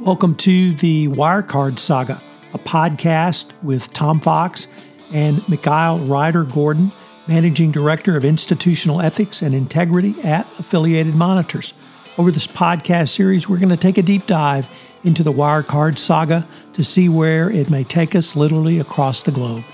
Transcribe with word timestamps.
Welcome 0.00 0.36
to 0.36 0.72
the 0.72 1.08
Wirecard 1.08 1.78
Saga, 1.78 2.22
a 2.54 2.58
podcast 2.58 3.52
with 3.62 3.92
Tom 3.92 4.18
Fox 4.18 4.66
and 5.12 5.46
Mikhail 5.46 5.98
Reider-Gordon, 5.98 6.90
Managing 7.28 7.70
Director 7.70 8.16
of 8.16 8.24
Institutional 8.24 9.02
Ethics 9.02 9.42
and 9.42 9.54
Integrity 9.54 10.14
at 10.22 10.46
Affiliated 10.58 11.14
Monitors. 11.14 11.74
Over 12.16 12.30
this 12.30 12.46
podcast 12.46 13.10
series, 13.10 13.46
we're 13.46 13.58
going 13.58 13.68
to 13.68 13.76
take 13.76 13.98
a 13.98 14.02
deep 14.02 14.26
dive 14.26 14.70
into 15.04 15.22
the 15.22 15.34
Wirecard 15.34 15.98
Saga 15.98 16.46
to 16.72 16.82
see 16.82 17.10
where 17.10 17.50
it 17.50 17.68
may 17.68 17.84
take 17.84 18.14
us 18.14 18.34
literally 18.34 18.78
across 18.78 19.22
the 19.22 19.32
globe. 19.32 19.64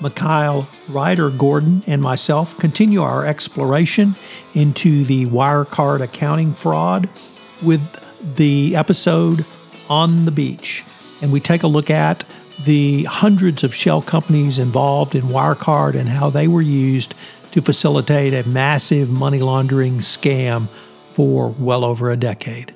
Mikhail 0.00 0.68
Reider-Gordon 0.88 1.82
and 1.88 2.00
myself 2.00 2.56
continue 2.56 3.02
our 3.02 3.26
exploration 3.26 4.14
into 4.54 5.02
the 5.02 5.26
Wirecard 5.26 6.00
accounting 6.02 6.52
fraud 6.52 7.08
with 7.60 8.04
the 8.22 8.76
episode 8.76 9.44
On 9.88 10.24
the 10.24 10.30
Beach. 10.30 10.84
And 11.22 11.32
we 11.32 11.40
take 11.40 11.62
a 11.62 11.66
look 11.66 11.90
at 11.90 12.24
the 12.64 13.04
hundreds 13.04 13.64
of 13.64 13.74
shell 13.74 14.02
companies 14.02 14.58
involved 14.58 15.14
in 15.14 15.22
Wirecard 15.22 15.94
and 15.94 16.08
how 16.08 16.30
they 16.30 16.48
were 16.48 16.62
used 16.62 17.14
to 17.52 17.62
facilitate 17.62 18.34
a 18.34 18.48
massive 18.48 19.10
money 19.10 19.40
laundering 19.40 19.98
scam 19.98 20.68
for 21.12 21.48
well 21.48 21.84
over 21.84 22.10
a 22.10 22.16
decade. 22.16 22.74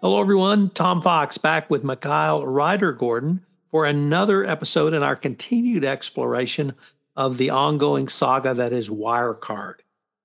Hello, 0.00 0.20
everyone. 0.20 0.70
Tom 0.70 1.00
Fox 1.00 1.38
back 1.38 1.70
with 1.70 1.84
Mikhail 1.84 2.42
Reider-Gordon 2.42 3.46
for 3.70 3.86
another 3.86 4.44
episode 4.44 4.94
in 4.94 5.02
our 5.02 5.14
continued 5.14 5.84
exploration 5.84 6.74
of 7.16 7.38
the 7.38 7.50
ongoing 7.50 8.08
saga 8.08 8.54
that 8.54 8.72
is 8.72 8.88
Wirecard. 8.88 9.76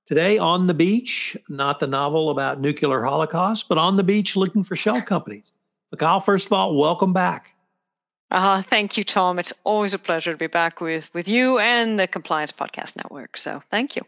Today, 0.07 0.37
On 0.37 0.67
the 0.67 0.73
Beach, 0.73 1.35
not 1.49 1.79
the 1.79 1.87
novel 1.87 2.29
about 2.29 2.61
nuclear 2.61 3.03
holocaust, 3.03 3.67
but 3.67 3.77
on 3.77 3.97
the 3.97 4.03
beach 4.03 4.37
looking 4.37 4.63
for 4.63 4.77
shell 4.77 5.01
companies. 5.01 5.51
Mikhail, 5.91 6.21
first 6.21 6.45
of 6.45 6.53
all, 6.53 6.77
welcome 6.77 7.11
back. 7.11 7.53
Uh, 8.31 8.61
thank 8.61 8.95
you, 8.95 9.03
Tom. 9.03 9.37
It's 9.37 9.51
always 9.65 9.93
a 9.93 9.99
pleasure 9.99 10.31
to 10.31 10.37
be 10.37 10.47
back 10.47 10.79
with, 10.79 11.13
with 11.13 11.27
you 11.27 11.59
and 11.59 11.99
the 11.99 12.07
Compliance 12.07 12.53
Podcast 12.53 12.95
Network. 12.95 13.35
So 13.35 13.61
thank 13.69 13.97
you. 13.97 14.03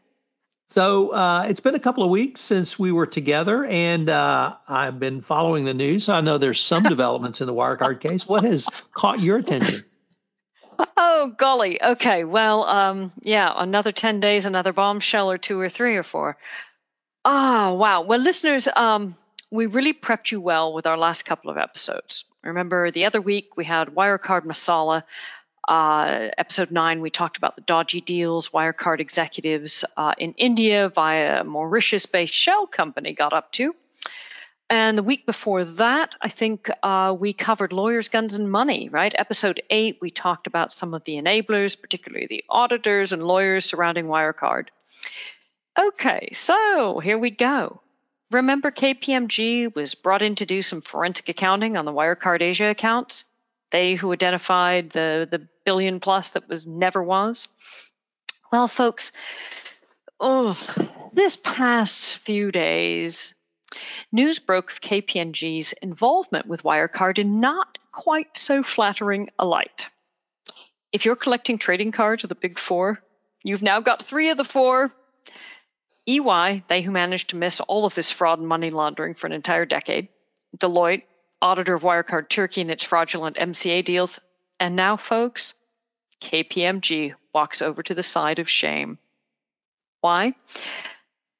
So 0.67 1.09
uh, 1.09 1.47
it's 1.49 1.59
been 1.59 1.75
a 1.75 1.79
couple 1.79 2.03
of 2.03 2.09
weeks 2.09 2.39
since 2.39 2.79
we 2.79 2.93
were 2.93 3.07
together, 3.07 3.65
and 3.65 4.07
uh, 4.07 4.55
I've 4.69 4.99
been 4.99 5.19
following 5.19 5.65
the 5.65 5.73
news. 5.73 6.07
I 6.07 6.21
know 6.21 6.37
there's 6.37 6.61
some 6.61 6.83
developments 6.95 7.41
in 7.41 7.47
the 7.47 7.53
Wirecard 7.53 7.99
case. 7.99 8.25
What 8.25 8.45
has 8.45 8.69
caught 8.93 9.19
your 9.19 9.37
attention? 9.37 9.83
Oh, 11.01 11.31
golly. 11.37 11.81
Okay. 11.81 12.25
Well, 12.25 12.67
um, 12.67 13.13
yeah, 13.21 13.53
another 13.55 13.93
10 13.93 14.19
days, 14.19 14.45
another 14.45 14.73
bombshell 14.73 15.31
or 15.31 15.37
two 15.37 15.57
or 15.57 15.69
three 15.69 15.95
or 15.95 16.03
four. 16.03 16.35
Ah, 17.23 17.71
wow. 17.71 18.01
Well, 18.01 18.19
listeners, 18.19 18.67
um, 18.67 19.15
we 19.49 19.67
really 19.67 19.93
prepped 19.93 20.31
you 20.31 20.41
well 20.41 20.73
with 20.73 20.87
our 20.87 20.97
last 20.97 21.23
couple 21.23 21.51
of 21.51 21.57
episodes. 21.57 22.25
Remember, 22.43 22.91
the 22.91 23.05
other 23.05 23.21
week 23.21 23.55
we 23.55 23.63
had 23.63 23.95
Wirecard 23.95 24.43
Masala. 24.43 25.03
Uh, 25.65 26.31
episode 26.37 26.69
nine, 26.69 26.99
we 26.99 27.09
talked 27.09 27.37
about 27.37 27.55
the 27.55 27.61
dodgy 27.61 28.01
deals 28.01 28.49
Wirecard 28.49 28.99
executives 28.99 29.85
uh, 29.95 30.15
in 30.17 30.33
India 30.33 30.89
via 30.89 31.45
Mauritius 31.45 32.07
based 32.07 32.33
shell 32.33 32.67
company 32.67 33.13
got 33.13 33.31
up 33.31 33.53
to. 33.53 33.73
And 34.69 34.95
the 34.95 35.03
week 35.03 35.25
before 35.25 35.63
that, 35.65 36.15
I 36.21 36.29
think 36.29 36.69
uh, 36.83 37.15
we 37.17 37.33
covered 37.33 37.73
lawyers, 37.73 38.09
guns, 38.09 38.35
and 38.35 38.51
money, 38.51 38.87
right? 38.89 39.13
Episode 39.17 39.63
eight, 39.71 39.97
we 39.99 40.11
talked 40.11 40.45
about 40.45 40.71
some 40.71 40.93
of 40.93 41.03
the 41.05 41.15
enablers, 41.15 41.79
particularly 41.79 42.27
the 42.27 42.45
auditors 42.47 43.11
and 43.11 43.23
lawyers 43.23 43.65
surrounding 43.65 44.05
Wirecard. 44.05 44.67
Okay, 45.77 46.29
so 46.33 46.99
here 46.99 47.17
we 47.17 47.31
go. 47.31 47.81
Remember, 48.29 48.69
KPMG 48.69 49.73
was 49.73 49.95
brought 49.95 50.21
in 50.21 50.35
to 50.35 50.45
do 50.45 50.61
some 50.61 50.81
forensic 50.81 51.29
accounting 51.29 51.75
on 51.75 51.85
the 51.85 51.93
Wirecard 51.93 52.41
Asia 52.41 52.69
accounts? 52.69 53.23
They 53.71 53.95
who 53.95 54.13
identified 54.13 54.91
the, 54.91 55.27
the 55.29 55.47
billion 55.65 55.99
plus 55.99 56.31
that 56.31 56.47
was 56.47 56.67
never 56.67 57.01
was? 57.01 57.47
Well, 58.51 58.67
folks, 58.67 59.11
oh, 60.19 60.55
this 61.13 61.37
past 61.37 62.17
few 62.17 62.51
days, 62.51 63.33
News 64.11 64.39
broke 64.39 64.71
of 64.71 64.81
KPMG's 64.81 65.73
involvement 65.73 66.47
with 66.47 66.63
Wirecard 66.63 67.19
in 67.19 67.39
not 67.39 67.77
quite 67.91 68.37
so 68.37 68.63
flattering 68.63 69.29
a 69.37 69.45
light. 69.45 69.87
If 70.91 71.05
you're 71.05 71.15
collecting 71.15 71.57
trading 71.57 71.91
cards 71.91 72.23
of 72.23 72.29
the 72.29 72.35
big 72.35 72.57
four, 72.57 72.99
you've 73.43 73.61
now 73.61 73.79
got 73.79 74.05
three 74.05 74.29
of 74.29 74.37
the 74.37 74.43
four. 74.43 74.89
EY, 76.07 76.63
they 76.67 76.81
who 76.81 76.91
managed 76.91 77.29
to 77.29 77.37
miss 77.37 77.59
all 77.59 77.85
of 77.85 77.93
this 77.93 78.11
fraud 78.11 78.39
and 78.39 78.47
money 78.47 78.69
laundering 78.69 79.13
for 79.13 79.27
an 79.27 79.33
entire 79.33 79.65
decade. 79.65 80.07
Deloitte, 80.57 81.03
auditor 81.41 81.75
of 81.75 81.83
Wirecard 81.83 82.29
Turkey 82.29 82.61
and 82.61 82.71
its 82.71 82.83
fraudulent 82.83 83.37
MCA 83.37 83.83
deals. 83.83 84.19
And 84.59 84.75
now, 84.75 84.97
folks, 84.97 85.53
KPMG 86.21 87.13
walks 87.33 87.61
over 87.61 87.83
to 87.83 87.93
the 87.93 88.03
side 88.03 88.39
of 88.39 88.49
shame. 88.49 88.97
Why? 90.01 90.33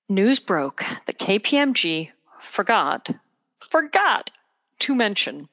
News 0.07 0.39
broke 0.39 0.83
that 1.06 1.19
KPMG 1.19 2.11
forgot, 2.41 3.09
forgot 3.69 4.31
to 4.79 4.95
mention 4.95 5.47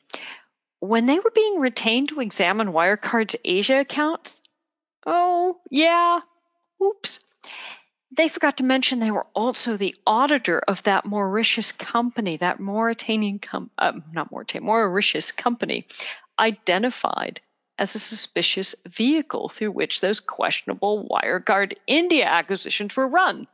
when 0.81 1.07
they 1.07 1.19
were 1.19 1.33
being 1.35 1.61
retained 1.61 2.11
to 2.11 2.21
examine 2.21 2.73
Wirecard's 2.73 3.37
Asia 3.45 3.81
accounts. 3.81 4.43
Oh, 5.05 5.59
yeah, 5.71 6.21
oops. 6.83 7.21
They 8.17 8.29
forgot 8.29 8.59
to 8.59 8.65
mention 8.65 8.99
they 8.99 9.11
were 9.11 9.27
also 9.35 9.77
the 9.77 9.95
auditor 10.07 10.59
of 10.59 10.83
that 10.85 11.05
Mauritius 11.05 11.73
company, 11.73 12.37
that 12.39 12.61
Mauritanian, 12.61 13.41
com- 13.41 13.71
uh, 13.77 13.93
not 14.13 14.31
Mauritanian, 14.31 14.67
Mauritius 14.67 15.33
company, 15.33 15.87
identified 16.39 17.41
as 17.79 17.95
a 17.95 17.99
suspicious 17.99 18.75
vehicle 18.87 19.49
through 19.49 19.73
which 19.73 20.01
those 20.01 20.21
questionable 20.21 21.07
Wirecard 21.11 21.75
India 21.87 22.25
acquisitions 22.25 22.97
were 22.97 23.07
run. 23.07 23.47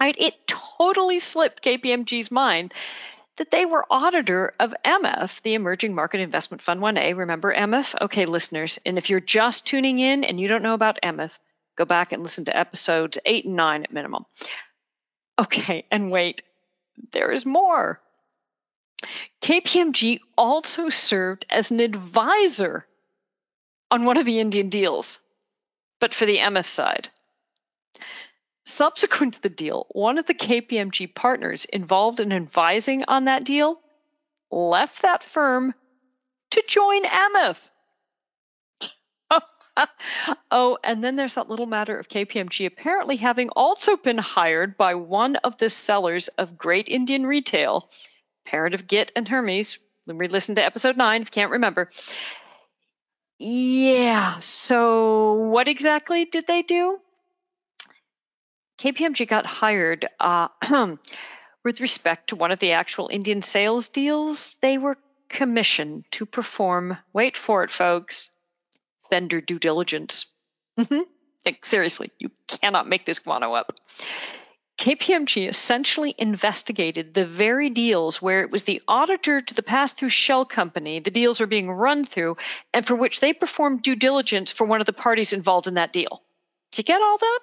Right? 0.00 0.16
It 0.18 0.46
totally 0.46 1.18
slipped 1.18 1.62
KPMG's 1.62 2.30
mind 2.30 2.72
that 3.36 3.50
they 3.50 3.66
were 3.66 3.86
auditor 3.90 4.52
of 4.58 4.74
EMIF, 4.84 5.42
the 5.42 5.54
Emerging 5.54 5.94
Market 5.94 6.20
Investment 6.20 6.62
Fund 6.62 6.80
1A. 6.80 7.16
Remember 7.16 7.54
EMIF? 7.54 7.94
Okay, 8.00 8.26
listeners. 8.26 8.78
And 8.84 8.98
if 8.98 9.10
you're 9.10 9.20
just 9.20 9.66
tuning 9.66 9.98
in 9.98 10.24
and 10.24 10.40
you 10.40 10.48
don't 10.48 10.62
know 10.62 10.74
about 10.74 10.98
EMIF, 11.02 11.38
go 11.76 11.84
back 11.84 12.12
and 12.12 12.22
listen 12.22 12.46
to 12.46 12.56
episodes 12.56 13.18
eight 13.24 13.44
and 13.44 13.56
nine 13.56 13.84
at 13.84 13.92
minimum. 13.92 14.24
Okay, 15.38 15.84
and 15.90 16.10
wait, 16.10 16.42
there 17.12 17.30
is 17.30 17.46
more. 17.46 17.98
KPMG 19.40 20.20
also 20.36 20.88
served 20.88 21.46
as 21.48 21.70
an 21.70 21.80
advisor 21.80 22.86
on 23.90 24.04
one 24.04 24.18
of 24.18 24.26
the 24.26 24.38
Indian 24.38 24.68
deals, 24.68 25.18
but 25.98 26.12
for 26.12 26.26
the 26.26 26.38
EMIF 26.38 26.66
side. 26.66 27.08
Subsequent 28.70 29.34
to 29.34 29.42
the 29.42 29.50
deal, 29.50 29.86
one 29.90 30.16
of 30.16 30.26
the 30.26 30.34
KPMG 30.34 31.12
partners 31.12 31.64
involved 31.64 32.20
in 32.20 32.32
advising 32.32 33.04
on 33.08 33.24
that 33.24 33.44
deal 33.44 33.76
left 34.50 35.02
that 35.02 35.24
firm 35.24 35.74
to 36.52 36.62
join 36.68 37.04
EMIF. 37.04 37.68
oh, 40.50 40.78
and 40.84 41.02
then 41.02 41.16
there's 41.16 41.34
that 41.34 41.48
little 41.48 41.66
matter 41.66 41.98
of 41.98 42.08
KPMG 42.08 42.66
apparently 42.66 43.16
having 43.16 43.48
also 43.50 43.96
been 43.96 44.18
hired 44.18 44.76
by 44.76 44.94
one 44.94 45.36
of 45.36 45.58
the 45.58 45.68
sellers 45.68 46.28
of 46.28 46.56
Great 46.56 46.88
Indian 46.88 47.26
Retail, 47.26 47.88
parent 48.46 48.74
of 48.74 48.86
Git 48.86 49.12
and 49.16 49.26
Hermes. 49.26 49.78
Re 50.06 50.28
listen 50.28 50.54
to 50.54 50.64
episode 50.64 50.96
nine 50.96 51.22
if 51.22 51.28
you 51.28 51.32
can't 51.32 51.52
remember. 51.52 51.88
Yeah, 53.38 54.38
so 54.38 55.34
what 55.34 55.66
exactly 55.66 56.24
did 56.24 56.46
they 56.46 56.62
do? 56.62 56.98
KPMG 58.80 59.28
got 59.28 59.44
hired 59.44 60.06
uh, 60.18 60.48
with 61.64 61.80
respect 61.82 62.28
to 62.28 62.36
one 62.36 62.50
of 62.50 62.58
the 62.60 62.72
actual 62.72 63.08
Indian 63.12 63.42
sales 63.42 63.90
deals. 63.90 64.56
They 64.62 64.78
were 64.78 64.96
commissioned 65.28 66.04
to 66.12 66.24
perform, 66.24 66.96
wait 67.12 67.36
for 67.36 67.62
it, 67.62 67.70
folks, 67.70 68.30
vendor 69.10 69.42
due 69.42 69.58
diligence. 69.58 70.24
Mm-hmm. 70.78 71.02
Like, 71.44 71.64
seriously, 71.64 72.10
you 72.18 72.30
cannot 72.48 72.88
make 72.88 73.04
this 73.04 73.18
guano 73.18 73.52
up. 73.52 73.74
KPMG 74.78 75.46
essentially 75.46 76.14
investigated 76.16 77.12
the 77.12 77.26
very 77.26 77.68
deals 77.68 78.22
where 78.22 78.40
it 78.40 78.50
was 78.50 78.64
the 78.64 78.80
auditor 78.88 79.42
to 79.42 79.54
the 79.54 79.62
pass 79.62 79.92
through 79.92 80.08
shell 80.08 80.46
company 80.46 81.00
the 81.00 81.10
deals 81.10 81.38
were 81.38 81.46
being 81.46 81.70
run 81.70 82.06
through, 82.06 82.36
and 82.72 82.86
for 82.86 82.96
which 82.96 83.20
they 83.20 83.34
performed 83.34 83.82
due 83.82 83.94
diligence 83.94 84.50
for 84.50 84.66
one 84.66 84.80
of 84.80 84.86
the 84.86 84.94
parties 84.94 85.34
involved 85.34 85.66
in 85.66 85.74
that 85.74 85.92
deal. 85.92 86.22
Did 86.72 86.78
you 86.78 86.84
get 86.84 87.02
all 87.02 87.18
that? 87.18 87.40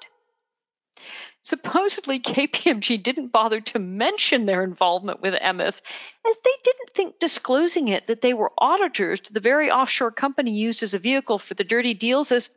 Supposedly, 1.41 2.19
KPMG 2.19 3.01
didn't 3.01 3.29
bother 3.29 3.61
to 3.61 3.79
mention 3.79 4.45
their 4.45 4.63
involvement 4.63 5.21
with 5.21 5.33
EMIF, 5.33 5.81
as 6.27 6.37
they 6.43 6.51
didn't 6.63 6.89
think 6.93 7.19
disclosing 7.19 7.87
it 7.87 8.07
that 8.07 8.21
they 8.21 8.33
were 8.33 8.51
auditors 8.57 9.21
to 9.21 9.33
the 9.33 9.39
very 9.39 9.71
offshore 9.71 10.11
company 10.11 10.51
used 10.51 10.83
as 10.83 10.93
a 10.93 10.99
vehicle 10.99 11.39
for 11.39 11.53
the 11.53 11.63
dirty 11.63 11.93
deals 11.93 12.31
is 12.31 12.49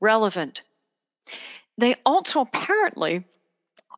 relevant. 0.00 0.62
They 1.76 1.94
also 2.06 2.40
apparently 2.40 3.24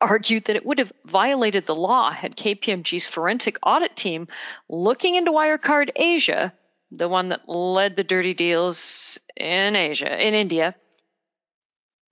argued 0.00 0.44
that 0.46 0.56
it 0.56 0.64
would 0.66 0.78
have 0.78 0.92
violated 1.04 1.66
the 1.66 1.74
law 1.74 2.10
had 2.10 2.36
KPMG's 2.36 3.06
forensic 3.06 3.58
audit 3.62 3.94
team 3.94 4.26
looking 4.68 5.14
into 5.14 5.30
Wirecard 5.30 5.90
Asia, 5.94 6.52
the 6.90 7.08
one 7.08 7.28
that 7.28 7.48
led 7.48 7.96
the 7.96 8.04
dirty 8.04 8.34
deals 8.34 9.20
in 9.36 9.76
Asia, 9.76 10.26
in 10.26 10.34
India, 10.34 10.74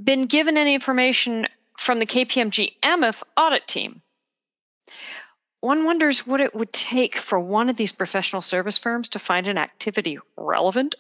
been 0.03 0.27
given 0.27 0.57
any 0.57 0.75
information 0.75 1.47
from 1.79 2.01
the 2.01 2.07
KPMG 2.07 2.73
EMIF 2.83 3.23
audit 3.37 3.67
team. 3.67 4.03
One 5.61 5.85
wonders 5.85 6.27
what 6.27 6.41
it 6.41 6.55
would 6.55 6.73
take 6.73 7.17
for 7.17 7.39
one 7.39 7.71
of 7.71 7.77
these 7.77 7.93
professional 7.93 8.43
service 8.43 8.77
firms 8.77 9.11
to 9.11 9.21
find 9.21 9.47
an 9.47 9.59
activity 9.59 10.19
relevant. 10.37 10.97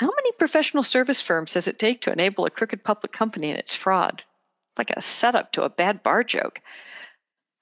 How 0.00 0.06
many 0.06 0.32
professional 0.38 0.82
service 0.82 1.20
firms 1.20 1.52
does 1.52 1.68
it 1.68 1.78
take 1.78 2.02
to 2.02 2.12
enable 2.12 2.46
a 2.46 2.50
crooked 2.50 2.84
public 2.84 3.12
company 3.12 3.50
in 3.50 3.56
its 3.56 3.74
fraud? 3.74 4.22
It's 4.70 4.78
like 4.78 4.90
a 4.90 5.02
setup 5.02 5.52
to 5.52 5.62
a 5.62 5.70
bad 5.70 6.02
bar 6.02 6.24
joke. 6.24 6.58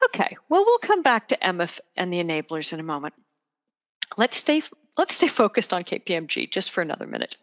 Okay, 0.06 0.36
well, 0.48 0.64
we'll 0.64 0.78
come 0.78 1.02
back 1.02 1.28
to 1.28 1.36
EMIF 1.36 1.80
and 1.96 2.12
the 2.12 2.22
enablers 2.22 2.72
in 2.72 2.80
a 2.80 2.84
moment. 2.84 3.14
Let's 4.16 4.36
stay 4.36 4.62
let's 4.96 5.14
stay 5.14 5.28
focused 5.28 5.72
on 5.72 5.82
KPMG 5.82 6.50
just 6.50 6.70
for 6.70 6.80
another 6.80 7.06
minute, 7.06 7.34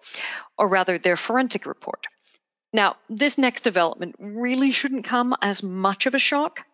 or 0.57 0.69
rather 0.69 0.97
their 0.97 1.17
forensic 1.17 1.65
report. 1.65 2.07
Now, 2.73 2.95
this 3.09 3.38
next 3.38 3.62
development 3.62 4.15
really 4.19 4.71
shouldn't 4.71 5.06
come 5.06 5.35
as 5.41 5.62
much 5.62 6.06
of 6.06 6.15
a 6.15 6.19
shock. 6.19 6.65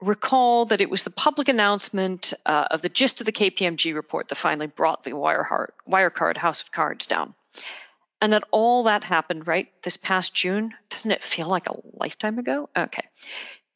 Recall 0.00 0.66
that 0.66 0.80
it 0.80 0.90
was 0.90 1.02
the 1.02 1.10
public 1.10 1.48
announcement 1.48 2.32
uh, 2.46 2.68
of 2.70 2.82
the 2.82 2.88
gist 2.88 3.20
of 3.20 3.26
the 3.26 3.32
KPMG 3.32 3.94
report 3.94 4.28
that 4.28 4.36
finally 4.36 4.68
brought 4.68 5.02
the 5.02 5.10
Wirecard 5.10 6.36
House 6.36 6.62
of 6.62 6.70
Cards 6.70 7.06
down. 7.08 7.34
And 8.20 8.32
that 8.32 8.44
all 8.52 8.84
that 8.84 9.04
happened 9.04 9.46
right 9.46 9.68
this 9.82 9.96
past 9.96 10.34
June. 10.34 10.74
Doesn't 10.88 11.10
it 11.10 11.22
feel 11.22 11.48
like 11.48 11.68
a 11.68 11.76
lifetime 11.94 12.38
ago? 12.38 12.68
Okay. 12.76 13.06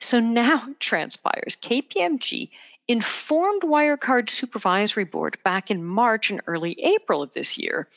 So 0.01 0.21
now 0.21 0.65
it 0.69 0.81
transpires 0.81 1.57
KPMG 1.61 2.51
informed 2.93 3.63
Wirecard 3.63 4.29
Supervisory 4.29 5.05
Board 5.05 5.39
back 5.43 5.71
in 5.71 5.83
March 5.83 6.31
and 6.31 6.43
early 6.47 6.79
April 6.79 7.23
of 7.23 7.33
this 7.33 7.57
year 7.57 7.89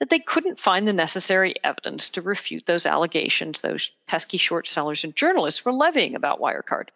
that 0.00 0.08
they 0.08 0.18
couldn't 0.18 0.58
find 0.58 0.88
the 0.88 0.94
necessary 0.94 1.54
evidence 1.62 2.10
to 2.10 2.22
refute 2.22 2.64
those 2.64 2.86
allegations 2.86 3.60
those 3.60 3.90
pesky 4.06 4.38
short 4.38 4.66
sellers 4.66 5.04
and 5.04 5.14
journalists 5.14 5.64
were 5.64 5.72
levying 5.72 6.14
about 6.14 6.40
Wirecard. 6.40 6.88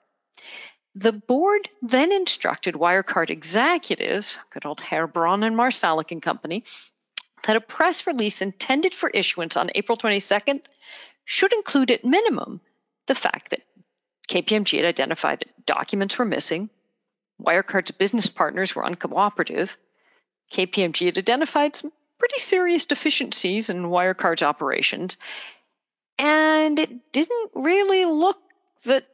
The 0.94 1.12
board 1.12 1.68
then 1.82 2.10
instructed 2.10 2.74
Wirecard 2.74 3.28
executives, 3.28 4.38
good 4.50 4.64
old 4.64 4.80
Herr 4.80 5.04
and 5.04 5.56
Marsalek 5.56 6.10
and 6.10 6.22
Company, 6.22 6.64
that 7.44 7.56
a 7.56 7.60
press 7.60 8.06
release 8.06 8.40
intended 8.40 8.94
for 8.94 9.10
issuance 9.10 9.58
on 9.58 9.70
April 9.74 9.98
22nd 9.98 10.62
should 11.26 11.52
include 11.52 11.90
at 11.90 12.04
minimum 12.04 12.62
the 13.06 13.14
fact 13.14 13.50
that 13.50 13.60
KPMG 14.28 14.78
had 14.78 14.86
identified 14.86 15.40
that 15.40 15.66
documents 15.66 16.18
were 16.18 16.24
missing, 16.24 16.70
Wirecard's 17.42 17.90
business 17.90 18.28
partners 18.28 18.74
were 18.74 18.84
uncooperative, 18.84 19.74
KPMG 20.52 21.06
had 21.06 21.18
identified 21.18 21.74
some 21.74 21.92
pretty 22.18 22.38
serious 22.38 22.84
deficiencies 22.84 23.68
in 23.68 23.84
Wirecard's 23.84 24.42
operations, 24.42 25.16
and 26.18 26.78
it 26.78 27.12
didn't 27.12 27.50
really 27.54 28.04
look 28.04 28.38
that 28.84 29.06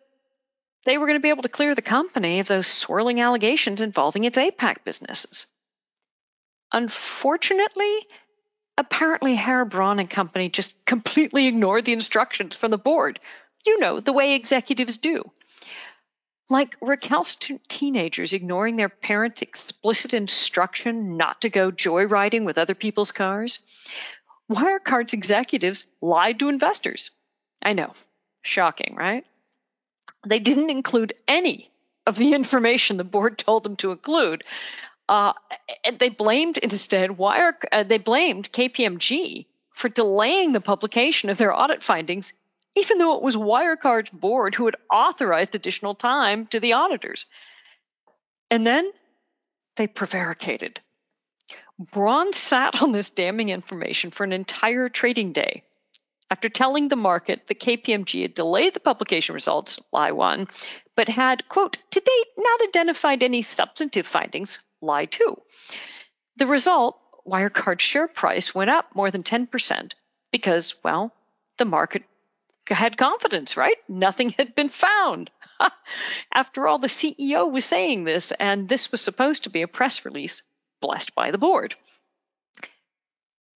they 0.84 0.98
were 0.98 1.06
going 1.06 1.18
to 1.18 1.22
be 1.22 1.28
able 1.28 1.42
to 1.42 1.48
clear 1.48 1.74
the 1.74 1.82
company 1.82 2.40
of 2.40 2.48
those 2.48 2.66
swirling 2.66 3.20
allegations 3.20 3.80
involving 3.80 4.24
its 4.24 4.38
APAC 4.38 4.84
businesses. 4.84 5.46
Unfortunately, 6.72 8.06
apparently 8.76 9.34
Herr 9.34 9.64
Braun 9.64 9.98
and 9.98 10.08
company 10.08 10.48
just 10.48 10.84
completely 10.84 11.46
ignored 11.46 11.84
the 11.84 11.92
instructions 11.92 12.54
from 12.54 12.70
the 12.70 12.78
board. 12.78 13.20
You 13.66 13.80
know, 13.80 14.00
the 14.00 14.12
way 14.12 14.34
executives 14.34 14.98
do. 14.98 15.30
Like 16.50 16.76
recalcitrant 16.80 17.68
teenagers 17.68 18.32
ignoring 18.32 18.76
their 18.76 18.88
parents' 18.88 19.42
explicit 19.42 20.14
instruction 20.14 21.16
not 21.16 21.42
to 21.42 21.50
go 21.50 21.70
joyriding 21.70 22.44
with 22.44 22.58
other 22.58 22.74
people's 22.74 23.12
cars. 23.12 23.58
Wirecard's 24.50 25.12
executives 25.12 25.84
lied 26.00 26.38
to 26.38 26.48
investors. 26.48 27.10
I 27.62 27.74
know, 27.74 27.92
shocking, 28.42 28.94
right? 28.96 29.26
They 30.26 30.38
didn't 30.38 30.70
include 30.70 31.12
any 31.26 31.70
of 32.06 32.16
the 32.16 32.32
information 32.32 32.96
the 32.96 33.04
board 33.04 33.36
told 33.36 33.62
them 33.62 33.76
to 33.76 33.92
include, 33.92 34.42
uh, 35.08 35.34
they 35.98 36.08
blamed 36.08 36.58
instead 36.58 37.16
Wire. 37.16 37.56
Uh, 37.70 37.82
they 37.82 37.98
blamed 37.98 38.50
KPMG 38.50 39.46
for 39.72 39.88
delaying 39.88 40.52
the 40.52 40.60
publication 40.60 41.30
of 41.30 41.38
their 41.38 41.54
audit 41.54 41.82
findings, 41.82 42.32
even 42.76 42.98
though 42.98 43.16
it 43.16 43.22
was 43.22 43.36
Wirecard's 43.36 44.10
board 44.10 44.54
who 44.54 44.66
had 44.66 44.76
authorized 44.92 45.54
additional 45.54 45.94
time 45.94 46.46
to 46.46 46.60
the 46.60 46.74
auditors. 46.74 47.26
And 48.50 48.66
then 48.66 48.90
they 49.76 49.86
prevaricated. 49.86 50.80
Braun 51.92 52.32
sat 52.32 52.82
on 52.82 52.92
this 52.92 53.10
damning 53.10 53.50
information 53.50 54.10
for 54.10 54.24
an 54.24 54.32
entire 54.32 54.88
trading 54.88 55.32
day. 55.32 55.62
After 56.30 56.48
telling 56.50 56.88
the 56.88 56.96
market 56.96 57.46
that 57.46 57.60
KPMG 57.60 58.22
had 58.22 58.34
delayed 58.34 58.74
the 58.74 58.80
publication 58.80 59.34
results, 59.34 59.78
lie 59.92 60.12
one, 60.12 60.46
but 60.94 61.08
had, 61.08 61.48
quote, 61.48 61.78
to 61.92 62.00
date 62.00 62.26
not 62.36 62.60
identified 62.68 63.22
any 63.22 63.40
substantive 63.40 64.06
findings, 64.06 64.58
lie 64.82 65.06
two. 65.06 65.40
The 66.36 66.46
result 66.46 67.00
Wirecard's 67.26 67.82
share 67.82 68.08
price 68.08 68.54
went 68.54 68.70
up 68.70 68.94
more 68.94 69.10
than 69.10 69.22
10% 69.22 69.92
because, 70.32 70.74
well, 70.82 71.12
the 71.56 71.64
market 71.64 72.02
had 72.74 72.96
confidence, 72.96 73.56
right? 73.56 73.76
Nothing 73.88 74.30
had 74.30 74.54
been 74.54 74.68
found. 74.68 75.30
After 76.34 76.66
all, 76.66 76.78
the 76.78 76.88
CEO 76.88 77.50
was 77.50 77.64
saying 77.64 78.04
this, 78.04 78.32
and 78.32 78.68
this 78.68 78.92
was 78.92 79.00
supposed 79.00 79.44
to 79.44 79.50
be 79.50 79.62
a 79.62 79.68
press 79.68 80.04
release 80.04 80.42
blessed 80.80 81.14
by 81.14 81.30
the 81.30 81.38
board. 81.38 81.74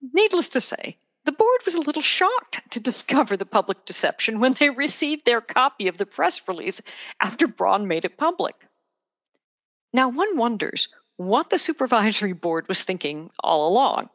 Needless 0.00 0.50
to 0.50 0.60
say, 0.60 0.96
the 1.24 1.32
board 1.32 1.60
was 1.64 1.74
a 1.74 1.80
little 1.80 2.02
shocked 2.02 2.60
to 2.70 2.80
discover 2.80 3.36
the 3.36 3.44
public 3.44 3.84
deception 3.84 4.40
when 4.40 4.52
they 4.54 4.70
received 4.70 5.24
their 5.24 5.40
copy 5.40 5.88
of 5.88 5.98
the 5.98 6.06
press 6.06 6.40
release 6.46 6.80
after 7.20 7.46
Braun 7.46 7.88
made 7.88 8.04
it 8.04 8.16
public. 8.16 8.54
Now, 9.92 10.10
one 10.10 10.36
wonders 10.36 10.88
what 11.16 11.50
the 11.50 11.58
supervisory 11.58 12.32
board 12.32 12.68
was 12.68 12.82
thinking 12.82 13.30
all 13.42 13.68
along. 13.68 14.08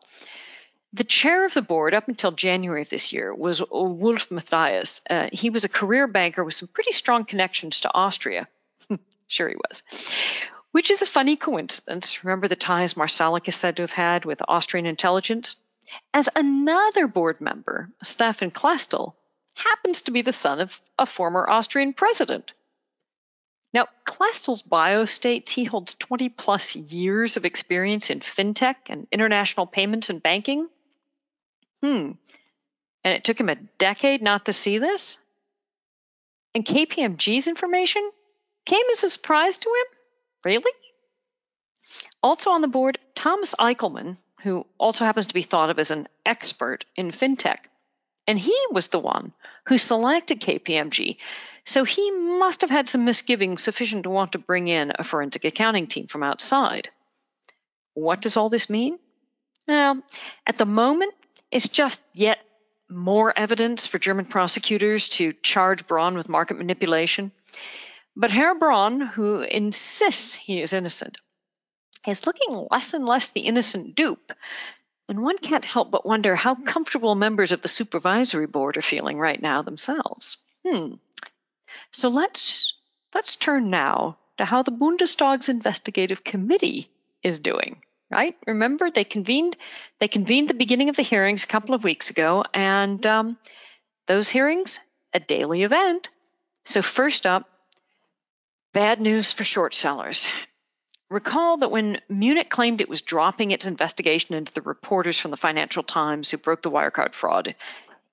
The 0.95 1.03
chair 1.03 1.43
of 1.43 1.55
the 1.55 1.63
board 1.63 1.95
up 1.95 2.07
until 2.07 2.31
January 2.31 2.83
of 2.83 2.89
this 2.89 3.11
year 3.11 3.33
was 3.33 3.63
Wulf 3.71 4.29
Matthias. 4.29 5.01
Uh, 5.09 5.27
he 5.33 5.49
was 5.49 5.63
a 5.63 5.69
career 5.69 6.05
banker 6.07 6.43
with 6.43 6.53
some 6.53 6.67
pretty 6.67 6.91
strong 6.91 7.25
connections 7.25 7.79
to 7.79 7.93
Austria. 7.93 8.47
sure, 9.27 9.49
he 9.49 9.55
was. 9.55 9.81
Which 10.71 10.91
is 10.91 11.01
a 11.01 11.07
funny 11.07 11.35
coincidence. 11.35 12.23
Remember 12.23 12.47
the 12.47 12.55
ties 12.55 12.93
Marsalek 12.93 13.47
is 13.47 13.55
said 13.55 13.77
to 13.77 13.83
have 13.83 13.91
had 13.91 14.25
with 14.25 14.43
Austrian 14.47 14.85
intelligence? 14.85 15.55
As 16.13 16.29
another 16.35 17.07
board 17.07 17.41
member, 17.41 17.89
Stefan 18.03 18.51
Klestil, 18.51 19.15
happens 19.55 20.03
to 20.03 20.11
be 20.11 20.21
the 20.21 20.31
son 20.31 20.59
of 20.59 20.79
a 20.99 21.07
former 21.07 21.49
Austrian 21.49 21.93
president. 21.93 22.53
Now, 23.73 23.87
Klestil's 24.05 24.61
bio 24.61 25.05
states 25.05 25.51
he 25.51 25.63
holds 25.63 25.95
20 25.95 26.29
plus 26.29 26.75
years 26.75 27.35
of 27.37 27.45
experience 27.45 28.11
in 28.11 28.19
fintech 28.19 28.75
and 28.87 29.07
international 29.11 29.65
payments 29.65 30.11
and 30.11 30.21
banking. 30.21 30.69
Hmm. 31.83 32.11
And 33.03 33.13
it 33.13 33.23
took 33.23 33.39
him 33.39 33.49
a 33.49 33.55
decade 33.77 34.21
not 34.21 34.45
to 34.45 34.53
see 34.53 34.77
this? 34.77 35.17
And 36.55 36.65
KPMG's 36.65 37.47
information 37.47 38.09
came 38.65 38.85
as 38.91 39.03
a 39.03 39.09
surprise 39.09 39.57
to 39.57 39.69
him? 39.69 39.97
Really? 40.45 40.71
Also 42.21 42.51
on 42.51 42.61
the 42.61 42.67
board, 42.67 42.97
Thomas 43.15 43.55
Eichelmann, 43.55 44.17
who 44.41 44.65
also 44.77 45.03
happens 45.03 45.27
to 45.27 45.33
be 45.33 45.41
thought 45.41 45.69
of 45.69 45.79
as 45.79 45.91
an 45.91 46.07
expert 46.25 46.85
in 46.95 47.11
fintech. 47.11 47.65
And 48.25 48.39
he 48.39 48.57
was 48.71 48.87
the 48.87 48.99
one 48.99 49.33
who 49.65 49.77
selected 49.77 50.39
KPMG 50.39 51.17
so 51.65 51.83
he 51.83 52.11
must 52.11 52.61
have 52.61 52.69
had 52.69 52.89
some 52.89 53.05
misgivings 53.05 53.63
sufficient 53.63 54.03
to 54.03 54.09
want 54.09 54.33
to 54.33 54.37
bring 54.37 54.67
in 54.67 54.91
a 54.95 55.03
forensic 55.03 55.45
accounting 55.45 55.87
team 55.87 56.07
from 56.07 56.23
outside. 56.23 56.89
What 57.93 58.21
does 58.21 58.37
all 58.37 58.49
this 58.49 58.69
mean? 58.69 58.99
Well, 59.67 60.01
at 60.45 60.57
the 60.57 60.65
moment, 60.65 61.13
it's 61.53 61.69
just 61.69 62.01
yet 62.13 62.39
more 62.89 63.31
evidence 63.37 63.85
for 63.85 63.99
German 63.99 64.25
prosecutors 64.25 65.07
to 65.09 65.33
charge 65.33 65.85
Braun 65.85 66.15
with 66.15 66.27
market 66.27 66.57
manipulation. 66.57 67.31
But 68.15 68.31
Herr 68.31 68.55
Braun, 68.55 69.01
who 69.01 69.41
insists 69.41 70.33
he 70.33 70.61
is 70.61 70.73
innocent, 70.73 71.17
is 72.07 72.25
looking 72.25 72.67
less 72.71 72.93
and 72.95 73.05
less 73.05 73.29
the 73.29 73.41
innocent 73.41 73.95
dupe. 73.95 74.33
And 75.07 75.21
one 75.21 75.37
can't 75.37 75.63
help 75.63 75.91
but 75.91 76.05
wonder 76.05 76.35
how 76.35 76.55
comfortable 76.55 77.13
members 77.13 77.51
of 77.51 77.61
the 77.61 77.67
supervisory 77.67 78.47
board 78.47 78.77
are 78.77 78.81
feeling 78.81 79.19
right 79.19 79.41
now 79.41 79.61
themselves. 79.61 80.37
Hmm, 80.67 80.95
so 81.91 82.09
let's 82.09 82.73
let's 83.13 83.35
turn 83.35 83.67
now 83.67 84.17
to 84.37 84.45
how 84.45 84.63
the 84.63 84.71
Bundestag's 84.71 85.49
investigative 85.49 86.23
committee 86.23 86.89
is 87.21 87.39
doing. 87.39 87.81
Right? 88.13 88.37
Remember, 88.45 88.91
they 88.91 89.03
convened 89.03 89.57
they 89.99 90.07
convened 90.07 90.47
the 90.47 90.53
beginning 90.53 90.89
of 90.89 90.95
the 90.95 91.01
hearings 91.01 91.43
a 91.43 91.47
couple 91.47 91.73
of 91.73 91.83
weeks 91.83 92.11
ago, 92.11 92.43
and 92.53 93.03
um, 93.07 93.37
those 94.05 94.29
hearings, 94.29 94.79
a 95.13 95.19
daily 95.19 95.63
event, 95.63 96.09
So, 96.63 96.83
first 96.83 97.25
up, 97.25 97.49
bad 98.71 99.01
news 99.01 99.31
for 99.31 99.43
short 99.43 99.73
sellers. 99.73 100.27
Recall 101.09 101.57
that 101.57 101.71
when 101.71 101.99
Munich 102.07 102.49
claimed 102.49 102.81
it 102.81 102.89
was 102.89 103.01
dropping 103.01 103.49
its 103.49 103.65
investigation 103.65 104.35
into 104.35 104.53
the 104.53 104.61
reporters 104.61 105.17
from 105.17 105.31
the 105.31 105.37
Financial 105.37 105.81
Times 105.83 106.29
who 106.29 106.37
broke 106.37 106.61
the 106.61 106.71
Wirecard 106.71 107.13
fraud, 107.13 107.55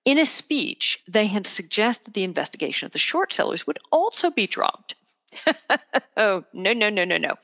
in 0.07 0.19
a 0.19 0.25
speech, 0.25 0.99
they 1.09 1.27
had 1.27 1.47
suggested 1.47 2.15
the 2.15 2.25
investigation 2.25 2.87
of 2.87 2.93
the 2.93 2.99
short 2.99 3.35
sellers 3.35 3.67
would 3.67 3.79
also 3.93 4.31
be 4.31 4.47
dropped. 4.47 4.95
oh, 6.17 6.45
no, 6.53 6.73
no, 6.73 6.91
no, 6.91 7.05
no, 7.05 7.17
no. 7.17 7.35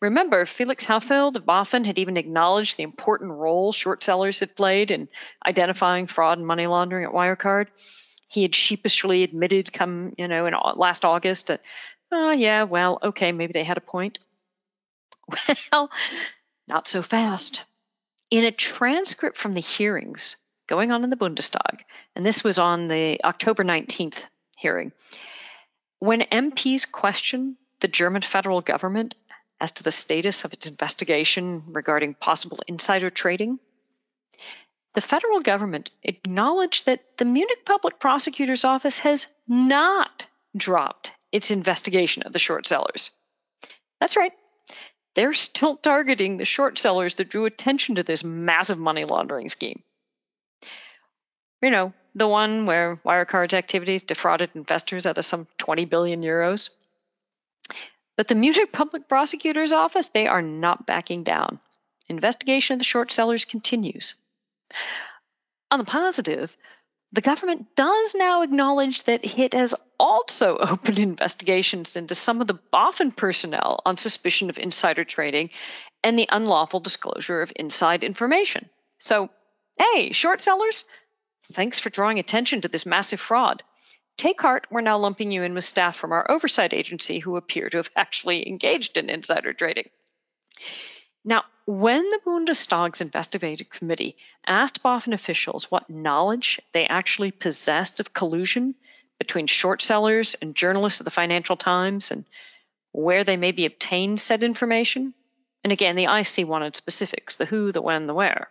Remember, 0.00 0.46
Felix 0.46 0.86
Hufeld 0.86 1.36
of 1.36 1.44
BaFin 1.44 1.84
had 1.84 1.98
even 1.98 2.16
acknowledged 2.16 2.76
the 2.76 2.82
important 2.82 3.32
role 3.32 3.72
short 3.72 4.02
sellers 4.02 4.40
had 4.40 4.56
played 4.56 4.90
in 4.90 5.08
identifying 5.46 6.06
fraud 6.06 6.38
and 6.38 6.46
money 6.46 6.66
laundering 6.66 7.04
at 7.04 7.12
Wirecard. 7.12 7.68
He 8.28 8.42
had 8.42 8.54
sheepishly 8.54 9.22
admitted, 9.22 9.72
come, 9.72 10.14
you 10.18 10.28
know, 10.28 10.46
in 10.46 10.54
last 10.74 11.04
August, 11.04 11.46
that, 11.46 11.62
oh, 12.10 12.32
yeah, 12.32 12.64
well, 12.64 12.98
okay, 13.02 13.32
maybe 13.32 13.52
they 13.52 13.64
had 13.64 13.78
a 13.78 13.82
point. 13.82 14.18
Well, 15.72 15.90
not 16.68 16.86
so 16.86 17.02
fast. 17.02 17.62
In 18.30 18.44
a 18.44 18.50
transcript 18.50 19.36
from 19.36 19.52
the 19.52 19.60
hearings 19.60 20.36
going 20.66 20.90
on 20.90 21.04
in 21.04 21.10
the 21.10 21.16
Bundestag, 21.16 21.80
and 22.14 22.24
this 22.24 22.42
was 22.42 22.58
on 22.58 22.88
the 22.88 23.20
October 23.24 23.64
19th 23.64 24.20
hearing, 24.56 24.92
when 25.98 26.20
MPs 26.20 26.90
questioned 26.90 27.56
the 27.80 27.88
German 27.88 28.22
federal 28.22 28.60
government 28.60 29.14
as 29.60 29.72
to 29.72 29.82
the 29.82 29.90
status 29.90 30.44
of 30.44 30.52
its 30.52 30.66
investigation 30.66 31.62
regarding 31.68 32.14
possible 32.14 32.58
insider 32.66 33.10
trading, 33.10 33.58
the 34.94 35.00
federal 35.00 35.40
government 35.40 35.90
acknowledged 36.02 36.86
that 36.86 37.18
the 37.18 37.24
Munich 37.24 37.64
Public 37.64 37.98
Prosecutor's 37.98 38.64
Office 38.64 38.98
has 39.00 39.26
not 39.46 40.26
dropped 40.56 41.12
its 41.32 41.50
investigation 41.50 42.22
of 42.22 42.32
the 42.32 42.38
short 42.38 42.66
sellers. 42.66 43.10
That's 44.00 44.16
right. 44.16 44.32
They're 45.14 45.32
still 45.32 45.76
targeting 45.76 46.36
the 46.36 46.44
short 46.44 46.78
sellers 46.78 47.14
that 47.16 47.30
drew 47.30 47.46
attention 47.46 47.94
to 47.94 48.02
this 48.02 48.22
massive 48.22 48.78
money 48.78 49.04
laundering 49.04 49.48
scheme. 49.48 49.82
You 51.62 51.70
know, 51.70 51.92
the 52.16 52.26
one 52.26 52.64
where 52.64 52.96
Wirecard's 53.04 53.52
activities 53.52 54.02
defrauded 54.02 54.56
investors 54.56 55.04
out 55.04 55.18
of 55.18 55.24
some 55.24 55.46
20 55.58 55.84
billion 55.84 56.22
euros. 56.22 56.70
But 58.16 58.26
the 58.26 58.34
Munich 58.34 58.72
Public 58.72 59.06
Prosecutor's 59.06 59.72
Office, 59.72 60.08
they 60.08 60.26
are 60.26 60.40
not 60.40 60.86
backing 60.86 61.24
down. 61.24 61.60
Investigation 62.08 62.74
of 62.74 62.78
the 62.78 62.84
short 62.84 63.12
sellers 63.12 63.44
continues. 63.44 64.14
On 65.70 65.78
the 65.78 65.84
positive, 65.84 66.56
the 67.12 67.20
government 67.20 67.76
does 67.76 68.14
now 68.14 68.40
acknowledge 68.40 69.04
that 69.04 69.38
it 69.38 69.52
has 69.52 69.74
also 70.00 70.56
opened 70.60 70.98
investigations 70.98 71.96
into 71.96 72.14
some 72.14 72.40
of 72.40 72.46
the 72.46 72.58
BaFin 72.72 73.14
personnel 73.14 73.82
on 73.84 73.98
suspicion 73.98 74.48
of 74.48 74.58
insider 74.58 75.04
trading 75.04 75.50
and 76.02 76.18
the 76.18 76.30
unlawful 76.32 76.80
disclosure 76.80 77.42
of 77.42 77.52
inside 77.56 78.04
information. 78.04 78.70
So, 78.98 79.28
hey, 79.78 80.12
short 80.12 80.40
sellers, 80.40 80.86
Thanks 81.52 81.78
for 81.78 81.90
drawing 81.90 82.18
attention 82.18 82.60
to 82.62 82.68
this 82.68 82.86
massive 82.86 83.20
fraud. 83.20 83.62
Take 84.16 84.40
heart, 84.40 84.66
we're 84.70 84.80
now 84.80 84.98
lumping 84.98 85.30
you 85.30 85.42
in 85.42 85.54
with 85.54 85.64
staff 85.64 85.96
from 85.96 86.12
our 86.12 86.30
oversight 86.30 86.72
agency 86.72 87.18
who 87.18 87.36
appear 87.36 87.68
to 87.68 87.76
have 87.76 87.90
actually 87.94 88.48
engaged 88.48 88.96
in 88.96 89.10
insider 89.10 89.52
trading. 89.52 89.90
Now, 91.24 91.44
when 91.66 92.08
the 92.08 92.20
Bundestag's 92.24 93.00
investigative 93.00 93.68
committee 93.68 94.16
asked 94.46 94.82
BaFin 94.82 95.12
officials 95.12 95.70
what 95.70 95.90
knowledge 95.90 96.60
they 96.72 96.86
actually 96.86 97.32
possessed 97.32 98.00
of 98.00 98.14
collusion 98.14 98.74
between 99.18 99.46
short 99.46 99.82
sellers 99.82 100.36
and 100.40 100.54
journalists 100.54 101.00
of 101.00 101.04
the 101.04 101.10
Financial 101.10 101.56
Times 101.56 102.10
and 102.10 102.24
where 102.92 103.24
they 103.24 103.36
maybe 103.36 103.66
obtained 103.66 104.20
said 104.20 104.42
information, 104.42 105.12
and 105.62 105.72
again, 105.72 105.96
the 105.96 106.04
IC 106.04 106.46
wanted 106.46 106.76
specifics 106.76 107.36
the 107.36 107.44
who, 107.44 107.72
the 107.72 107.82
when, 107.82 108.06
the 108.06 108.14
where. 108.14 108.48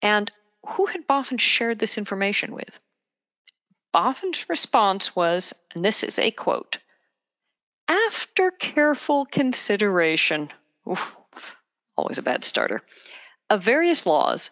And 0.00 0.30
who 0.66 0.86
had 0.86 1.06
BaFin 1.06 1.40
shared 1.40 1.78
this 1.78 1.98
information 1.98 2.52
with? 2.52 2.78
BaFin's 3.94 4.48
response 4.48 5.16
was, 5.16 5.52
and 5.74 5.84
this 5.84 6.04
is 6.04 6.18
a 6.18 6.30
quote 6.30 6.78
After 7.88 8.50
careful 8.50 9.26
consideration, 9.26 10.50
oof, 10.88 11.16
always 11.96 12.18
a 12.18 12.22
bad 12.22 12.44
starter, 12.44 12.80
of 13.48 13.62
various 13.62 14.06
laws, 14.06 14.50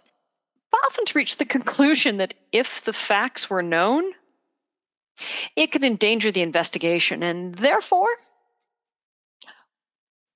BaFin's 0.75 1.15
reached 1.15 1.39
the 1.39 1.45
conclusion 1.45 2.19
that 2.19 2.35
if 2.53 2.85
the 2.85 2.93
facts 2.93 3.49
were 3.49 3.63
known, 3.63 4.13
it 5.57 5.73
could 5.73 5.85
endanger 5.85 6.31
the 6.31 6.43
investigation, 6.43 7.23
and 7.23 7.55
therefore, 7.55 8.09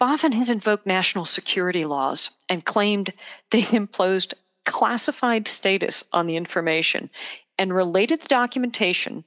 BaFin 0.01 0.33
has 0.35 0.51
invoked 0.51 0.87
national 0.87 1.25
security 1.25 1.85
laws 1.85 2.31
and 2.49 2.65
claimed 2.65 3.13
they 3.51 3.65
imposed 3.73 4.35
classified 4.65 5.49
status 5.49 6.05
on 6.13 6.27
the 6.27 6.37
information 6.37 7.11
and 7.59 7.75
related 7.75 8.21
the 8.21 8.29
documentation 8.29 9.25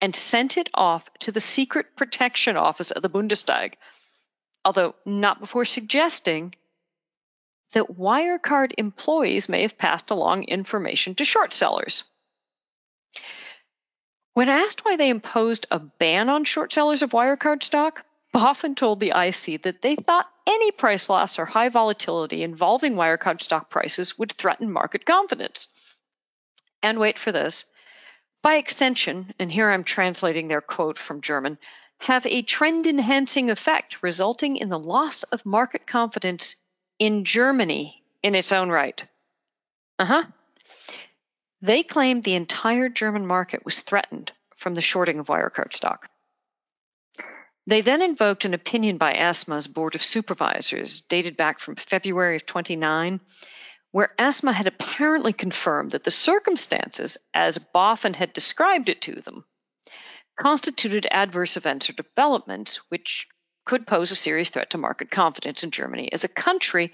and 0.00 0.14
sent 0.14 0.56
it 0.56 0.68
off 0.74 1.08
to 1.20 1.32
the 1.32 1.40
Secret 1.40 1.96
Protection 1.96 2.56
Office 2.56 2.90
of 2.90 3.02
the 3.02 3.10
Bundestag, 3.10 3.74
although 4.64 4.94
not 5.04 5.40
before 5.40 5.64
suggesting 5.64 6.54
that 7.74 7.88
Wirecard 7.88 8.72
employees 8.78 9.48
may 9.48 9.62
have 9.62 9.76
passed 9.76 10.10
along 10.10 10.44
information 10.44 11.14
to 11.16 11.24
short 11.24 11.52
sellers. 11.52 12.04
When 14.34 14.48
asked 14.48 14.84
why 14.84 14.96
they 14.96 15.10
imposed 15.10 15.66
a 15.70 15.80
ban 15.80 16.28
on 16.28 16.44
short 16.44 16.72
sellers 16.72 17.02
of 17.02 17.10
Wirecard 17.10 17.62
stock, 17.62 18.04
BaFin 18.32 18.76
told 18.76 19.00
the 19.00 19.12
IC 19.16 19.62
that 19.62 19.82
they 19.82 19.96
thought 19.96 20.30
any 20.48 20.70
price 20.70 21.08
loss 21.10 21.38
or 21.38 21.44
high 21.44 21.68
volatility 21.68 22.42
involving 22.42 22.94
Wirecard 22.94 23.40
stock 23.40 23.68
prices 23.68 24.18
would 24.18 24.32
threaten 24.32 24.72
market 24.72 25.04
confidence. 25.04 25.68
And 26.82 26.98
wait 26.98 27.18
for 27.18 27.30
this. 27.32 27.66
By 28.42 28.54
extension, 28.54 29.34
and 29.38 29.52
here 29.52 29.70
I'm 29.70 29.84
translating 29.84 30.48
their 30.48 30.60
quote 30.60 30.98
from 30.98 31.20
German, 31.20 31.58
have 32.00 32.26
a 32.26 32.42
trend 32.42 32.86
enhancing 32.86 33.50
effect 33.50 34.02
resulting 34.02 34.56
in 34.56 34.68
the 34.68 34.78
loss 34.78 35.24
of 35.24 35.44
market 35.44 35.86
confidence 35.86 36.56
in 36.98 37.24
Germany 37.24 38.02
in 38.22 38.34
its 38.34 38.52
own 38.52 38.70
right. 38.70 39.04
Uh 39.98 40.04
huh. 40.04 40.24
They 41.60 41.82
claimed 41.82 42.22
the 42.22 42.34
entire 42.34 42.88
German 42.88 43.26
market 43.26 43.64
was 43.64 43.80
threatened 43.80 44.32
from 44.56 44.74
the 44.74 44.80
shorting 44.80 45.18
of 45.18 45.26
Wirecard 45.26 45.74
stock. 45.74 46.06
They 47.68 47.82
then 47.82 48.00
invoked 48.00 48.46
an 48.46 48.54
opinion 48.54 48.96
by 48.96 49.12
ESMA's 49.12 49.68
Board 49.68 49.94
of 49.94 50.02
Supervisors, 50.02 51.02
dated 51.02 51.36
back 51.36 51.58
from 51.58 51.76
February 51.76 52.36
of 52.36 52.46
29, 52.46 53.20
where 53.90 54.08
ESMA 54.18 54.54
had 54.54 54.66
apparently 54.66 55.34
confirmed 55.34 55.90
that 55.90 56.02
the 56.02 56.10
circumstances, 56.10 57.18
as 57.34 57.58
BaFin 57.58 58.14
had 58.14 58.32
described 58.32 58.88
it 58.88 59.02
to 59.02 59.20
them, 59.20 59.44
constituted 60.34 61.06
adverse 61.10 61.58
events 61.58 61.90
or 61.90 61.92
developments 61.92 62.78
which 62.88 63.28
could 63.66 63.86
pose 63.86 64.12
a 64.12 64.16
serious 64.16 64.48
threat 64.48 64.70
to 64.70 64.78
market 64.78 65.10
confidence 65.10 65.62
in 65.62 65.70
Germany 65.70 66.10
as 66.10 66.24
a 66.24 66.28
country 66.28 66.90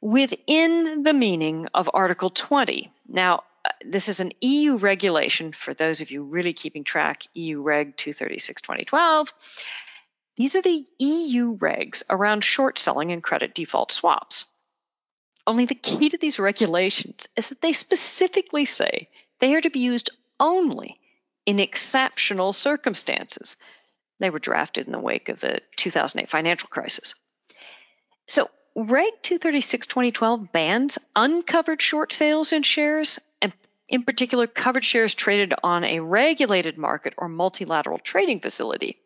within 0.00 1.04
the 1.04 1.14
meaning 1.14 1.68
of 1.72 1.88
Article 1.94 2.30
20. 2.30 2.90
Now, 3.06 3.44
uh, 3.64 3.70
this 3.86 4.08
is 4.08 4.18
an 4.18 4.32
EU 4.40 4.78
regulation 4.78 5.52
for 5.52 5.74
those 5.74 6.00
of 6.00 6.10
you 6.10 6.24
really 6.24 6.54
keeping 6.54 6.82
track, 6.82 7.22
EU 7.34 7.62
Reg 7.62 7.96
236 7.96 8.62
2012 8.62 9.32
these 10.38 10.54
are 10.54 10.62
the 10.62 10.86
EU 11.00 11.58
regs 11.58 12.04
around 12.08 12.44
short 12.44 12.78
selling 12.78 13.10
and 13.10 13.20
credit 13.20 13.56
default 13.56 13.90
swaps. 13.90 14.44
Only 15.48 15.64
the 15.64 15.74
key 15.74 16.10
to 16.10 16.16
these 16.16 16.38
regulations 16.38 17.26
is 17.34 17.48
that 17.48 17.60
they 17.60 17.72
specifically 17.72 18.64
say 18.64 19.08
they 19.40 19.56
are 19.56 19.60
to 19.60 19.68
be 19.68 19.80
used 19.80 20.10
only 20.38 21.00
in 21.44 21.58
exceptional 21.58 22.52
circumstances. 22.52 23.56
They 24.20 24.30
were 24.30 24.38
drafted 24.38 24.86
in 24.86 24.92
the 24.92 25.00
wake 25.00 25.28
of 25.28 25.40
the 25.40 25.60
2008 25.74 26.30
financial 26.30 26.68
crisis. 26.68 27.16
So, 28.28 28.48
Reg 28.76 29.14
236 29.22 29.88
2012 29.88 30.52
bans 30.52 30.98
uncovered 31.16 31.82
short 31.82 32.12
sales 32.12 32.52
in 32.52 32.62
shares, 32.62 33.18
and 33.42 33.52
in 33.88 34.04
particular, 34.04 34.46
covered 34.46 34.84
shares 34.84 35.14
traded 35.14 35.52
on 35.64 35.82
a 35.82 35.98
regulated 35.98 36.78
market 36.78 37.14
or 37.16 37.28
multilateral 37.28 37.98
trading 37.98 38.38
facility. 38.38 39.00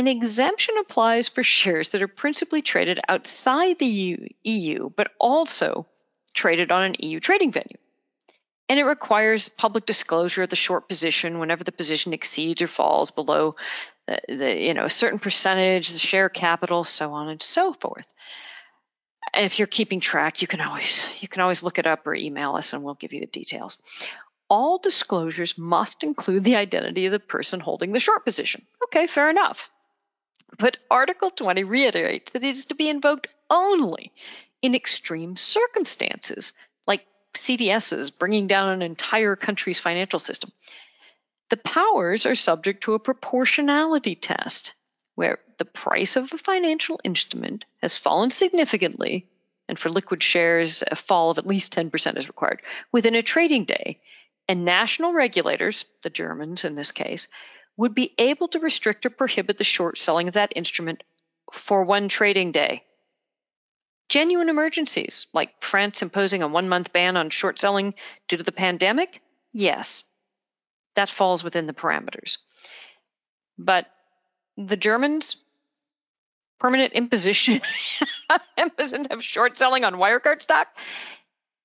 An 0.00 0.08
exemption 0.08 0.76
applies 0.80 1.28
for 1.28 1.42
shares 1.42 1.90
that 1.90 2.00
are 2.00 2.08
principally 2.08 2.62
traded 2.62 3.00
outside 3.06 3.78
the 3.78 4.32
EU, 4.44 4.88
but 4.96 5.12
also 5.20 5.86
traded 6.32 6.72
on 6.72 6.84
an 6.84 6.96
EU 7.00 7.20
trading 7.20 7.52
venue. 7.52 7.76
And 8.70 8.78
it 8.78 8.84
requires 8.84 9.50
public 9.50 9.84
disclosure 9.84 10.44
of 10.44 10.48
the 10.48 10.56
short 10.56 10.88
position 10.88 11.38
whenever 11.38 11.64
the 11.64 11.70
position 11.70 12.14
exceeds 12.14 12.62
or 12.62 12.66
falls 12.66 13.10
below 13.10 13.52
the, 14.06 14.14
uh, 14.14 14.20
the 14.38 14.62
you 14.62 14.72
know 14.72 14.86
a 14.86 14.90
certain 14.90 15.18
percentage, 15.18 15.90
the 15.90 15.98
share 15.98 16.30
capital, 16.30 16.82
so 16.84 17.12
on 17.12 17.28
and 17.28 17.42
so 17.42 17.74
forth. 17.74 18.10
And 19.34 19.44
if 19.44 19.58
you're 19.58 19.68
keeping 19.68 20.00
track, 20.00 20.40
you 20.40 20.48
can 20.48 20.62
always 20.62 21.04
you 21.20 21.28
can 21.28 21.42
always 21.42 21.62
look 21.62 21.78
it 21.78 21.86
up 21.86 22.06
or 22.06 22.14
email 22.14 22.54
us, 22.54 22.72
and 22.72 22.82
we'll 22.82 22.94
give 22.94 23.12
you 23.12 23.20
the 23.20 23.26
details. 23.26 23.76
all 24.48 24.78
disclosures 24.78 25.58
must 25.58 26.04
include 26.04 26.42
the 26.42 26.56
identity 26.56 27.04
of 27.04 27.12
the 27.12 27.20
person 27.20 27.60
holding 27.60 27.92
the 27.92 28.00
short 28.00 28.24
position. 28.24 28.64
Okay, 28.84 29.06
fair 29.06 29.28
enough. 29.28 29.70
But 30.58 30.76
Article 30.90 31.30
20 31.30 31.64
reiterates 31.64 32.32
that 32.32 32.44
it 32.44 32.48
is 32.48 32.66
to 32.66 32.74
be 32.74 32.88
invoked 32.88 33.34
only 33.48 34.12
in 34.62 34.74
extreme 34.74 35.36
circumstances, 35.36 36.52
like 36.86 37.06
CDSs 37.34 38.16
bringing 38.16 38.46
down 38.46 38.68
an 38.70 38.82
entire 38.82 39.36
country's 39.36 39.78
financial 39.78 40.18
system. 40.18 40.50
The 41.50 41.56
powers 41.56 42.26
are 42.26 42.34
subject 42.34 42.84
to 42.84 42.94
a 42.94 42.98
proportionality 42.98 44.14
test, 44.14 44.72
where 45.14 45.38
the 45.58 45.64
price 45.64 46.16
of 46.16 46.30
the 46.30 46.38
financial 46.38 47.00
instrument 47.04 47.64
has 47.82 47.96
fallen 47.96 48.30
significantly, 48.30 49.26
and 49.68 49.78
for 49.78 49.88
liquid 49.88 50.22
shares, 50.22 50.82
a 50.86 50.96
fall 50.96 51.30
of 51.30 51.38
at 51.38 51.46
least 51.46 51.74
10% 51.74 52.16
is 52.16 52.28
required 52.28 52.60
within 52.92 53.14
a 53.14 53.22
trading 53.22 53.64
day. 53.64 53.96
And 54.48 54.64
national 54.64 55.12
regulators, 55.12 55.84
the 56.02 56.10
Germans 56.10 56.64
in 56.64 56.74
this 56.74 56.90
case, 56.92 57.28
would 57.76 57.94
be 57.94 58.12
able 58.18 58.48
to 58.48 58.58
restrict 58.58 59.06
or 59.06 59.10
prohibit 59.10 59.58
the 59.58 59.64
short 59.64 59.98
selling 59.98 60.28
of 60.28 60.34
that 60.34 60.52
instrument 60.56 61.02
for 61.52 61.84
one 61.84 62.08
trading 62.08 62.52
day. 62.52 62.82
Genuine 64.08 64.48
emergencies, 64.48 65.26
like 65.32 65.62
France 65.62 66.02
imposing 66.02 66.42
a 66.42 66.48
one 66.48 66.68
month 66.68 66.92
ban 66.92 67.16
on 67.16 67.30
short 67.30 67.60
selling 67.60 67.94
due 68.28 68.36
to 68.36 68.42
the 68.42 68.52
pandemic, 68.52 69.22
yes, 69.52 70.04
that 70.96 71.08
falls 71.08 71.44
within 71.44 71.66
the 71.66 71.72
parameters. 71.72 72.38
But 73.56 73.86
the 74.56 74.76
Germans, 74.76 75.36
permanent 76.58 76.92
imposition, 76.94 77.60
of 79.10 79.22
short 79.24 79.56
selling 79.56 79.84
on 79.84 79.94
Wirecard 79.94 80.42
stock, 80.42 80.68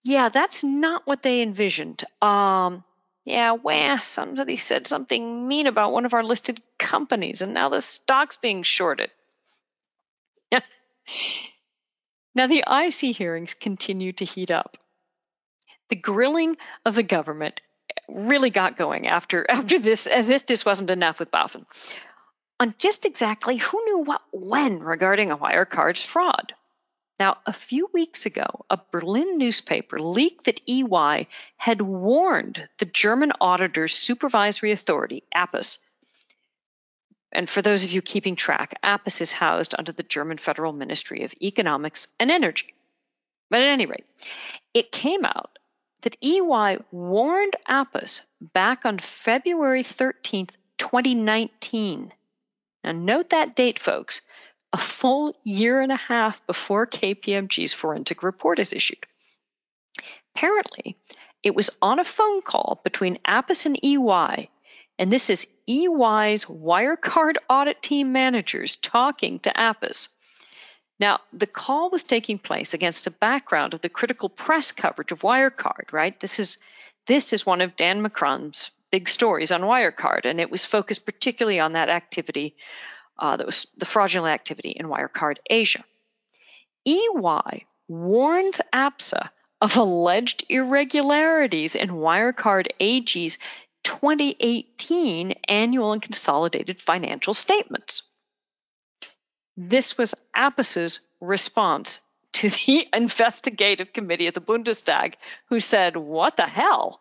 yeah, 0.04 0.30
that's 0.30 0.64
not 0.64 1.08
what 1.08 1.24
they 1.24 1.42
envisioned. 1.42 2.04
Um, 2.22 2.84
yeah, 3.26 3.54
well, 3.54 3.98
somebody 4.00 4.56
said 4.56 4.86
something 4.86 5.48
mean 5.48 5.66
about 5.66 5.92
one 5.92 6.06
of 6.06 6.14
our 6.14 6.24
listed 6.24 6.62
companies, 6.78 7.42
and 7.42 7.56
now 7.56 7.70
the 7.70 7.82
stock's 7.82 8.38
being 8.38 8.62
shorted. 8.62 9.10
now, 12.36 12.46
the 12.46 12.64
IC 12.70 13.16
hearings 13.16 13.56
continue 13.56 14.14
to 14.14 14.26
heat 14.26 14.52
up. 14.52 14.78
The 15.90 15.96
grilling 15.96 16.56
of 16.86 16.94
the 16.94 17.04
government 17.04 17.62
really 18.08 18.52
got 18.52 18.78
going 18.78 19.08
after 19.08 19.44
after 19.50 19.80
this, 19.80 20.06
as 20.06 20.30
if 20.30 20.46
this 20.46 20.64
wasn't 20.64 20.92
enough 20.92 21.18
with 21.20 21.32
BaFin, 21.32 21.66
on 22.60 22.76
just 22.78 23.06
exactly 23.06 23.58
who 23.58 23.84
knew 23.86 24.04
what 24.04 24.22
when 24.32 24.80
regarding 24.80 25.32
a 25.32 25.38
Wirecard's 25.38 26.04
fraud. 26.04 26.54
Now, 27.20 27.38
a 27.46 27.54
few 27.54 27.90
weeks 27.94 28.26
ago, 28.26 28.66
a 28.70 28.78
Berlin 28.92 29.38
newspaper 29.38 30.00
leaked 30.00 30.46
that 30.46 30.60
EY 30.68 31.28
had 31.56 31.82
warned 31.82 32.68
the 32.78 32.86
German 32.86 33.32
auditor's 33.40 33.94
supervisory 33.96 34.74
authority, 34.74 35.24
APAS. 35.34 35.80
And 37.32 37.50
for 37.50 37.62
those 37.62 37.86
of 37.86 37.92
you 37.92 38.02
keeping 38.02 38.36
track, 38.36 38.78
APAS 38.84 39.22
is 39.22 39.32
housed 39.32 39.76
under 39.78 39.94
the 39.94 40.04
German 40.04 40.38
Federal 40.38 40.74
Ministry 40.74 41.24
of 41.24 41.34
Economics 41.42 42.10
and 42.20 42.30
Energy. 42.30 42.74
But 43.50 43.62
at 43.62 43.70
any 43.70 43.86
rate, 43.86 44.06
it 44.74 44.92
came 44.92 45.24
out 45.24 45.58
that 46.02 46.18
EY 46.22 46.80
warned 46.92 47.56
APAS 47.68 48.24
back 48.54 48.86
on 48.86 49.00
February 49.00 49.84
13th, 49.84 50.52
2019. 50.78 52.12
Now, 52.84 52.92
note 52.92 53.30
that 53.30 53.56
date, 53.56 53.80
folks 53.80 54.22
a 54.76 54.78
full 54.78 55.34
year 55.46 55.80
and 55.80 55.90
a 55.90 55.96
half 55.96 56.46
before 56.48 56.86
KPMG's 56.86 57.74
forensic 57.74 58.24
report 58.24 58.60
is 58.60 58.74
issued. 58.74 59.06
Apparently, 60.36 60.98
it 61.44 61.56
was 61.56 61.70
on 61.82 62.00
a 62.00 62.04
phone 62.04 62.42
call 62.42 62.82
between 62.84 63.18
APAS 63.26 63.66
and 63.66 63.80
EY, 63.82 64.50
and 65.00 65.10
this 65.10 65.30
is 65.30 65.48
EY's 65.70 66.44
Wirecard 66.44 67.38
audit 67.50 67.82
team 67.82 68.12
managers 68.12 68.76
talking 68.76 69.40
to 69.40 69.58
APAS. 69.58 70.10
Now, 71.00 71.22
the 71.32 71.48
call 71.48 71.90
was 71.90 72.04
taking 72.04 72.38
place 72.38 72.74
against 72.74 73.08
a 73.08 73.12
background 73.12 73.74
of 73.74 73.80
the 73.80 73.88
critical 73.88 74.28
press 74.28 74.74
coverage 74.74 75.14
of 75.14 75.22
Wirecard, 75.22 75.94
right? 75.94 76.20
This 76.20 76.42
is 76.42 76.58
this 77.08 77.32
is 77.32 77.46
one 77.46 77.62
of 77.62 77.78
Dan 77.78 78.04
McCrum's 78.04 78.72
big 78.92 79.08
stories 79.08 79.54
on 79.54 79.62
Wirecard, 79.62 80.26
and 80.26 80.42
it 80.42 80.52
was 80.52 80.66
focused 80.66 81.06
particularly 81.06 81.62
on 81.62 81.72
that 81.74 81.88
activity 81.88 82.56
uh, 83.18 83.38
that 83.38 83.46
was 83.46 83.68
the 83.78 83.86
fraudulent 83.86 84.34
activity 84.34 84.72
in 84.72 84.88
Wirecard 84.88 85.38
Asia. 85.50 85.84
EY 86.86 87.66
warns 87.88 88.62
APAS 88.74 89.14
of 89.62 89.78
alleged 89.78 90.46
irregularities 90.50 91.76
in 91.76 91.90
Wirecard 91.90 92.68
AG's 92.80 93.38
2018 93.84 95.34
annual 95.48 95.94
and 95.94 96.02
consolidated 96.02 96.82
financial 96.82 97.34
statements. 97.34 98.04
This 99.58 99.98
was 99.98 100.16
APAS's 100.36 101.00
response 101.22 102.02
to 102.34 102.50
the 102.50 102.88
investigative 102.94 103.94
committee 103.94 104.28
of 104.28 104.34
the 104.34 104.42
Bundestag, 104.42 105.16
who 105.48 105.60
said, 105.60 105.96
What 105.96 106.36
the 106.36 106.44
hell? 106.48 107.00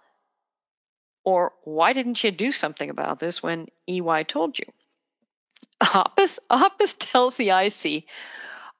Or 1.24 1.52
why 1.64 1.94
didn't 1.94 2.22
you 2.22 2.30
do 2.30 2.52
something 2.52 2.90
about 2.90 3.18
this 3.18 3.42
when 3.42 3.68
EY 3.88 4.24
told 4.24 4.58
you? 4.58 4.66
APAS, 5.84 6.38
APAS 6.50 6.96
tells 6.98 7.36
the 7.36 7.50
IC 7.50 8.04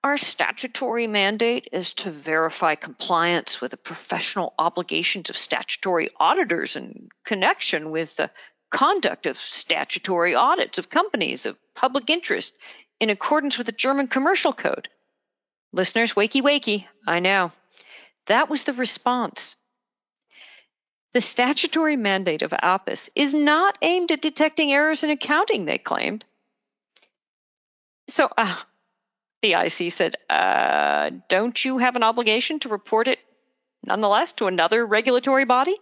our 0.03 0.19
statutory 0.19 1.07
mandate 1.07 1.69
is 1.73 1.95
to 1.95 2.11
verify 2.11 2.75
compliance 2.75 3.61
with 3.61 3.71
the 3.71 3.79
professional 3.79 4.53
obligations 4.59 5.31
of 5.31 5.37
statutory 5.37 6.11
auditors 6.21 6.77
in 6.77 7.09
connection 7.25 7.91
with 7.91 8.15
the 8.17 8.31
conduct 8.71 9.25
of 9.25 9.39
statutory 9.39 10.35
audits 10.35 10.77
of 10.77 10.91
companies 10.91 11.47
of 11.47 11.57
public 11.75 12.11
interest 12.11 12.55
in 13.01 13.09
accordance 13.09 13.57
with 13.57 13.67
the 13.67 13.73
German 13.73 14.07
Commercial 14.07 14.53
Code. 14.53 14.89
Listeners, 15.73 16.13
wakey 16.13 16.43
wakey, 16.43 16.87
I 17.07 17.21
know. 17.21 17.51
That 18.27 18.51
was 18.51 18.65
the 18.65 18.75
response. 18.75 19.57
The 21.15 21.21
statutory 21.23 21.97
mandate 21.97 22.43
of 22.43 22.53
APAS 22.53 23.09
is 23.15 23.35
not 23.35 23.79
aimed 23.81 24.13
at 24.13 24.21
detecting 24.21 24.73
errors 24.73 25.03
in 25.03 25.11
accounting, 25.11 25.65
they 25.65 25.79
claimed. 25.79 26.25
So 28.09 28.29
uh, 28.37 28.57
the 29.43 29.53
IC 29.53 29.93
said, 29.93 30.17
uh, 30.29 31.11
Don't 31.29 31.65
you 31.65 31.79
have 31.79 31.97
an 31.97 32.03
obligation 32.03 32.59
to 32.61 32.69
report 32.69 33.09
it 33.09 33.19
nonetheless 33.85 34.33
to 34.35 34.47
another 34.47 34.85
regulatory 34.85 35.45
body? 35.45 35.77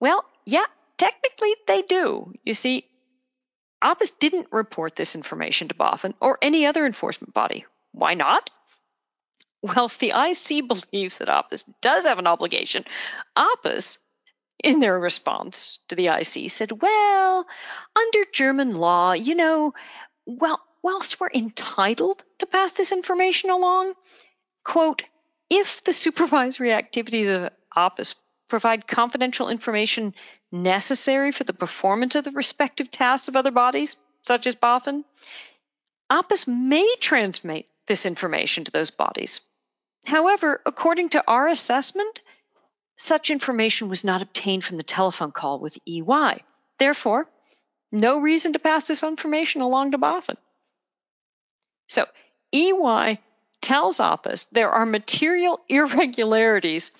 Well, 0.00 0.24
yeah, 0.44 0.64
technically 0.98 1.54
they 1.66 1.82
do. 1.82 2.32
You 2.44 2.54
see, 2.54 2.84
APAS 3.82 4.18
didn't 4.18 4.48
report 4.52 4.96
this 4.96 5.14
information 5.14 5.68
to 5.68 5.74
BaFin 5.74 6.14
or 6.20 6.38
any 6.42 6.66
other 6.66 6.86
enforcement 6.86 7.34
body. 7.34 7.64
Why 7.92 8.14
not? 8.14 8.50
Whilst 9.62 10.00
the 10.00 10.12
IC 10.14 10.68
believes 10.68 11.18
that 11.18 11.28
APAS 11.28 11.64
does 11.80 12.06
have 12.06 12.18
an 12.18 12.26
obligation, 12.26 12.84
APAS, 13.36 13.98
in 14.62 14.80
their 14.80 14.98
response 14.98 15.78
to 15.88 15.94
the 15.94 16.08
IC, 16.08 16.50
said, 16.50 16.72
Well, 16.72 17.46
under 17.94 18.24
German 18.32 18.74
law, 18.74 19.12
you 19.12 19.34
know, 19.34 19.72
well, 20.26 20.60
whilst 20.82 21.20
we're 21.20 21.30
entitled 21.32 22.22
to 22.38 22.46
pass 22.46 22.72
this 22.72 22.92
information 22.92 23.50
along, 23.50 23.94
quote, 24.64 25.02
if 25.48 25.84
the 25.84 25.92
supervisory 25.92 26.72
activities 26.72 27.28
of 27.28 27.50
APAS 27.76 28.16
provide 28.48 28.86
confidential 28.86 29.48
information 29.48 30.14
necessary 30.52 31.32
for 31.32 31.44
the 31.44 31.52
performance 31.52 32.14
of 32.14 32.24
the 32.24 32.30
respective 32.32 32.90
tasks 32.90 33.28
of 33.28 33.36
other 33.36 33.50
bodies, 33.50 33.96
such 34.22 34.46
as 34.46 34.56
BaFin, 34.56 35.04
APAS 36.10 36.46
may 36.46 36.94
transmit 37.00 37.68
this 37.86 38.06
information 38.06 38.64
to 38.64 38.72
those 38.72 38.90
bodies. 38.90 39.40
However, 40.04 40.60
according 40.64 41.10
to 41.10 41.24
our 41.26 41.48
assessment, 41.48 42.20
such 42.96 43.30
information 43.30 43.88
was 43.88 44.04
not 44.04 44.22
obtained 44.22 44.64
from 44.64 44.76
the 44.76 44.82
telephone 44.82 45.32
call 45.32 45.58
with 45.58 45.78
EY. 45.86 46.42
Therefore, 46.78 47.26
no 47.92 48.20
reason 48.20 48.52
to 48.52 48.58
pass 48.58 48.86
this 48.86 49.02
information 49.02 49.62
along 49.62 49.92
to 49.92 49.98
BaFin. 49.98 50.36
So 51.88 52.06
EY 52.52 53.20
tells 53.60 54.00
APAS 54.00 54.48
there 54.50 54.70
are 54.70 54.86
material 54.86 55.60
irregularities, 55.68 56.92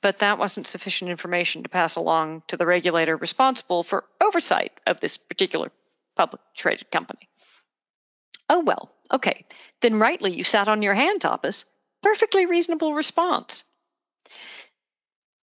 but 0.00 0.20
that 0.20 0.38
wasn't 0.38 0.66
sufficient 0.66 1.10
information 1.10 1.62
to 1.62 1.68
pass 1.68 1.96
along 1.96 2.42
to 2.48 2.56
the 2.56 2.66
regulator 2.66 3.16
responsible 3.16 3.82
for 3.82 4.04
oversight 4.20 4.72
of 4.86 5.00
this 5.00 5.16
particular 5.16 5.70
public 6.16 6.40
traded 6.54 6.90
company. 6.90 7.28
Oh, 8.48 8.60
well, 8.60 8.90
okay. 9.12 9.44
Then 9.80 9.98
rightly 9.98 10.34
you 10.34 10.44
sat 10.44 10.68
on 10.68 10.82
your 10.82 10.94
hands, 10.94 11.24
APAS. 11.24 11.64
Perfectly 12.02 12.46
reasonable 12.46 12.94
response. 12.94 13.64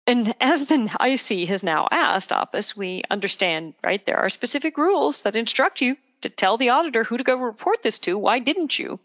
And 0.08 0.34
as 0.40 0.64
the 0.64 0.84
IC 0.98 1.48
has 1.50 1.62
now 1.62 1.86
asked 1.90 2.30
APAS, 2.30 2.74
we 2.74 3.02
understand, 3.10 3.74
right, 3.84 4.04
there 4.06 4.16
are 4.16 4.30
specific 4.30 4.78
rules 4.78 5.20
that 5.22 5.36
instruct 5.36 5.82
you 5.82 5.98
to 6.22 6.30
tell 6.30 6.56
the 6.56 6.70
auditor 6.70 7.04
who 7.04 7.18
to 7.18 7.24
go 7.24 7.36
report 7.36 7.82
this 7.82 7.98
to. 8.00 8.16
Why 8.16 8.38
didn't 8.38 8.78
you? 8.78 9.00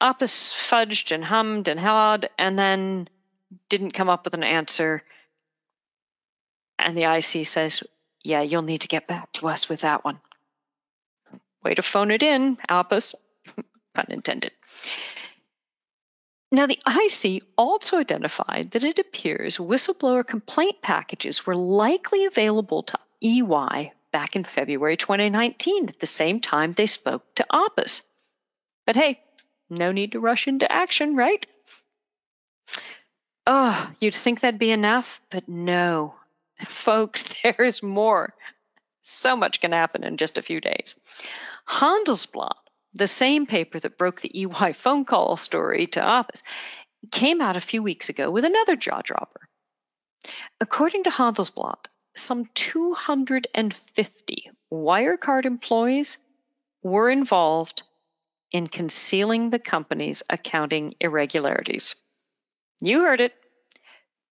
APAS 0.00 0.54
fudged 0.54 1.12
and 1.12 1.22
hummed 1.22 1.68
and 1.68 1.78
hawed 1.78 2.30
and 2.38 2.58
then 2.58 3.06
didn't 3.68 3.90
come 3.90 4.08
up 4.08 4.24
with 4.24 4.32
an 4.32 4.44
answer. 4.44 5.02
And 6.78 6.96
the 6.96 7.14
IC 7.14 7.46
says, 7.46 7.82
Yeah, 8.22 8.40
you'll 8.40 8.62
need 8.62 8.80
to 8.80 8.88
get 8.88 9.06
back 9.06 9.30
to 9.32 9.48
us 9.48 9.68
with 9.68 9.82
that 9.82 10.06
one. 10.06 10.20
Way 11.62 11.74
to 11.74 11.82
phone 11.82 12.10
it 12.10 12.22
in, 12.22 12.56
APAS. 12.70 13.14
Pun 13.92 14.06
intended. 14.08 14.52
Now, 16.52 16.66
the 16.66 16.80
IC 16.86 17.44
also 17.56 17.98
identified 17.98 18.72
that 18.72 18.82
it 18.82 18.98
appears 18.98 19.58
whistleblower 19.58 20.26
complaint 20.26 20.82
packages 20.82 21.46
were 21.46 21.54
likely 21.54 22.24
available 22.24 22.82
to 22.84 22.98
EY 23.22 23.92
back 24.10 24.34
in 24.34 24.42
February 24.42 24.96
2019 24.96 25.88
at 25.88 26.00
the 26.00 26.06
same 26.06 26.40
time 26.40 26.72
they 26.72 26.86
spoke 26.86 27.34
to 27.36 27.46
APAS. 27.52 28.02
But 28.84 28.96
hey, 28.96 29.18
no 29.68 29.92
need 29.92 30.12
to 30.12 30.20
rush 30.20 30.48
into 30.48 30.70
action, 30.70 31.14
right? 31.14 31.46
Oh, 33.46 33.90
you'd 34.00 34.14
think 34.14 34.40
that'd 34.40 34.58
be 34.58 34.72
enough, 34.72 35.20
but 35.30 35.48
no. 35.48 36.14
Folks, 36.66 37.24
there's 37.42 37.82
more. 37.82 38.34
So 39.02 39.36
much 39.36 39.60
can 39.60 39.72
happen 39.72 40.04
in 40.04 40.16
just 40.16 40.38
a 40.38 40.42
few 40.42 40.60
days. 40.60 40.96
Handelsblatt, 41.68 42.58
the 42.94 43.06
same 43.06 43.46
paper 43.46 43.78
that 43.78 43.98
broke 43.98 44.20
the 44.20 44.42
EY 44.42 44.72
phone 44.72 45.04
call 45.04 45.36
story 45.36 45.86
to 45.88 46.00
APAS, 46.00 46.42
came 47.10 47.40
out 47.40 47.56
a 47.56 47.60
few 47.60 47.82
weeks 47.82 48.08
ago 48.08 48.30
with 48.30 48.44
another 48.44 48.76
jaw 48.76 49.00
dropper. 49.02 49.40
According 50.60 51.04
to 51.04 51.10
Handelsblatt, 51.10 51.86
some 52.14 52.44
250 52.54 54.50
Wirecard 54.72 55.46
employees 55.46 56.18
were 56.82 57.08
involved 57.10 57.82
in 58.52 58.66
concealing 58.66 59.50
the 59.50 59.58
company's 59.58 60.22
accounting 60.28 60.94
irregularities. 61.00 61.94
You 62.80 63.02
heard 63.02 63.20
it 63.20 63.34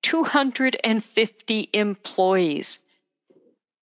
250 0.04 1.70
employees. 1.74 2.80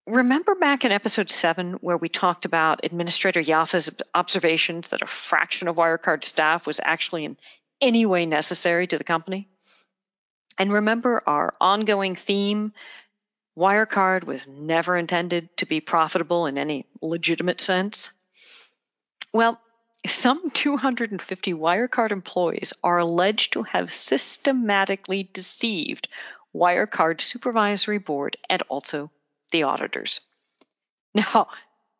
Remember 0.08 0.56
back 0.56 0.86
in 0.86 0.93
episode 0.93 1.30
7 1.30 1.74
where 1.82 1.98
we 1.98 2.08
talked 2.08 2.46
about 2.46 2.86
Administrator 2.86 3.43
Jaffé's 3.43 3.91
observations 4.15 4.88
that 4.89 5.02
a 5.02 5.06
fraction 5.06 5.67
of 5.67 5.76
Wirecard 5.76 6.24
staff 6.24 6.65
was 6.65 6.80
actually 6.82 7.26
in 7.26 7.36
any 7.82 8.06
way 8.06 8.26
necessary 8.26 8.88
to 8.88 8.98
the 8.98 9.04
company? 9.04 9.50
And 10.58 10.72
remember 10.72 11.22
our 11.28 11.52
ongoing 11.60 12.15
theme 12.15 12.72
Wirecard 13.58 14.24
was 14.24 14.48
never 14.48 14.96
intended 14.96 15.50
to 15.58 15.65
be 15.65 15.82
profitable 15.82 16.46
in 16.46 16.58
any 16.58 16.86
legitimate 17.02 17.60
sense. 17.60 18.12
Well, 19.34 19.60
some 20.06 20.52
250 20.52 21.54
Wirecard 21.54 22.12
employees 22.12 22.72
are 22.82 23.00
alleged 23.00 23.54
to 23.54 23.63
have 23.63 23.91
systematically 23.91 25.24
deceived 25.24 26.08
Wirecard 26.56 27.20
Supervisory 27.20 27.98
Board 27.98 28.38
and 28.50 28.62
also 28.70 29.12
the 29.52 29.64
auditors. 29.64 30.22
Now, 31.14 31.48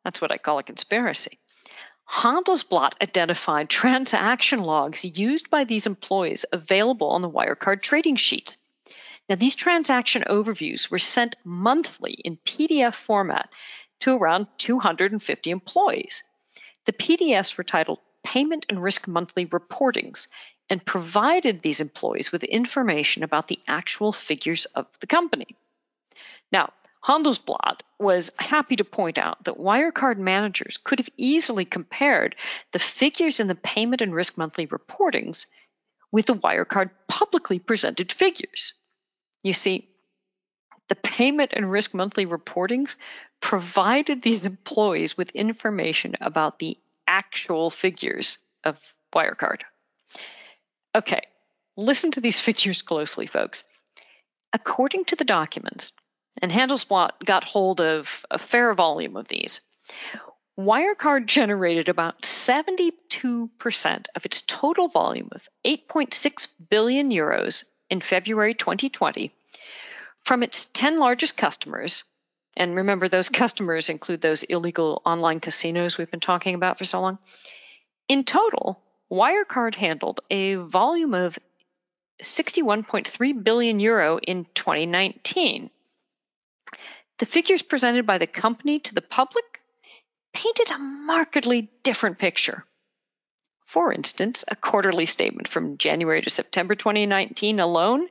that's 0.04 0.22
what 0.22 0.32
I 0.32 0.38
call 0.38 0.60
a 0.60 0.64
conspiracy. 0.64 1.40
Handelsblatt 2.10 2.94
identified 3.02 3.70
transaction 3.70 4.64
logs 4.64 5.04
used 5.04 5.50
by 5.50 5.66
these 5.66 5.86
employees 5.86 6.46
available 6.52 7.10
on 7.10 7.22
the 7.22 7.30
Wirecard 7.30 7.82
trading 7.82 8.16
sheet. 8.16 8.58
Now, 9.28 9.36
these 9.36 9.56
transaction 9.56 10.24
overviews 10.30 10.90
were 10.90 11.00
sent 11.00 11.36
monthly 11.44 12.14
in 12.14 12.38
PDF 12.38 12.94
format 12.94 13.50
to 14.00 14.16
around 14.16 14.48
250 14.58 15.50
employees. 15.52 16.24
The 16.86 16.94
PDFs 16.94 17.58
were 17.58 17.66
titled 17.66 18.00
Payment 18.24 18.66
and 18.70 18.82
Risk 18.82 19.08
Monthly 19.08 19.46
Reportings 19.46 20.28
and 20.70 20.86
provided 20.86 21.62
these 21.62 21.82
employees 21.82 22.32
with 22.32 22.44
information 22.44 23.24
about 23.24 23.48
the 23.48 23.60
actual 23.68 24.14
figures 24.14 24.66
of 24.66 24.88
the 25.00 25.08
company. 25.08 25.48
Now, 26.52 26.72
Handelsblatt 27.08 27.82
was 28.00 28.32
happy 28.38 28.76
to 28.76 28.84
point 28.84 29.18
out 29.18 29.44
that 29.46 29.58
Wirecard 29.58 30.20
managers 30.20 30.78
could 30.78 31.00
have 31.00 31.10
easily 31.16 31.64
compared 31.64 32.36
the 32.74 32.80
figures 32.80 33.40
in 33.40 33.48
the 33.48 33.56
Payment 33.56 34.02
and 34.02 34.14
Risk 34.14 34.38
Monthly 34.38 34.68
reportings 34.68 35.46
with 36.12 36.26
the 36.26 36.36
Wirecard 36.36 36.90
publicly 37.08 37.60
presented 37.60 38.12
figures. 38.12 38.74
You 39.44 39.54
see, 39.54 39.86
the 40.90 40.96
payment 40.96 41.54
and 41.54 41.70
risk 41.70 41.94
monthly 41.94 42.26
reportings 42.26 42.96
provided 43.42 44.22
these 44.22 44.46
employees 44.46 45.18
with 45.18 45.32
information 45.32 46.16
about 46.22 46.60
the 46.60 46.78
actual 47.08 47.70
figures 47.70 48.38
of 48.64 48.80
Wirecard. 49.14 49.62
Okay, 50.96 51.22
listen 51.76 52.12
to 52.12 52.22
these 52.22 52.40
figures 52.48 52.82
closely, 52.82 53.28
folks. 53.28 53.64
According 54.54 55.06
to 55.06 55.16
the 55.16 55.26
documents, 55.26 55.92
and 56.42 56.52
Handelsblatt 56.52 57.24
got 57.26 57.44
hold 57.44 57.82
of 57.82 58.26
a 58.30 58.38
fair 58.38 58.74
volume 58.74 59.18
of 59.18 59.28
these, 59.28 59.62
Wirecard 60.60 61.28
generated 61.28 61.88
about 61.88 62.24
72% 62.24 64.06
of 64.16 64.26
its 64.26 64.42
total 64.42 64.88
volume 64.88 65.30
of 65.32 65.48
8.6 65.64 66.48
billion 66.70 67.12
euros 67.12 67.64
in 67.90 68.02
February 68.02 68.56
2020 68.56 69.32
from 70.26 70.42
its 70.44 70.66
10 70.66 71.00
largest 71.00 71.38
customers. 71.38 72.04
And 72.58 72.76
remember, 72.76 73.08
those 73.08 73.30
customers 73.30 73.90
include 73.90 74.20
those 74.20 74.42
illegal 74.42 75.02
online 75.06 75.40
casinos 75.40 75.98
we've 75.98 76.10
been 76.10 76.20
talking 76.20 76.56
about 76.56 76.80
for 76.80 76.86
so 76.86 77.02
long. 77.02 77.20
In 78.08 78.24
total, 78.24 78.82
Wirecard 79.12 79.76
handled 79.76 80.22
a 80.32 80.56
volume 80.56 81.14
of 81.14 81.38
61.3 82.24 83.44
billion 83.44 83.80
euro 83.80 84.18
in 84.18 84.46
2019. 84.56 85.70
The 87.20 87.26
figures 87.26 87.62
presented 87.62 88.06
by 88.06 88.18
the 88.18 88.28
company 88.28 88.80
to 88.80 88.94
the 88.94 89.02
public 89.02 89.46
painted 90.34 90.70
a 90.70 90.78
markedly 90.78 91.70
different 91.84 92.20
picture. 92.20 92.66
For 93.62 93.92
instance, 93.92 94.46
a 94.48 94.56
quarterly 94.56 95.06
statement 95.06 95.48
from 95.48 95.78
January 95.78 96.22
to 96.22 96.30
September 96.30 96.76
2019 96.76 97.60
alone 97.60 98.08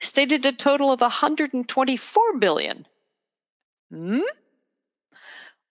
stated 0.00 0.46
a 0.46 0.52
total 0.52 0.90
of 0.90 1.00
124 1.00 2.38
billion. 2.38 2.84
Hmm? 3.90 4.20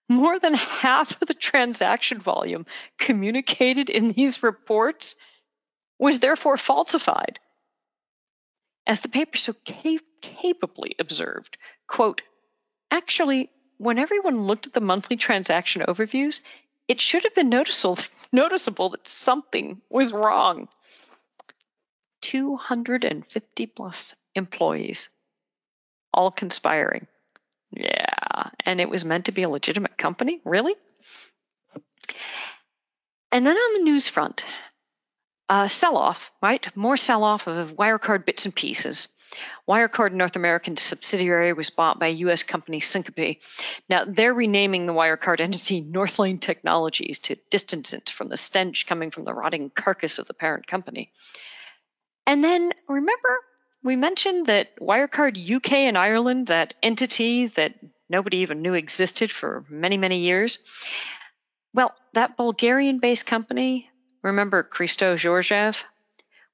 More 0.08 0.38
than 0.38 0.54
half 0.54 1.20
of 1.20 1.26
the 1.26 1.34
transaction 1.34 2.18
volume 2.18 2.64
communicated 2.98 3.90
in 3.90 4.12
these 4.12 4.42
reports 4.42 5.16
was 5.98 6.20
therefore 6.20 6.56
falsified. 6.56 7.40
As 8.86 9.00
the 9.00 9.08
paper 9.08 9.36
so 9.36 9.52
cap- 9.64 10.00
capably 10.22 10.94
observed, 11.00 11.56
quote, 11.88 12.22
actually, 12.90 13.50
when 13.78 13.98
everyone 13.98 14.42
looked 14.42 14.66
at 14.66 14.72
the 14.72 14.80
monthly 14.80 15.16
transaction 15.16 15.82
overviews, 15.82 16.42
it 16.88 17.00
should 17.00 17.24
have 17.24 17.34
been 17.34 17.48
noticeable, 17.48 17.98
noticeable 18.32 18.90
that 18.90 19.08
something 19.08 19.80
was 19.90 20.12
wrong. 20.12 20.68
250 22.22 23.66
plus 23.66 24.14
employees, 24.34 25.08
all 26.12 26.30
conspiring. 26.30 27.06
Yeah, 27.72 28.50
and 28.64 28.80
it 28.80 28.88
was 28.88 29.04
meant 29.04 29.26
to 29.26 29.32
be 29.32 29.42
a 29.42 29.48
legitimate 29.48 29.98
company? 29.98 30.40
Really? 30.44 30.74
And 33.32 33.46
then 33.46 33.56
on 33.56 33.74
the 33.74 33.84
news 33.84 34.08
front, 34.08 34.44
uh, 35.48 35.68
sell 35.68 35.96
off, 35.96 36.32
right? 36.42 36.74
More 36.76 36.96
sell 36.96 37.22
off 37.22 37.46
of 37.46 37.76
Wirecard 37.76 38.24
bits 38.24 38.46
and 38.46 38.54
pieces. 38.54 39.08
Wirecard 39.68 40.12
North 40.12 40.36
American 40.36 40.76
subsidiary 40.76 41.52
was 41.52 41.70
bought 41.70 41.98
by 41.98 42.08
U.S. 42.08 42.42
company 42.42 42.80
Syncapay. 42.80 43.38
Now, 43.88 44.04
they're 44.06 44.34
renaming 44.34 44.86
the 44.86 44.92
Wirecard 44.92 45.40
entity 45.40 45.82
Northlane 45.82 46.40
Technologies 46.40 47.18
to 47.20 47.36
distance 47.50 47.92
it 47.92 48.10
from 48.10 48.28
the 48.28 48.36
stench 48.36 48.86
coming 48.86 49.10
from 49.10 49.24
the 49.24 49.34
rotting 49.34 49.70
carcass 49.70 50.18
of 50.18 50.26
the 50.26 50.34
parent 50.34 50.66
company. 50.66 51.10
And 52.26 52.42
then 52.42 52.72
remember, 52.88 53.38
we 53.82 53.96
mentioned 53.96 54.46
that 54.46 54.78
Wirecard 54.80 55.38
UK 55.38 55.72
and 55.72 55.98
Ireland, 55.98 56.48
that 56.48 56.74
entity 56.82 57.46
that 57.48 57.74
nobody 58.08 58.38
even 58.38 58.62
knew 58.62 58.74
existed 58.74 59.30
for 59.30 59.64
many, 59.68 59.96
many 59.96 60.18
years. 60.18 60.58
Well, 61.74 61.94
that 62.14 62.36
Bulgarian 62.36 62.98
based 62.98 63.26
company, 63.26 63.90
remember 64.22 64.62
Christo 64.62 65.16
Georgiev? 65.16 65.84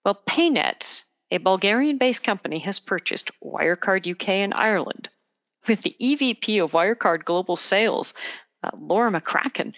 Well, 0.05 0.21
Paynetics 0.27 1.05
a 1.33 1.39
Bulgarian 1.39 1.97
based 1.97 2.23
company 2.23 2.59
has 2.59 2.79
purchased 2.79 3.31
Wirecard 3.43 4.07
UK 4.07 4.29
and 4.29 4.53
Ireland, 4.53 5.09
with 5.67 5.81
the 5.81 5.97
EVP 5.99 6.63
of 6.63 6.73
Wirecard 6.73 7.25
Global 7.25 7.57
Sales, 7.57 8.13
uh, 8.63 8.71
Laura 8.79 9.11
McCracken, 9.11 9.75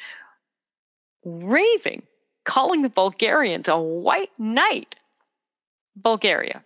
raving, 1.25 2.03
calling 2.43 2.83
the 2.83 2.89
Bulgarians 2.89 3.69
a 3.69 3.79
white 3.79 4.37
knight. 4.37 4.97
Bulgaria, 5.95 6.65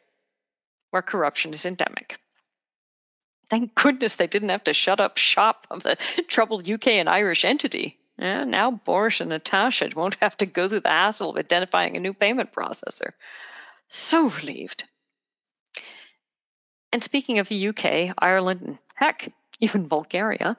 where 0.88 1.02
corruption 1.02 1.52
is 1.52 1.66
endemic. 1.66 2.18
Thank 3.50 3.74
goodness 3.74 4.14
they 4.14 4.26
didn't 4.26 4.48
have 4.48 4.64
to 4.64 4.72
shut 4.72 5.00
up 5.00 5.18
shop 5.18 5.66
of 5.70 5.82
the 5.82 5.96
troubled 6.28 6.66
UK 6.66 6.88
and 6.88 7.10
Irish 7.10 7.44
entity. 7.44 7.98
Yeah, 8.18 8.44
now 8.44 8.70
Boris 8.70 9.20
and 9.20 9.28
Natasha 9.28 9.90
won't 9.94 10.16
have 10.22 10.38
to 10.38 10.46
go 10.46 10.66
through 10.66 10.80
the 10.80 10.88
hassle 10.88 11.30
of 11.30 11.36
identifying 11.36 11.98
a 11.98 12.00
new 12.00 12.14
payment 12.14 12.52
processor. 12.52 13.12
So 13.88 14.28
relieved. 14.28 14.84
And 16.92 17.02
speaking 17.02 17.38
of 17.38 17.48
the 17.48 17.68
UK, 17.68 18.14
Ireland, 18.18 18.62
and 18.62 18.78
heck, 18.94 19.32
even 19.60 19.88
Bulgaria, 19.88 20.56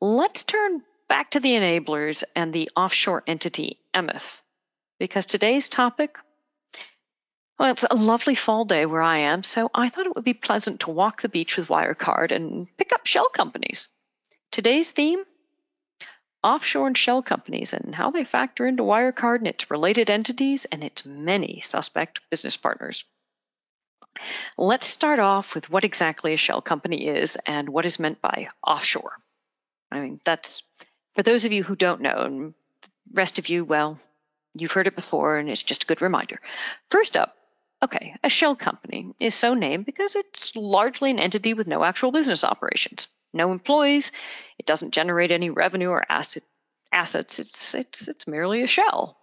let's 0.00 0.44
turn 0.44 0.82
back 1.08 1.30
to 1.32 1.40
the 1.40 1.52
enablers 1.52 2.24
and 2.36 2.52
the 2.52 2.70
offshore 2.76 3.22
entity 3.26 3.78
EMIF, 3.94 4.40
because 4.98 5.26
today's 5.26 5.68
topic 5.68 6.18
well, 7.58 7.72
it's 7.72 7.84
a 7.90 7.96
lovely 7.96 8.36
fall 8.36 8.64
day 8.64 8.86
where 8.86 9.02
I 9.02 9.18
am, 9.18 9.42
so 9.42 9.68
I 9.74 9.88
thought 9.88 10.06
it 10.06 10.14
would 10.14 10.24
be 10.24 10.34
pleasant 10.34 10.80
to 10.80 10.92
walk 10.92 11.22
the 11.22 11.28
beach 11.28 11.56
with 11.56 11.68
Wirecard 11.68 12.30
and 12.30 12.68
pick 12.76 12.92
up 12.92 13.04
shell 13.04 13.28
companies. 13.28 13.88
Today's 14.52 14.92
theme 14.92 15.24
offshore 16.42 16.86
and 16.86 16.96
shell 16.96 17.22
companies 17.22 17.72
and 17.72 17.94
how 17.94 18.10
they 18.10 18.24
factor 18.24 18.66
into 18.66 18.82
Wirecard 18.82 19.38
and 19.38 19.46
its 19.46 19.70
related 19.70 20.10
entities 20.10 20.64
and 20.66 20.84
its 20.84 21.04
many 21.04 21.60
suspect 21.60 22.20
business 22.30 22.56
partners. 22.56 23.04
Let's 24.56 24.86
start 24.86 25.18
off 25.18 25.54
with 25.54 25.70
what 25.70 25.84
exactly 25.84 26.34
a 26.34 26.38
shell 26.38 26.60
company 26.60 27.06
is 27.06 27.36
and 27.46 27.68
what 27.68 27.86
is 27.86 27.98
meant 27.98 28.20
by 28.20 28.48
offshore. 28.66 29.12
I 29.90 30.00
mean, 30.00 30.18
that's 30.24 30.62
for 31.14 31.22
those 31.22 31.44
of 31.44 31.52
you 31.52 31.62
who 31.62 31.76
don't 31.76 32.00
know, 32.00 32.22
and 32.22 32.54
the 32.82 32.90
rest 33.14 33.38
of 33.38 33.48
you, 33.48 33.64
well, 33.64 33.98
you've 34.54 34.72
heard 34.72 34.86
it 34.86 34.96
before 34.96 35.38
and 35.38 35.48
it's 35.48 35.62
just 35.62 35.84
a 35.84 35.86
good 35.86 36.02
reminder. 36.02 36.40
First 36.90 37.16
up, 37.16 37.36
Okay, 37.80 38.16
a 38.24 38.28
shell 38.28 38.56
company 38.56 39.14
is 39.20 39.34
so 39.34 39.54
named 39.54 39.86
because 39.86 40.16
it's 40.16 40.56
largely 40.56 41.10
an 41.12 41.20
entity 41.20 41.54
with 41.54 41.68
no 41.68 41.84
actual 41.84 42.10
business 42.10 42.42
operations, 42.42 43.06
no 43.32 43.52
employees, 43.52 44.12
it 44.58 44.66
doesn't 44.66 44.92
generate 44.92 45.30
any 45.30 45.50
revenue 45.50 45.90
or 45.90 46.04
asset, 46.08 46.42
assets, 46.92 47.38
it's, 47.38 47.74
it's, 47.74 48.08
it's 48.08 48.26
merely 48.26 48.62
a 48.62 48.66
shell. 48.66 49.18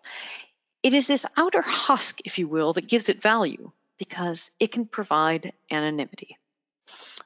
It 0.83 0.93
is 0.93 1.07
this 1.07 1.25
outer 1.35 1.61
husk, 1.61 2.19
if 2.25 2.37
you 2.37 2.47
will, 2.47 2.73
that 2.73 2.87
gives 2.87 3.09
it 3.09 3.21
value 3.21 3.71
because 3.97 4.51
it 4.59 4.71
can 4.71 4.85
provide 4.85 5.53
anonymity. 5.71 6.37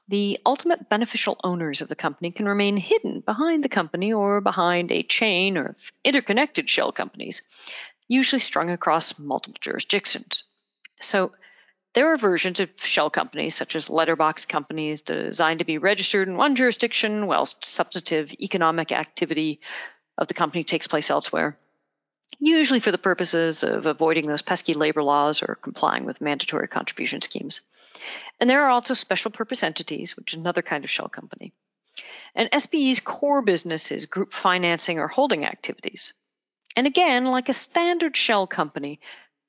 The 0.08 0.40
ultimate 0.46 0.90
beneficial 0.90 1.40
owners 1.44 1.82
of 1.82 1.88
the 1.88 1.96
company 1.96 2.32
can 2.32 2.48
remain 2.48 2.78
hidden 2.78 3.20
behind 3.20 3.64
the 3.64 3.70
company 3.70 4.14
or 4.14 4.42
behind 4.42 4.92
a 4.92 5.04
chain 5.04 5.58
of 5.58 5.92
interconnected 6.04 6.70
shell 6.70 6.92
companies, 6.92 7.42
usually 8.08 8.40
strung 8.40 8.70
across 8.70 9.20
multiple 9.20 9.58
jurisdictions. 9.62 10.44
So 11.02 11.34
there 11.94 12.14
are 12.14 12.18
versions 12.18 12.60
of 12.60 12.70
shell 12.82 13.10
companies, 13.10 13.56
such 13.56 13.76
as 13.76 13.90
letterbox 13.90 14.46
companies, 14.46 15.02
designed 15.02 15.60
to 15.60 15.66
be 15.66 15.78
registered 15.78 16.28
in 16.28 16.38
one 16.38 16.56
jurisdiction 16.56 17.26
whilst 17.26 17.66
substantive 17.66 18.32
economic 18.34 18.92
activity 18.92 19.60
of 20.18 20.28
the 20.28 20.34
company 20.34 20.64
takes 20.64 20.88
place 20.88 21.10
elsewhere, 21.10 21.58
usually 22.40 22.80
for 22.80 22.92
the 22.92 22.98
purposes 22.98 23.64
of 23.64 23.86
avoiding 23.86 24.28
those 24.28 24.44
pesky 24.44 24.74
labor 24.74 25.02
laws 25.02 25.42
or 25.42 25.56
complying 25.56 26.06
with 26.06 26.22
mandatory 26.22 26.68
contribution 26.68 27.22
schemes. 27.22 27.62
And 28.40 28.50
there 28.50 28.64
are 28.64 28.70
also 28.70 28.94
special 28.94 29.32
purpose 29.32 29.64
entities, 29.64 30.16
which 30.16 30.34
is 30.34 30.40
another 30.40 30.62
kind 30.62 30.84
of 30.84 30.90
shell 30.90 31.10
company. 31.10 31.54
And 32.36 32.50
SPE's 32.56 33.00
core 33.00 33.42
business 33.42 33.92
is 33.92 34.06
group 34.06 34.32
financing 34.32 35.00
or 35.00 35.08
holding 35.08 35.46
activities. 35.46 36.14
And 36.76 36.86
again, 36.86 37.26
like 37.26 37.50
a 37.50 37.54
standard 37.54 38.16
shell 38.16 38.46
company, 38.48 39.00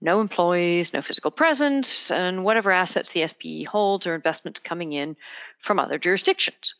no 0.01 0.21
employees, 0.21 0.93
no 0.93 1.03
physical 1.03 1.31
presence, 1.31 2.11
and 2.11 2.45
whatever 2.45 2.71
assets 2.71 3.11
the 3.11 3.27
SPE 3.27 3.65
holds 3.65 4.07
or 4.07 4.15
investments 4.15 4.61
coming 4.61 4.93
in 4.93 5.17
from 5.59 5.79
other 5.79 5.99
jurisdictions. 5.99 6.75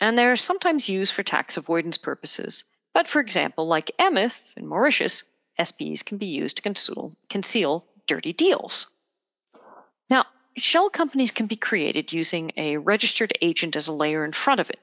And 0.00 0.16
they're 0.16 0.36
sometimes 0.36 0.88
used 0.88 1.12
for 1.12 1.22
tax 1.22 1.56
avoidance 1.56 1.98
purposes. 1.98 2.64
But 2.92 3.08
for 3.08 3.20
example, 3.20 3.66
like 3.66 3.90
EMIF 3.98 4.40
in 4.56 4.66
Mauritius, 4.66 5.24
SPEs 5.62 6.02
can 6.02 6.18
be 6.18 6.26
used 6.26 6.56
to 6.56 6.62
conceal, 6.62 7.16
conceal 7.28 7.84
dirty 8.06 8.32
deals. 8.32 8.86
Now, 10.08 10.26
shell 10.56 10.90
companies 10.90 11.30
can 11.30 11.46
be 11.46 11.56
created 11.56 12.12
using 12.12 12.52
a 12.56 12.76
registered 12.76 13.36
agent 13.40 13.76
as 13.76 13.88
a 13.88 13.92
layer 13.92 14.24
in 14.24 14.32
front 14.32 14.60
of 14.60 14.70
it. 14.70 14.80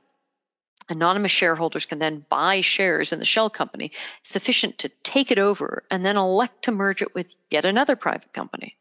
Anonymous 0.89 1.31
shareholders 1.31 1.85
can 1.85 1.99
then 1.99 2.25
buy 2.29 2.61
shares 2.61 3.13
in 3.13 3.19
the 3.19 3.25
shell 3.25 3.49
company 3.49 3.91
sufficient 4.23 4.79
to 4.79 4.89
take 5.03 5.31
it 5.31 5.39
over 5.39 5.83
and 5.89 6.05
then 6.05 6.17
elect 6.17 6.63
to 6.63 6.71
merge 6.71 7.01
it 7.01 7.15
with 7.15 7.35
yet 7.49 7.65
another 7.65 7.95
private 7.95 8.33
company. 8.33 8.75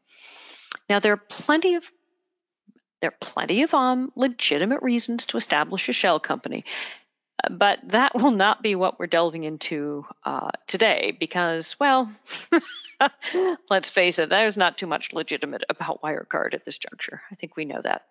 Now 0.88 0.99
there 0.99 1.12
are 1.12 1.23
plenty 1.29 1.77
of 1.77 1.91
there 3.01 3.11
are 3.11 3.17
plenty 3.21 3.62
of 3.62 3.75
um, 3.75 4.12
legitimate 4.15 4.83
reasons 4.83 5.27
to 5.27 5.37
establish 5.37 5.88
a 5.88 5.93
shell 5.93 6.21
company, 6.21 6.65
but 7.51 7.81
that 7.88 8.15
will 8.15 8.31
not 8.31 8.62
be 8.62 8.77
what 8.77 8.99
we're 8.99 9.09
delving 9.09 9.43
into 9.43 10.07
uh, 10.25 10.51
today 10.69 11.17
because, 11.19 11.79
well, 11.81 12.11
let's 13.71 13.88
face 13.88 14.21
it, 14.21 14.29
there's 14.29 14.57
not 14.57 14.79
too 14.79 14.87
much 14.87 15.12
legitimate 15.12 15.65
about 15.69 16.01
Wirecard 16.03 16.55
at 16.55 16.65
this 16.65 16.79
juncture. 16.79 17.21
I 17.31 17.35
think 17.35 17.57
we 17.57 17.65
know 17.65 17.81
that. 17.83 18.03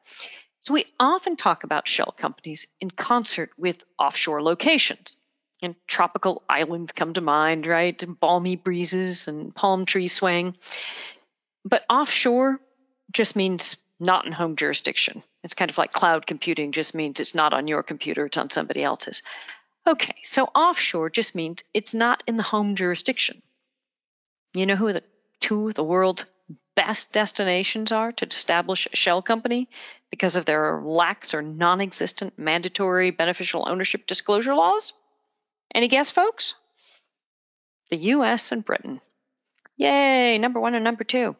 So 0.61 0.75
we 0.75 0.85
often 0.99 1.35
talk 1.35 1.63
about 1.63 1.87
shell 1.87 2.13
companies 2.15 2.67
in 2.79 2.91
concert 2.91 3.49
with 3.57 3.83
offshore 3.97 4.43
locations. 4.43 5.15
And 5.63 5.75
tropical 5.87 6.43
islands 6.47 6.91
come 6.91 7.13
to 7.13 7.21
mind, 7.21 7.67
right? 7.67 8.01
And 8.01 8.19
balmy 8.19 8.55
breezes 8.55 9.27
and 9.27 9.53
palm 9.53 9.85
tree 9.85 10.07
swaying. 10.07 10.55
But 11.65 11.83
offshore 11.89 12.59
just 13.11 13.35
means 13.35 13.77
not 13.99 14.25
in 14.25 14.31
home 14.31 14.55
jurisdiction. 14.55 15.23
It's 15.43 15.53
kind 15.55 15.69
of 15.69 15.77
like 15.77 15.91
cloud 15.91 16.25
computing 16.25 16.71
just 16.71 16.95
means 16.95 17.19
it's 17.19 17.35
not 17.35 17.53
on 17.53 17.67
your 17.67 17.83
computer, 17.83 18.25
it's 18.25 18.37
on 18.37 18.49
somebody 18.49 18.83
else's. 18.83 19.23
Okay, 19.85 20.15
so 20.23 20.45
offshore 20.45 21.09
just 21.09 21.33
means 21.35 21.63
it's 21.73 21.93
not 21.93 22.23
in 22.27 22.37
the 22.37 22.43
home 22.43 22.75
jurisdiction. 22.75 23.41
You 24.53 24.67
know 24.67 24.75
who 24.75 24.93
the 24.93 25.03
two 25.39 25.69
of 25.69 25.73
the 25.73 25.83
world's 25.83 26.25
best 26.75 27.11
destinations 27.11 27.91
are 27.91 28.11
to 28.11 28.27
establish 28.27 28.87
a 28.91 28.95
shell 28.95 29.21
company 29.21 29.69
because 30.11 30.35
of 30.35 30.45
their 30.45 30.79
lax 30.83 31.33
or 31.33 31.41
non 31.41 31.81
existent 31.81 32.37
mandatory 32.37 33.09
beneficial 33.09 33.65
ownership 33.67 34.05
disclosure 34.05 34.53
laws? 34.53 34.93
Any 35.73 35.87
guess, 35.87 36.11
folks? 36.11 36.53
The 37.89 37.97
US 37.97 38.51
and 38.51 38.63
Britain. 38.63 39.01
Yay, 39.77 40.37
number 40.37 40.59
one 40.59 40.75
and 40.75 40.83
number 40.83 41.03
two. 41.03 41.35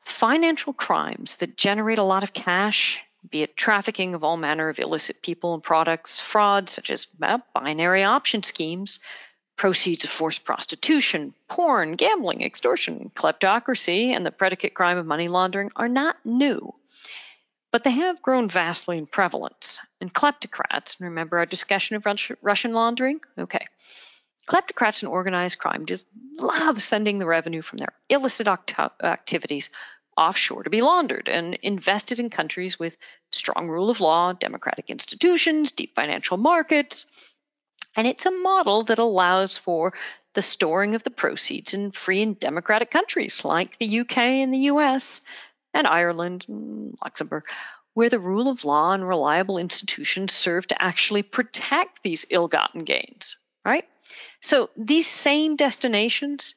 Financial 0.00 0.72
crimes 0.72 1.36
that 1.36 1.56
generate 1.56 1.98
a 1.98 2.02
lot 2.02 2.22
of 2.22 2.32
cash, 2.32 3.02
be 3.30 3.42
it 3.42 3.56
trafficking 3.56 4.14
of 4.14 4.24
all 4.24 4.36
manner 4.36 4.68
of 4.68 4.80
illicit 4.80 5.22
people 5.22 5.54
and 5.54 5.62
products, 5.62 6.18
fraud 6.18 6.68
such 6.68 6.90
as 6.90 7.06
well, 7.18 7.42
binary 7.54 8.02
option 8.02 8.42
schemes, 8.42 9.00
proceeds 9.56 10.04
of 10.04 10.10
forced 10.10 10.44
prostitution, 10.44 11.34
porn, 11.48 11.96
gambling, 11.96 12.42
extortion, 12.42 13.10
kleptocracy, 13.14 14.10
and 14.16 14.24
the 14.24 14.30
predicate 14.30 14.72
crime 14.72 14.96
of 14.96 15.04
money 15.04 15.28
laundering 15.28 15.70
are 15.76 15.88
not 15.88 16.16
new. 16.24 16.72
But 17.70 17.84
they 17.84 17.90
have 17.90 18.22
grown 18.22 18.48
vastly 18.48 18.98
in 18.98 19.06
prevalence. 19.06 19.78
And 20.00 20.12
kleptocrats, 20.12 21.00
remember 21.00 21.38
our 21.38 21.46
discussion 21.46 21.96
of 21.96 22.06
Russian 22.40 22.72
laundering? 22.72 23.20
Okay. 23.36 23.66
Kleptocrats 24.46 25.02
and 25.02 25.12
organized 25.12 25.58
crime 25.58 25.84
just 25.84 26.06
love 26.40 26.80
sending 26.80 27.18
the 27.18 27.26
revenue 27.26 27.60
from 27.60 27.78
their 27.78 27.92
illicit 28.08 28.48
activities 28.48 29.70
offshore 30.16 30.64
to 30.64 30.70
be 30.70 30.80
laundered 30.80 31.28
and 31.28 31.54
invested 31.62 32.18
in 32.18 32.30
countries 32.30 32.78
with 32.78 32.96
strong 33.30 33.68
rule 33.68 33.90
of 33.90 34.00
law, 34.00 34.32
democratic 34.32 34.90
institutions, 34.90 35.72
deep 35.72 35.94
financial 35.94 36.38
markets, 36.38 37.06
and 37.94 38.06
it's 38.06 38.26
a 38.26 38.30
model 38.30 38.84
that 38.84 38.98
allows 38.98 39.58
for 39.58 39.92
the 40.34 40.42
storing 40.42 40.94
of 40.94 41.02
the 41.02 41.10
proceeds 41.10 41.74
in 41.74 41.90
free 41.90 42.22
and 42.22 42.38
democratic 42.38 42.90
countries 42.90 43.44
like 43.44 43.78
the 43.78 44.00
UK 44.00 44.18
and 44.18 44.52
the 44.52 44.70
US 44.70 45.20
and 45.74 45.86
Ireland 45.86 46.46
and 46.48 46.96
Luxembourg, 47.02 47.44
where 47.94 48.08
the 48.08 48.18
rule 48.18 48.48
of 48.48 48.64
law 48.64 48.92
and 48.92 49.06
reliable 49.06 49.58
institutions 49.58 50.32
serve 50.32 50.66
to 50.68 50.82
actually 50.82 51.22
protect 51.22 52.02
these 52.02 52.26
ill 52.30 52.48
gotten 52.48 52.84
gains, 52.84 53.36
right? 53.64 53.84
So 54.40 54.70
these 54.76 55.06
same 55.06 55.56
destinations 55.56 56.54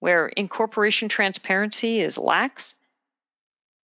where 0.00 0.28
incorporation 0.28 1.08
transparency 1.08 2.00
is 2.00 2.18
lax, 2.18 2.74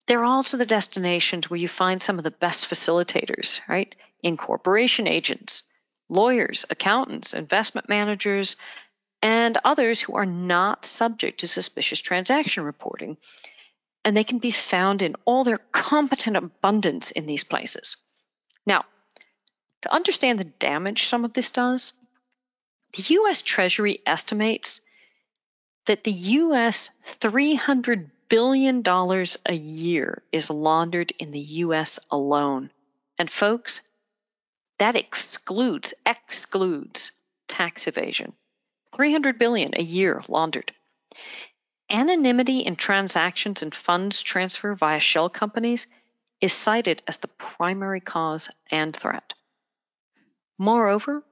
they're 0.06 0.24
also 0.24 0.56
the 0.56 0.66
destinations 0.66 1.50
where 1.50 1.58
you 1.58 1.68
find 1.68 2.00
some 2.00 2.18
of 2.18 2.24
the 2.24 2.30
best 2.30 2.70
facilitators, 2.70 3.60
right? 3.68 3.94
Incorporation 4.22 5.06
agents, 5.06 5.64
lawyers, 6.08 6.64
accountants, 6.70 7.34
investment 7.34 7.88
managers, 7.88 8.56
and 9.22 9.58
others 9.64 10.00
who 10.00 10.14
are 10.14 10.26
not 10.26 10.84
subject 10.84 11.40
to 11.40 11.48
suspicious 11.48 12.00
transaction 12.00 12.64
reporting. 12.64 13.16
And 14.06 14.16
they 14.16 14.22
can 14.22 14.38
be 14.38 14.52
found 14.52 15.02
in 15.02 15.16
all 15.24 15.42
their 15.42 15.58
competent 15.58 16.36
abundance 16.36 17.10
in 17.10 17.26
these 17.26 17.42
places. 17.42 17.96
Now, 18.64 18.84
to 19.82 19.92
understand 19.92 20.38
the 20.38 20.44
damage 20.44 21.06
some 21.06 21.24
of 21.24 21.32
this 21.32 21.50
does, 21.50 21.92
the 22.92 23.02
US 23.16 23.42
Treasury 23.42 24.00
estimates 24.06 24.80
that 25.86 26.04
the 26.04 26.12
US 26.12 26.90
$300 27.18 28.10
billion 28.28 28.82
a 28.86 29.54
year 29.54 30.22
is 30.30 30.50
laundered 30.50 31.12
in 31.18 31.32
the 31.32 31.40
US 31.64 31.98
alone. 32.08 32.70
And 33.18 33.28
folks, 33.28 33.80
that 34.78 34.94
excludes, 34.94 35.94
excludes 36.06 37.10
tax 37.48 37.88
evasion. 37.88 38.34
300 38.94 39.36
billion 39.36 39.70
a 39.74 39.82
year 39.82 40.22
laundered. 40.28 40.70
Anonymity 41.88 42.60
in 42.60 42.74
transactions 42.74 43.62
and 43.62 43.74
funds 43.74 44.22
transfer 44.22 44.74
via 44.74 44.98
shell 44.98 45.30
companies 45.30 45.86
is 46.40 46.52
cited 46.52 47.02
as 47.06 47.18
the 47.18 47.28
primary 47.28 48.00
cause 48.00 48.50
and 48.70 48.94
threat. 48.94 49.34
Moreover, 50.58 51.22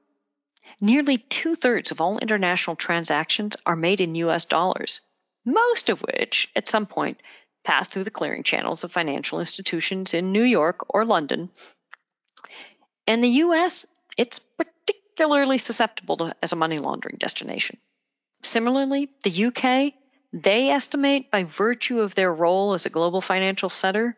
nearly 0.81 1.19
two 1.19 1.57
thirds 1.57 1.91
of 1.91 2.01
all 2.01 2.19
international 2.19 2.77
transactions 2.77 3.57
are 3.67 3.77
made 3.77 4.01
in 4.01 4.15
US 4.15 4.45
dollars, 4.45 5.01
most 5.45 5.89
of 5.89 6.01
which, 6.01 6.51
at 6.55 6.69
some 6.69 6.87
point, 6.87 7.21
pass 7.65 7.89
through 7.89 8.05
the 8.05 8.11
clearing 8.11 8.43
channels 8.43 8.85
of 8.85 8.93
financial 8.93 9.41
institutions 9.41 10.15
in 10.15 10.33
New 10.33 10.43
York 10.43 10.87
or 10.89 11.05
London. 11.05 11.51
In 13.07 13.23
the 13.23 13.29
US, 13.29 13.87
it's 14.17 14.39
particularly 14.39 15.59
susceptible 15.59 16.17
to, 16.19 16.37
as 16.43 16.53
a 16.53 16.57
money 16.57 16.79
laundering 16.79 17.17
destination. 17.19 17.79
Similarly, 18.43 19.11
the 19.23 19.47
UK, 19.47 19.95
they 20.35 20.71
estimate 20.71 21.31
by 21.31 21.45
virtue 21.45 22.01
of 22.01 22.17
their 22.17 22.33
role 22.33 22.75
as 22.75 22.87
a 22.87 22.91
global 22.91 23.21
financial 23.21 23.71
center 23.71 24.17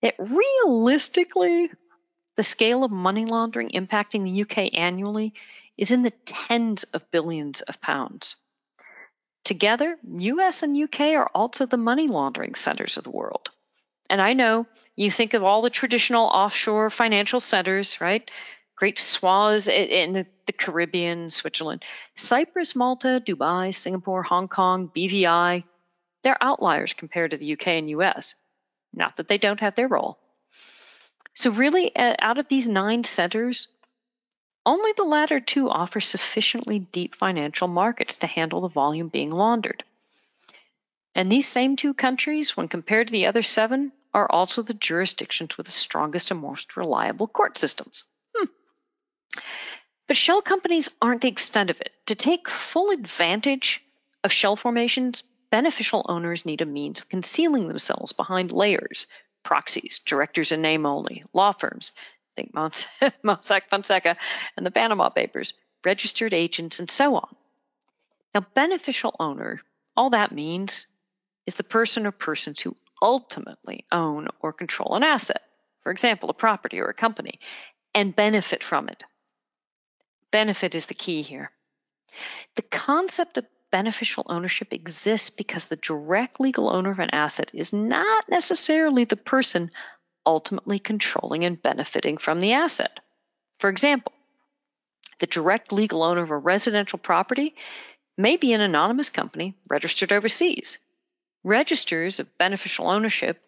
that 0.00 0.14
realistically, 0.18 1.70
the 2.36 2.44
scale 2.44 2.84
of 2.84 2.92
money 2.92 3.24
laundering 3.24 3.70
impacting 3.70 4.22
the 4.22 4.42
UK 4.42 4.78
annually 4.78 5.34
is 5.76 5.90
in 5.90 6.02
the 6.02 6.12
tens 6.24 6.84
of 6.84 7.10
billions 7.10 7.62
of 7.62 7.80
pounds. 7.80 8.36
Together, 9.44 9.98
US 10.18 10.62
and 10.62 10.80
UK 10.80 11.00
are 11.16 11.30
also 11.34 11.66
the 11.66 11.76
money 11.76 12.06
laundering 12.06 12.54
centers 12.54 12.96
of 12.96 13.02
the 13.02 13.10
world. 13.10 13.48
And 14.08 14.22
I 14.22 14.34
know 14.34 14.66
you 14.94 15.10
think 15.10 15.34
of 15.34 15.42
all 15.42 15.62
the 15.62 15.70
traditional 15.70 16.26
offshore 16.26 16.90
financial 16.90 17.40
centers, 17.40 18.00
right? 18.00 18.30
Great 18.76 18.98
swaths 18.98 19.68
in 19.68 20.26
the 20.46 20.52
Caribbean, 20.52 21.30
Switzerland, 21.30 21.84
Cyprus, 22.14 22.74
Malta, 22.74 23.22
Dubai, 23.24 23.72
Singapore, 23.72 24.22
Hong 24.22 24.48
Kong, 24.48 24.90
BVI. 24.94 25.64
They're 26.22 26.42
outliers 26.42 26.92
compared 26.92 27.30
to 27.30 27.36
the 27.36 27.52
UK 27.52 27.68
and 27.68 27.90
US. 27.90 28.34
Not 28.92 29.16
that 29.16 29.28
they 29.28 29.38
don't 29.38 29.60
have 29.60 29.74
their 29.74 29.88
role. 29.88 30.18
So, 31.34 31.50
really, 31.50 31.92
out 31.96 32.38
of 32.38 32.48
these 32.48 32.68
nine 32.68 33.04
centers, 33.04 33.68
only 34.66 34.92
the 34.96 35.04
latter 35.04 35.40
two 35.40 35.68
offer 35.68 36.00
sufficiently 36.00 36.78
deep 36.78 37.14
financial 37.14 37.68
markets 37.68 38.18
to 38.18 38.26
handle 38.26 38.60
the 38.60 38.68
volume 38.68 39.08
being 39.08 39.30
laundered. 39.30 39.84
And 41.14 41.30
these 41.30 41.46
same 41.46 41.76
two 41.76 41.94
countries, 41.94 42.56
when 42.56 42.68
compared 42.68 43.08
to 43.08 43.12
the 43.12 43.26
other 43.26 43.42
seven, 43.42 43.92
are 44.12 44.30
also 44.30 44.62
the 44.62 44.74
jurisdictions 44.74 45.56
with 45.56 45.66
the 45.66 45.72
strongest 45.72 46.30
and 46.30 46.40
most 46.40 46.76
reliable 46.76 47.28
court 47.28 47.58
systems. 47.58 48.04
But 50.06 50.16
shell 50.16 50.42
companies 50.42 50.90
aren't 51.00 51.22
the 51.22 51.28
extent 51.28 51.70
of 51.70 51.80
it. 51.80 51.92
To 52.06 52.14
take 52.14 52.48
full 52.48 52.90
advantage 52.90 53.82
of 54.22 54.32
shell 54.32 54.56
formations, 54.56 55.22
beneficial 55.50 56.04
owners 56.08 56.44
need 56.44 56.60
a 56.60 56.66
means 56.66 57.00
of 57.00 57.08
concealing 57.08 57.68
themselves 57.68 58.12
behind 58.12 58.52
layers, 58.52 59.06
proxies, 59.42 60.00
directors 60.04 60.52
in 60.52 60.60
name 60.62 60.84
only, 60.84 61.22
law 61.32 61.52
firms, 61.52 61.92
think 62.36 62.52
Mossack 63.22 63.68
Fonseca 63.68 64.16
and 64.56 64.66
the 64.66 64.70
Panama 64.70 65.08
Papers, 65.08 65.54
registered 65.84 66.34
agents, 66.34 66.80
and 66.80 66.90
so 66.90 67.16
on. 67.16 67.28
Now, 68.34 68.42
beneficial 68.54 69.14
owner, 69.20 69.60
all 69.96 70.10
that 70.10 70.32
means 70.32 70.86
is 71.46 71.54
the 71.54 71.64
person 71.64 72.06
or 72.06 72.10
persons 72.10 72.60
who 72.60 72.74
ultimately 73.00 73.84
own 73.92 74.28
or 74.40 74.52
control 74.52 74.96
an 74.96 75.02
asset, 75.02 75.42
for 75.82 75.92
example, 75.92 76.30
a 76.30 76.34
property 76.34 76.80
or 76.80 76.86
a 76.86 76.94
company, 76.94 77.38
and 77.94 78.16
benefit 78.16 78.64
from 78.64 78.88
it. 78.88 79.04
Benefit 80.34 80.74
is 80.74 80.86
the 80.86 80.94
key 80.94 81.22
here. 81.22 81.48
The 82.56 82.62
concept 82.62 83.38
of 83.38 83.46
beneficial 83.70 84.26
ownership 84.28 84.72
exists 84.72 85.30
because 85.30 85.66
the 85.66 85.76
direct 85.76 86.40
legal 86.40 86.74
owner 86.74 86.90
of 86.90 86.98
an 86.98 87.10
asset 87.12 87.52
is 87.54 87.72
not 87.72 88.28
necessarily 88.28 89.04
the 89.04 89.14
person 89.14 89.70
ultimately 90.26 90.80
controlling 90.80 91.44
and 91.44 91.62
benefiting 91.62 92.16
from 92.16 92.40
the 92.40 92.54
asset. 92.54 92.98
For 93.58 93.70
example, 93.70 94.10
the 95.20 95.28
direct 95.28 95.70
legal 95.70 96.02
owner 96.02 96.24
of 96.24 96.32
a 96.32 96.36
residential 96.36 96.98
property 96.98 97.54
may 98.18 98.36
be 98.36 98.54
an 98.54 98.60
anonymous 98.60 99.10
company 99.10 99.54
registered 99.68 100.10
overseas. 100.10 100.80
Registers 101.44 102.18
of 102.18 102.38
beneficial 102.38 102.88
ownership 102.88 103.40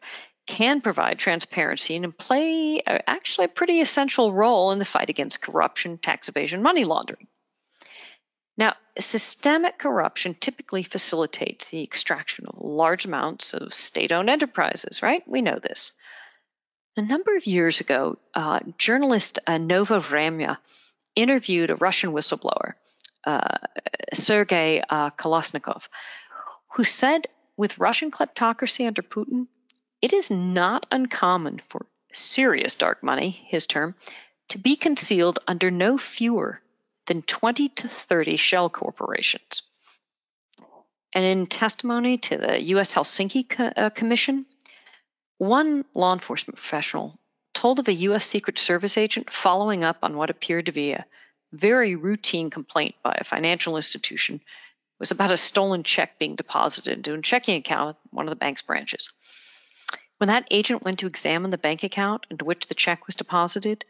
can 0.47 0.81
provide 0.81 1.19
transparency 1.19 1.97
and 1.97 2.17
play 2.17 2.83
actually 2.87 3.47
a 3.47 3.49
pretty 3.49 3.81
essential 3.81 4.33
role 4.33 4.71
in 4.73 4.79
the 4.79 4.85
fight 4.85 5.11
against 5.11 5.43
corruption, 5.43 5.99
tax 5.99 6.29
evasion, 6.29 6.63
money 6.63 6.85
laundering. 6.85 7.27
Now, 8.57 8.75
systemic 8.99 9.77
corruption 9.79 10.35
typically 10.35 10.83
facilitates 10.83 11.69
the 11.69 11.83
extraction 11.83 12.47
of 12.47 12.59
large 12.59 13.05
amounts 13.05 13.53
of 13.53 13.75
state 13.75 14.13
owned 14.13 14.31
enterprises, 14.31 15.03
right? 15.03 15.23
We 15.27 15.43
know 15.43 15.59
this. 15.59 15.93
A 16.97 17.03
number 17.03 17.37
of 17.37 17.47
years 17.47 17.81
ago, 17.81 18.19
uh, 18.33 18.61
journalist 18.79 19.41
uh, 19.47 19.59
Nova 19.59 19.99
Vremya 19.99 20.57
interviewed 21.15 21.69
a 21.69 21.77
Russian 21.77 22.13
whistleblower, 22.13 22.73
uh, 23.25 23.59
Sergei 24.15 24.83
uh, 24.89 25.11
Kolesnikov, 25.11 25.89
who 26.75 26.85
said 26.85 27.27
with 27.59 27.79
Russian 27.79 28.11
kleptocracy 28.11 28.87
under 28.87 29.03
Putin, 29.03 29.47
it 30.07 30.13
is 30.13 30.31
not 30.31 30.87
uncommon 30.93 31.59
for 31.59 31.85
serious 32.13 32.77
dark 32.77 33.03
money, 33.03 33.31
his 33.49 33.67
term, 33.67 33.97
to 34.51 34.57
be 34.57 34.77
concealed 34.77 35.41
under 35.49 35.69
no 35.69 35.99
fewer 35.99 36.63
than 37.07 37.23
20 37.23 37.71
to 37.71 37.89
30 37.89 38.37
shell 38.37 38.71
corporations. 38.71 39.63
And 41.13 41.25
in 41.25 41.47
testimony 41.47 42.19
to 42.19 42.37
the 42.37 42.63
U.S. 42.75 42.95
Helsinki 42.95 43.49
Co- 43.49 43.73
uh, 43.77 43.91
Commission, 43.91 44.47
one 45.39 45.85
law 45.93 46.13
enforcement 46.13 46.57
professional 46.57 47.19
told 47.53 47.81
of 47.81 47.89
a 47.89 47.93
U.S. 47.93 48.25
Secret 48.25 48.61
Service 48.61 48.97
agent 48.97 49.33
following 49.33 49.83
up 49.83 49.97
on 50.05 50.17
what 50.17 50.31
appeared 50.31 50.67
to 50.67 50.73
be 50.73 50.93
a 50.93 51.05
very 51.51 51.97
routine 51.97 52.51
complaint 52.51 52.95
by 53.03 53.17
a 53.19 53.25
financial 53.25 53.77
institution. 53.77 54.37
It 54.37 55.01
was 55.01 55.11
about 55.11 55.33
a 55.33 55.37
stolen 55.37 55.83
check 55.83 56.17
being 56.21 56.37
deposited 56.37 56.97
into 56.97 57.13
a 57.13 57.23
checking 57.23 57.57
account 57.57 57.97
at 57.97 58.13
one 58.13 58.27
of 58.27 58.31
the 58.31 58.37
bank's 58.37 58.63
branches. 58.63 59.11
When 60.19 60.29
that 60.29 60.49
agent 60.51 60.83
went 60.83 61.01
to 61.01 61.07
examine 61.07 61.51
the 61.51 61.59
bank 61.59 61.83
account 61.83 62.27
into 62.31 62.45
which 62.45 62.67
the 62.67 62.75
check 62.75 63.07
was 63.07 63.17
deposited, 63.17 63.85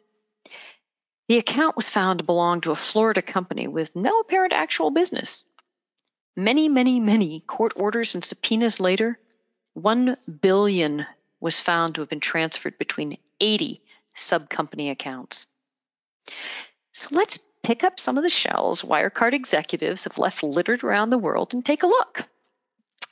the 1.28 1.38
account 1.38 1.76
was 1.76 1.88
found 1.88 2.18
to 2.18 2.24
belong 2.24 2.60
to 2.62 2.70
a 2.70 2.76
Florida 2.76 3.22
company 3.22 3.68
with 3.68 3.96
no 3.96 4.20
apparent 4.20 4.52
actual 4.52 4.90
business. 4.90 5.46
Many, 6.36 6.68
many, 6.68 7.00
many 7.00 7.40
court 7.40 7.72
orders 7.76 8.14
and 8.14 8.24
subpoenas 8.24 8.78
later, 8.80 9.18
one 9.74 10.16
billion 10.40 11.06
was 11.40 11.60
found 11.60 11.94
to 11.94 12.00
have 12.02 12.10
been 12.10 12.20
transferred 12.20 12.78
between 12.78 13.18
80 13.40 13.80
sub-company 14.14 14.90
accounts. 14.90 15.46
So 16.92 17.08
let's 17.12 17.38
pick 17.62 17.84
up 17.84 18.00
some 18.00 18.16
of 18.16 18.22
the 18.22 18.30
shells 18.30 18.82
Wirecard 18.82 19.34
executives 19.34 20.04
have 20.04 20.18
left 20.18 20.42
littered 20.42 20.82
around 20.82 21.10
the 21.10 21.18
world 21.18 21.52
and 21.54 21.64
take 21.64 21.82
a 21.82 21.88
look. 21.88 22.22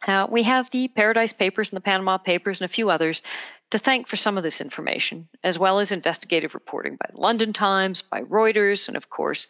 Uh, 0.06 0.26
we 0.30 0.42
have 0.42 0.70
the 0.70 0.88
Paradise 0.88 1.32
Papers 1.32 1.70
and 1.70 1.76
the 1.76 1.82
Panama 1.82 2.18
Papers 2.18 2.60
and 2.60 2.66
a 2.66 2.72
few 2.72 2.90
others 2.90 3.22
to 3.70 3.78
thank 3.78 4.06
for 4.06 4.16
some 4.16 4.36
of 4.36 4.42
this 4.42 4.60
information, 4.60 5.28
as 5.42 5.58
well 5.58 5.80
as 5.80 5.92
investigative 5.92 6.54
reporting 6.54 6.96
by 6.96 7.08
the 7.10 7.20
London 7.20 7.52
Times, 7.52 8.02
by 8.02 8.20
Reuters, 8.22 8.88
and 8.88 8.96
of 8.96 9.08
course, 9.08 9.48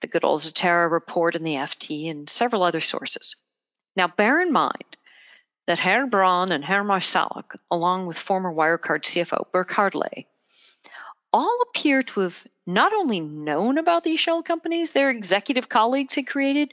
the 0.00 0.06
good 0.06 0.24
old 0.24 0.40
Zatarra 0.40 0.90
report 0.90 1.34
and 1.34 1.44
the 1.44 1.54
FT 1.54 2.10
and 2.10 2.30
several 2.30 2.62
other 2.62 2.80
sources. 2.80 3.36
Now, 3.96 4.06
bear 4.06 4.40
in 4.40 4.52
mind 4.52 4.96
that 5.66 5.78
Herr 5.80 6.06
Braun 6.06 6.52
and 6.52 6.64
Herr 6.64 6.84
Marsalek, 6.84 7.56
along 7.70 8.06
with 8.06 8.18
former 8.18 8.52
Wirecard 8.52 9.02
CFO 9.02 9.50
Burkhard 9.52 9.94
Ley, 9.94 10.26
all 11.32 11.58
appear 11.68 12.02
to 12.02 12.20
have 12.20 12.46
not 12.66 12.92
only 12.92 13.20
known 13.20 13.76
about 13.76 14.04
these 14.04 14.20
shell 14.20 14.42
companies 14.42 14.92
their 14.92 15.10
executive 15.10 15.68
colleagues 15.68 16.14
had 16.14 16.26
created, 16.26 16.72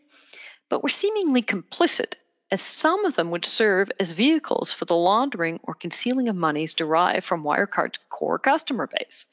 but 0.69 0.81
were 0.81 0.89
seemingly 0.89 1.41
complicit, 1.41 2.13
as 2.55 2.61
some 2.61 3.03
of 3.03 3.15
them 3.15 3.31
would 3.31 3.43
serve 3.43 3.91
as 3.99 4.13
vehicles 4.13 4.71
for 4.71 4.85
the 4.85 4.95
laundering 4.95 5.59
or 5.63 5.73
concealing 5.73 6.29
of 6.29 6.37
monies 6.37 6.73
derived 6.73 7.25
from 7.25 7.43
Wirecard's 7.43 7.99
core 8.07 8.39
customer 8.39 8.87
base 8.87 9.25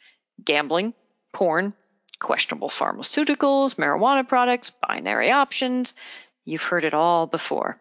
gambling, 0.45 0.93
porn, 1.33 1.73
questionable 2.19 2.69
pharmaceuticals, 2.69 3.77
marijuana 3.77 4.27
products, 4.27 4.71
binary 4.71 5.31
options. 5.31 5.95
You've 6.45 6.65
heard 6.65 6.85
it 6.85 6.95
all 6.95 7.29
before. 7.29 7.77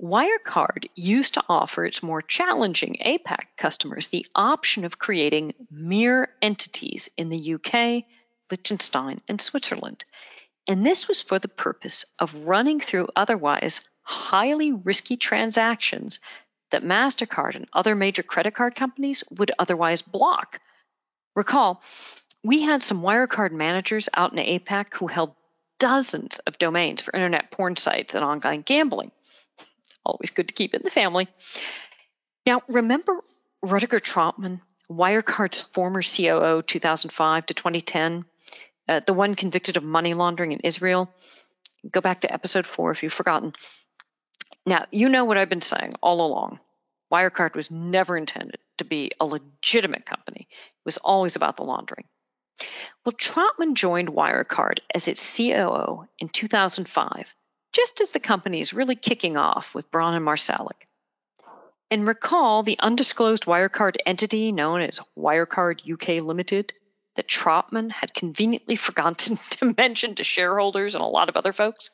Wirecard 0.00 0.86
used 0.94 1.34
to 1.34 1.44
offer 1.46 1.84
its 1.84 2.02
more 2.02 2.22
challenging 2.22 2.96
APAC 3.04 3.44
customers 3.58 4.08
the 4.08 4.24
option 4.34 4.86
of 4.86 4.98
creating 4.98 5.52
mirror 5.70 6.30
entities 6.40 7.10
in 7.18 7.28
the 7.28 7.54
UK, 7.56 8.04
Liechtenstein, 8.50 9.20
and 9.28 9.38
Switzerland. 9.38 10.06
And 10.66 10.84
this 10.84 11.08
was 11.08 11.20
for 11.20 11.38
the 11.38 11.48
purpose 11.48 12.06
of 12.18 12.46
running 12.46 12.80
through 12.80 13.08
otherwise 13.14 13.82
highly 14.08 14.72
risky 14.72 15.16
transactions 15.16 16.20
that 16.70 16.82
MasterCard 16.82 17.54
and 17.54 17.68
other 17.72 17.94
major 17.94 18.22
credit 18.22 18.54
card 18.54 18.74
companies 18.74 19.24
would 19.30 19.52
otherwise 19.58 20.02
block. 20.02 20.60
Recall, 21.34 21.82
we 22.44 22.62
had 22.62 22.82
some 22.82 23.02
Wirecard 23.02 23.52
managers 23.52 24.08
out 24.14 24.32
in 24.32 24.38
APAC 24.38 24.94
who 24.94 25.06
held 25.06 25.34
dozens 25.78 26.38
of 26.40 26.58
domains 26.58 27.02
for 27.02 27.14
internet 27.14 27.50
porn 27.50 27.76
sites 27.76 28.14
and 28.14 28.24
online 28.24 28.62
gambling 28.62 29.12
always 30.08 30.30
good 30.30 30.48
to 30.48 30.54
keep 30.54 30.74
in 30.74 30.82
the 30.82 30.90
family. 30.90 31.28
Now, 32.46 32.62
remember 32.68 33.20
Rudiger 33.62 34.00
Trautmann, 34.00 34.60
Wirecard's 34.90 35.60
former 35.60 36.02
COO 36.02 36.62
2005 36.62 37.46
to 37.46 37.54
2010, 37.54 38.24
uh, 38.88 39.00
the 39.06 39.12
one 39.12 39.34
convicted 39.34 39.76
of 39.76 39.84
money 39.84 40.14
laundering 40.14 40.52
in 40.52 40.60
Israel. 40.60 41.12
Go 41.88 42.00
back 42.00 42.22
to 42.22 42.32
episode 42.32 42.66
four 42.66 42.90
if 42.90 43.02
you've 43.02 43.12
forgotten. 43.12 43.52
Now, 44.68 44.84
you 44.90 45.08
know 45.08 45.24
what 45.24 45.38
I've 45.38 45.48
been 45.48 45.62
saying 45.62 45.94
all 46.02 46.20
along. 46.20 46.60
Wirecard 47.10 47.54
was 47.54 47.70
never 47.70 48.18
intended 48.18 48.58
to 48.76 48.84
be 48.84 49.12
a 49.18 49.24
legitimate 49.24 50.04
company, 50.04 50.46
it 50.50 50.84
was 50.84 50.98
always 50.98 51.36
about 51.36 51.56
the 51.56 51.64
laundering. 51.64 52.04
Well, 53.04 53.14
Trautmann 53.14 53.74
joined 53.74 54.10
Wirecard 54.10 54.80
as 54.94 55.08
its 55.08 55.36
COO 55.36 56.06
in 56.18 56.28
2005, 56.28 57.34
just 57.72 58.02
as 58.02 58.10
the 58.10 58.20
company 58.20 58.60
is 58.60 58.74
really 58.74 58.94
kicking 58.94 59.38
off 59.38 59.74
with 59.74 59.90
Braun 59.90 60.14
and 60.14 60.24
Marsalek. 60.24 60.86
And 61.90 62.06
recall 62.06 62.62
the 62.62 62.78
undisclosed 62.78 63.46
Wirecard 63.46 63.96
entity 64.04 64.52
known 64.52 64.82
as 64.82 65.00
Wirecard 65.16 65.90
UK 65.90 66.22
Limited 66.22 66.74
that 67.16 67.28
Trautmann 67.28 67.90
had 67.90 68.12
conveniently 68.12 68.76
forgotten 68.88 69.38
to 69.52 69.74
mention 69.78 70.16
to 70.16 70.24
shareholders 70.24 70.94
and 70.94 71.02
a 71.02 71.06
lot 71.06 71.30
of 71.30 71.38
other 71.38 71.54
folks. 71.54 71.90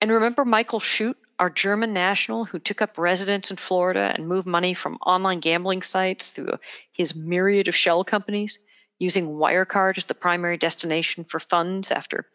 And 0.00 0.10
remember 0.10 0.44
Michael 0.44 0.80
Schutt, 0.80 1.16
our 1.38 1.50
German 1.50 1.92
national 1.92 2.44
who 2.44 2.58
took 2.58 2.82
up 2.82 2.98
residence 2.98 3.50
in 3.50 3.56
Florida 3.56 4.12
and 4.14 4.28
moved 4.28 4.46
money 4.46 4.74
from 4.74 4.96
online 4.96 5.40
gambling 5.40 5.82
sites 5.82 6.32
through 6.32 6.58
his 6.92 7.14
myriad 7.14 7.68
of 7.68 7.74
shell 7.74 8.04
companies, 8.04 8.58
using 8.98 9.28
Wirecard 9.28 9.96
as 9.98 10.06
the 10.06 10.14
primary 10.14 10.56
destination 10.56 11.24
for 11.24 11.40
funds 11.40 11.90
after 11.90 12.26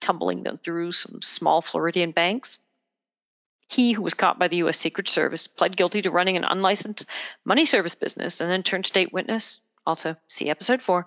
tumbling 0.00 0.42
them 0.42 0.56
through 0.56 0.92
some 0.92 1.20
small 1.22 1.62
Floridian 1.62 2.12
banks? 2.12 2.58
He, 3.68 3.92
who 3.92 4.02
was 4.02 4.14
caught 4.14 4.38
by 4.38 4.48
the 4.48 4.58
U.S. 4.58 4.78
Secret 4.78 5.08
Service, 5.08 5.46
pled 5.46 5.76
guilty 5.76 6.02
to 6.02 6.10
running 6.10 6.36
an 6.36 6.44
unlicensed 6.44 7.04
money 7.44 7.64
service 7.64 7.94
business 7.94 8.40
and 8.40 8.50
then 8.50 8.62
turned 8.62 8.86
state 8.86 9.12
witness. 9.12 9.60
Also, 9.86 10.16
see 10.28 10.50
episode 10.50 10.82
four. 10.82 11.06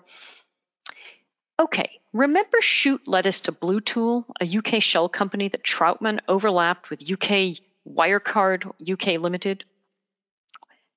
Okay, 1.58 2.00
remember 2.12 2.58
Schutt 2.60 3.06
led 3.06 3.28
us 3.28 3.42
to 3.42 3.52
Blue 3.52 3.80
Tool, 3.80 4.26
a 4.40 4.58
UK 4.58 4.82
shell 4.82 5.08
company 5.08 5.48
that 5.48 5.62
Trautmann 5.62 6.20
overlapped 6.26 6.90
with 6.90 7.08
UK 7.10 7.58
Wirecard 7.88 8.72
UK 8.90 9.20
Limited? 9.20 9.64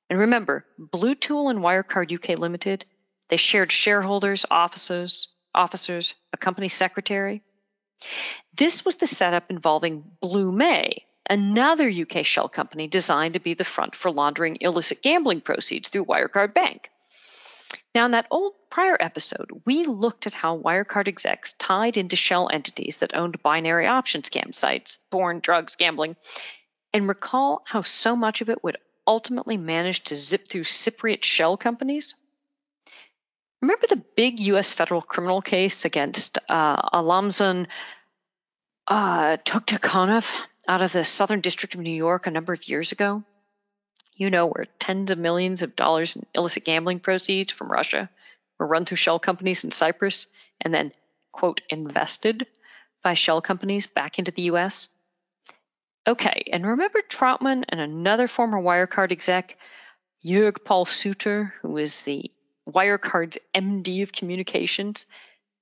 And 0.10 0.20
remember, 0.20 0.66
Blue 0.80 1.14
Tool 1.14 1.50
and 1.50 1.60
Wirecard 1.60 2.12
UK 2.12 2.40
Limited, 2.40 2.86
they 3.30 3.38
shared 3.38 3.72
shareholders, 3.72 4.46
officers, 4.50 5.28
officers, 5.54 6.16
a 6.34 6.38
company 6.38 6.70
secretary. 6.70 7.44
This 8.56 8.84
was 8.84 8.96
the 8.96 9.08
setup 9.08 9.52
involving 9.52 10.04
Blume, 10.22 10.90
another 11.30 11.88
UK 11.90 12.26
shell 12.26 12.50
company 12.50 12.88
designed 12.88 13.36
to 13.36 13.40
be 13.40 13.54
the 13.54 13.64
front 13.64 13.94
for 13.94 14.10
laundering 14.10 14.58
illicit 14.62 15.04
gambling 15.04 15.42
proceeds 15.42 15.90
through 15.90 16.06
Wirecard 16.06 16.56
Bank. 16.56 16.90
Now, 17.98 18.06
in 18.06 18.12
that 18.12 18.28
old 18.30 18.54
prior 18.70 18.96
episode, 19.00 19.50
we 19.66 19.84
looked 19.86 20.28
at 20.28 20.36
how 20.36 20.60
Wirecard 20.60 21.08
execs 21.08 21.54
tied 21.54 21.98
into 21.98 22.16
shell 22.16 22.48
entities 22.48 22.98
that 22.98 23.16
owned 23.16 23.42
binary 23.42 23.88
option 23.88 24.22
scam 24.22 24.54
sites, 24.54 25.00
porn, 25.10 25.40
drugs, 25.40 25.78
gambling, 25.78 26.16
and 26.94 27.08
recall 27.08 27.64
how 27.66 27.82
so 27.82 28.16
much 28.16 28.42
of 28.42 28.52
it 28.52 28.64
would 28.64 28.78
ultimately 29.08 29.58
manage 29.58 30.04
to 30.04 30.16
zip 30.16 30.48
through 30.48 30.66
Cypriot 30.66 31.24
shell 31.24 31.58
companies? 31.58 32.14
Remember 33.64 33.88
the 33.88 34.04
big 34.16 34.42
U.S. 34.42 34.74
federal 34.74 35.02
criminal 35.02 35.42
case 35.42 35.84
against 35.84 36.38
uh, 36.48 36.90
Alimzhan 37.00 37.66
uh, 38.86 39.38
Tokhtakhounov 39.38 40.32
out 40.68 40.84
of 40.84 40.94
the 40.94 41.04
Southern 41.04 41.42
District 41.42 41.74
of 41.74 41.82
New 41.82 41.90
York 41.90 42.28
a 42.28 42.32
number 42.32 42.54
of 42.54 42.70
years 42.70 42.92
ago? 42.92 43.24
You 44.18 44.30
know, 44.32 44.48
where 44.48 44.66
tens 44.80 45.12
of 45.12 45.18
millions 45.18 45.62
of 45.62 45.76
dollars 45.76 46.16
in 46.16 46.26
illicit 46.34 46.66
gambling 46.66 47.00
proceeds 47.00 47.52
from 47.52 47.72
Russia 47.72 48.10
were 48.58 48.68
run 48.68 48.84
through 48.84 48.98
shell 48.98 49.20
companies 49.20 49.64
in 49.64 49.72
Cyprus 49.72 50.28
and 50.60 50.74
then, 50.74 50.92
quote, 51.32 51.62
invested 51.70 52.48
by 53.04 53.14
shell 53.14 53.42
companies 53.42 53.88
back 53.88 54.18
into 54.20 54.32
the 54.32 54.44
U.S.? 54.44 54.90
Okay, 56.08 56.46
and 56.52 56.66
remember 56.66 57.02
Trautmann 57.08 57.64
and 57.70 57.80
another 57.80 58.28
former 58.28 58.60
Wirecard 58.60 59.12
exec, 59.12 59.56
Jörg 60.26 60.64
Paul 60.64 60.86
Suter, 60.86 61.54
who 61.62 61.70
was 61.70 62.04
the 62.04 62.32
Wirecard's 62.68 63.38
MD 63.54 64.04
of 64.04 64.12
communications, 64.12 65.06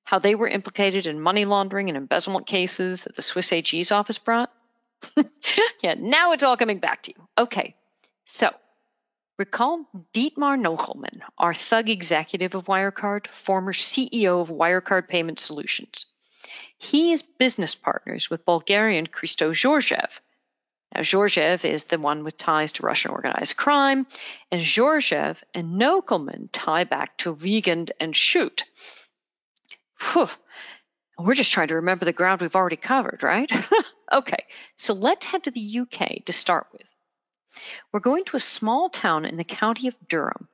how 0.03 0.19
they 0.19 0.35
were 0.35 0.47
implicated 0.47 1.07
in 1.07 1.19
money 1.19 1.45
laundering 1.45 1.89
and 1.89 1.97
embezzlement 1.97 2.45
cases 2.47 3.03
that 3.03 3.15
the 3.15 3.21
Swiss 3.21 3.51
AG's 3.51 3.91
office 3.91 4.19
brought? 4.19 4.51
yeah, 5.83 5.95
now 5.97 6.31
it's 6.31 6.43
all 6.43 6.57
coming 6.57 6.79
back 6.79 7.03
to 7.03 7.13
you. 7.15 7.27
Okay, 7.37 7.73
so 8.25 8.51
recall 9.37 9.85
Dietmar 10.13 10.59
Nochlmann, 10.59 11.21
our 11.37 11.53
thug 11.53 11.89
executive 11.89 12.55
of 12.55 12.65
Wirecard, 12.65 13.27
former 13.27 13.73
CEO 13.73 14.41
of 14.41 14.49
Wirecard 14.49 15.07
Payment 15.07 15.39
Solutions. 15.39 16.05
He 16.77 17.11
is 17.11 17.23
business 17.23 17.75
partners 17.75 18.29
with 18.29 18.45
Bulgarian 18.45 19.07
Christo 19.07 19.53
Georgiev. 19.53 20.21
Now, 20.93 21.01
Georgiev 21.01 21.65
is 21.65 21.85
the 21.85 21.99
one 21.99 22.23
with 22.23 22.37
ties 22.37 22.73
to 22.73 22.83
Russian 22.83 23.11
organized 23.11 23.57
crime, 23.57 24.07
and 24.51 24.61
Georgiev 24.61 25.43
and 25.53 25.79
Nochlmann 25.79 26.49
tie 26.51 26.83
back 26.83 27.17
to 27.17 27.35
Weigand 27.35 27.91
and 27.99 28.13
Schutt. 28.13 28.63
Whew. 30.13 30.29
We're 31.17 31.33
just 31.33 31.51
trying 31.51 31.69
to 31.69 31.75
remember 31.75 32.05
the 32.05 32.13
ground 32.13 32.41
we've 32.41 32.55
already 32.55 32.75
covered, 32.75 33.23
right? 33.23 33.49
okay, 34.11 34.45
so 34.75 34.93
let's 34.93 35.25
head 35.25 35.43
to 35.43 35.51
the 35.51 35.79
UK 35.79 36.25
to 36.25 36.33
start 36.33 36.67
with. 36.73 36.89
We're 37.91 37.99
going 37.99 38.25
to 38.25 38.37
a 38.37 38.39
small 38.39 38.89
town 38.89 39.25
in 39.25 39.37
the 39.37 39.43
county 39.43 39.87
of 39.87 39.95
Durham. 40.07 40.47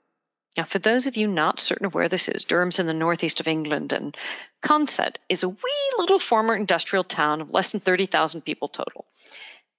Now, 0.58 0.66
for 0.66 0.80
those 0.80 1.08
of 1.08 1.16
you 1.16 1.28
not 1.28 1.62
certain 1.62 1.86
of 1.86 1.94
where 1.94 2.10
this 2.10 2.28
is, 2.28 2.44
Durham's 2.44 2.80
in 2.80 2.86
the 2.86 2.94
northeast 2.94 3.40
of 3.40 3.48
England, 3.48 3.94
and 3.94 4.18
Consett 4.62 5.18
is 5.30 5.44
a 5.44 5.50
wee 5.50 5.92
little 5.98 6.20
former 6.20 6.56
industrial 6.56 7.06
town 7.06 7.40
of 7.40 7.52
less 7.52 7.72
than 7.72 7.80
30,000 7.80 8.42
people 8.42 8.68
total. 8.68 9.06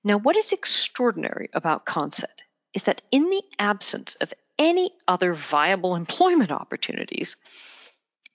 Now, 0.02 0.16
what 0.18 0.36
is 0.36 0.52
extraordinary 0.52 1.50
about 1.52 1.84
Consett 1.84 2.40
is 2.72 2.84
that 2.84 3.02
in 3.10 3.28
the 3.28 3.42
absence 3.58 4.14
of 4.16 4.32
any 4.58 4.92
other 5.06 5.34
viable 5.34 5.94
employment 6.02 6.50
opportunities, 6.50 7.36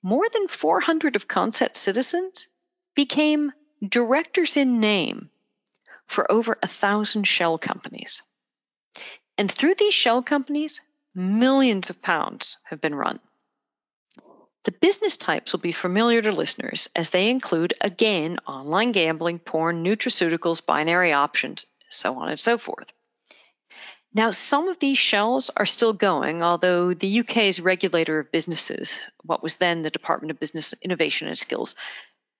more 0.03 0.29
than 0.29 0.47
400 0.47 1.15
of 1.15 1.27
Consett 1.27 1.75
citizens 1.75 2.47
became 2.95 3.51
directors 3.81 4.57
in 4.57 4.79
name 4.79 5.31
for 6.05 6.31
over 6.31 6.57
a 6.61 6.67
thousand 6.67 7.27
shell 7.27 7.57
companies. 7.57 8.21
And 9.37 9.51
through 9.51 9.75
these 9.75 9.93
shell 9.93 10.23
companies, 10.23 10.81
millions 11.13 11.89
of 11.89 12.01
pounds 12.01 12.57
have 12.63 12.81
been 12.81 12.95
run. 12.95 13.19
The 14.63 14.71
business 14.71 15.15
types 15.15 15.53
will 15.53 15.61
be 15.61 15.71
familiar 15.71 16.21
to 16.21 16.31
listeners 16.31 16.89
as 16.95 17.09
they 17.09 17.29
include, 17.29 17.73
again, 17.79 18.35
online 18.45 18.91
gambling, 18.91 19.39
porn, 19.39 19.83
nutraceuticals, 19.83 20.65
binary 20.65 21.13
options, 21.13 21.65
so 21.89 22.17
on 22.17 22.29
and 22.29 22.39
so 22.39 22.57
forth. 22.57 22.91
Now, 24.13 24.31
some 24.31 24.67
of 24.67 24.79
these 24.79 24.97
shells 24.97 25.49
are 25.55 25.65
still 25.65 25.93
going, 25.93 26.41
although 26.41 26.93
the 26.93 27.19
UK's 27.19 27.61
regulator 27.61 28.19
of 28.19 28.31
businesses, 28.31 28.99
what 29.23 29.43
was 29.43 29.57
then 29.57 29.83
the 29.83 29.89
Department 29.89 30.31
of 30.31 30.39
Business 30.39 30.73
Innovation 30.81 31.27
and 31.27 31.37
Skills, 31.37 31.75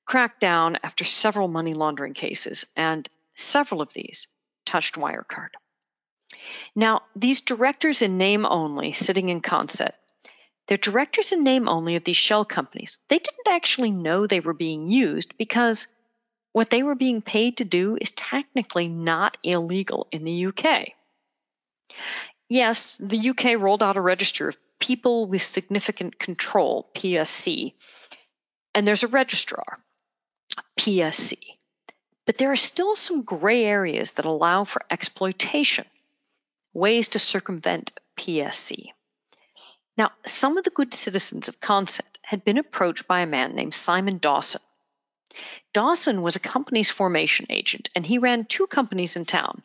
cracked 0.05 0.39
down 0.39 0.79
after 0.83 1.05
several 1.05 1.47
money 1.47 1.73
laundering 1.73 2.13
cases, 2.13 2.65
and 2.75 3.07
several 3.35 3.81
of 3.81 3.93
these 3.93 4.27
touched 4.65 4.95
Wirecard. 4.95 5.51
Now, 6.75 7.01
these 7.15 7.41
directors 7.41 8.01
in 8.01 8.17
name 8.17 8.45
only 8.45 8.93
sitting 8.93 9.29
in 9.29 9.41
Consett, 9.41 9.93
they're 10.67 10.77
directors 10.77 11.31
in 11.31 11.43
name 11.43 11.69
only 11.69 11.95
of 11.95 12.03
these 12.03 12.17
shell 12.17 12.45
companies. 12.45 12.97
They 13.07 13.19
didn't 13.19 13.47
actually 13.47 13.91
know 13.91 14.27
they 14.27 14.41
were 14.41 14.53
being 14.53 14.89
used 14.89 15.37
because 15.37 15.87
what 16.51 16.69
they 16.69 16.83
were 16.83 16.95
being 16.95 17.21
paid 17.21 17.57
to 17.57 17.65
do 17.65 17.97
is 17.99 18.11
technically 18.11 18.89
not 18.89 19.37
illegal 19.43 20.07
in 20.11 20.23
the 20.23 20.47
UK. 20.47 20.93
Yes, 22.49 22.97
the 23.01 23.29
UK 23.29 23.59
rolled 23.59 23.83
out 23.83 23.97
a 23.97 24.01
register 24.01 24.49
of 24.49 24.57
people 24.79 25.25
with 25.25 25.41
significant 25.41 26.19
control, 26.19 26.89
PSC, 26.95 27.73
and 28.73 28.87
there's 28.87 29.03
a 29.03 29.07
registrar, 29.07 29.77
PSC. 30.79 31.37
But 32.25 32.37
there 32.37 32.51
are 32.51 32.57
still 32.57 32.95
some 32.95 33.23
gray 33.23 33.63
areas 33.65 34.11
that 34.13 34.25
allow 34.25 34.65
for 34.65 34.81
exploitation, 34.89 35.85
ways 36.74 37.09
to 37.09 37.20
circumvent 37.20 37.91
PSC. 38.18 38.88
Now, 39.97 40.11
some 40.26 40.57
of 40.57 40.63
the 40.63 40.70
good 40.70 40.93
citizens 40.93 41.47
of 41.47 41.59
Consett 41.59 42.18
had 42.22 42.43
been 42.43 42.57
approached 42.57 43.07
by 43.07 43.22
a 43.22 43.28
man 43.28 43.55
named 43.55 43.74
Simon 43.74 44.20
Dawson. 44.20 44.61
Dawson 45.74 46.22
was 46.22 46.36
a 46.36 46.39
company's 46.39 46.89
formation 46.89 47.47
agent, 47.49 47.89
and 47.95 48.05
he 48.05 48.18
ran 48.18 48.45
two 48.45 48.68
companies 48.68 49.15
in 49.15 49.26
town 49.26 49.63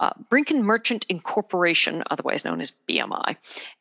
uh, 0.00 0.12
Brinken 0.30 0.62
Merchant 0.62 1.04
Incorporation, 1.08 2.02
otherwise 2.10 2.44
known 2.44 2.60
as 2.60 2.72
BMI, 2.88 3.36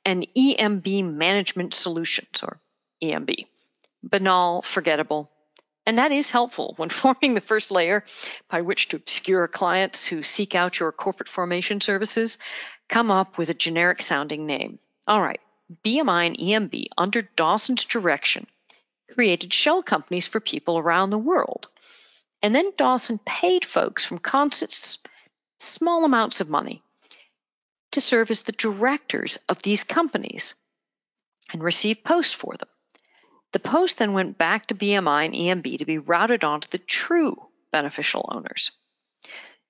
and 0.06 0.28
EMB 0.38 1.14
Management 1.14 1.74
Solutions, 1.74 2.44
or 2.44 2.60
EMB. 3.02 3.46
Banal, 4.04 4.62
forgettable, 4.62 5.32
and 5.90 5.98
that 5.98 6.12
is 6.12 6.30
helpful 6.30 6.76
when 6.78 6.90
forming 6.90 7.34
the 7.34 7.42
first 7.42 7.72
layer 7.72 8.04
by 8.48 8.62
which 8.62 8.90
to 8.90 8.98
obscure 8.98 9.48
clients 9.48 10.06
who 10.06 10.22
seek 10.22 10.54
out 10.54 10.80
your 10.80 10.92
corporate 10.92 11.28
formation 11.28 11.82
services. 11.82 12.38
Come 12.88 13.10
up 13.10 13.40
with 13.40 13.50
a 13.50 13.56
generic 13.56 14.04
sounding 14.04 14.46
name. 14.46 14.78
All 15.08 15.20
right, 15.20 15.40
BMI 15.84 16.28
and 16.28 16.38
EMB, 16.38 16.90
under 16.96 17.24
Dawson's 17.24 17.86
direction, 17.86 18.46
created 19.16 19.52
shell 19.52 19.82
companies 19.82 20.28
for 20.28 20.40
people 20.40 20.78
around 20.78 21.10
the 21.10 21.18
world. 21.18 21.68
And 22.44 22.54
then 22.54 22.72
Dawson 22.78 23.20
paid 23.26 23.66
folks 23.66 24.06
from 24.06 24.20
Consett 24.20 24.98
small 25.60 26.06
amounts 26.06 26.40
of 26.40 26.50
money 26.50 26.84
to 27.94 28.02
serve 28.02 28.30
as 28.30 28.44
the 28.44 28.52
directors 28.52 29.40
of 29.50 29.64
these 29.64 29.84
companies 29.84 30.54
and 31.52 31.64
receive 31.64 32.04
posts 32.04 32.36
for 32.36 32.54
them. 32.54 32.70
The 33.52 33.60
post 33.60 33.97
then 33.97 34.14
went 34.14 34.38
back 34.38 34.68
to 34.68 34.76
BMI 34.76 35.26
and 35.26 35.34
EMB 35.34 35.80
to 35.80 35.86
be 35.86 35.97
routed 35.97 36.43
on 36.43 36.62
to 36.62 36.70
the 36.70 36.78
true 36.78 37.41
beneficial 37.72 38.30
owners. 38.32 38.72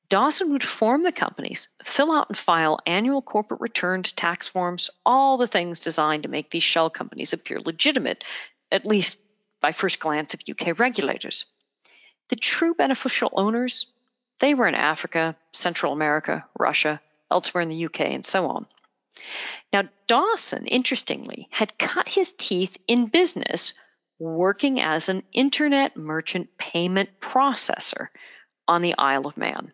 Dawson 0.10 0.52
would 0.52 0.64
form 0.64 1.04
the 1.04 1.12
companies, 1.12 1.70
fill 1.84 2.12
out 2.12 2.30
and 2.30 2.38
file 2.38 2.80
annual 2.86 3.22
corporate 3.22 3.62
returns, 3.62 4.12
tax 4.12 4.48
forms, 4.48 4.90
all 5.06 5.38
the 5.38 5.48
things 5.48 5.80
designed 5.80 6.24
to 6.24 6.30
make 6.30 6.50
these 6.50 6.64
shell 6.64 6.90
companies 6.90 7.32
appear 7.32 7.60
legitimate, 7.60 8.24
at 8.72 8.88
least 8.88 9.20
by 9.62 9.72
first 9.72 10.00
glance 10.00 10.34
of 10.34 10.42
UK 10.50 10.80
regulators. 10.80 11.46
The 12.30 12.36
true 12.36 12.74
beneficial 12.74 13.30
owners, 13.34 13.86
they 14.40 14.56
were 14.56 14.68
in 14.68 14.76
Africa, 14.76 15.36
Central 15.52 15.94
America, 15.94 16.46
Russia, 16.58 17.00
elsewhere 17.30 17.62
in 17.62 17.70
the 17.70 17.86
UK, 17.86 18.02
and 18.02 18.26
so 18.26 18.48
on. 18.48 18.66
Now, 19.72 19.84
Dawson, 20.08 20.66
interestingly, 20.66 21.48
had 21.52 21.78
cut 21.78 22.10
his 22.10 22.32
teeth 22.32 22.78
in 22.88 23.08
business 23.08 23.74
working 24.18 24.80
as 24.80 25.10
an 25.10 25.24
internet 25.32 25.96
merchant 25.96 26.58
payment 26.58 27.20
processor 27.20 28.08
on 28.68 28.82
the 28.82 28.98
Isle 28.98 29.28
of 29.28 29.38
Man, 29.38 29.72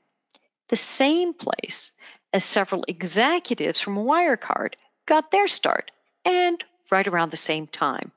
the 0.70 0.76
same 0.76 1.34
place 1.34 1.92
as 2.32 2.44
several 2.44 2.84
executives 2.88 3.80
from 3.80 3.96
Wirecard 3.96 4.74
got 5.06 5.32
their 5.32 5.48
start, 5.48 5.92
and 6.24 6.64
right 6.92 7.08
around 7.08 7.32
the 7.32 7.38
same 7.38 7.68
time. 7.68 8.12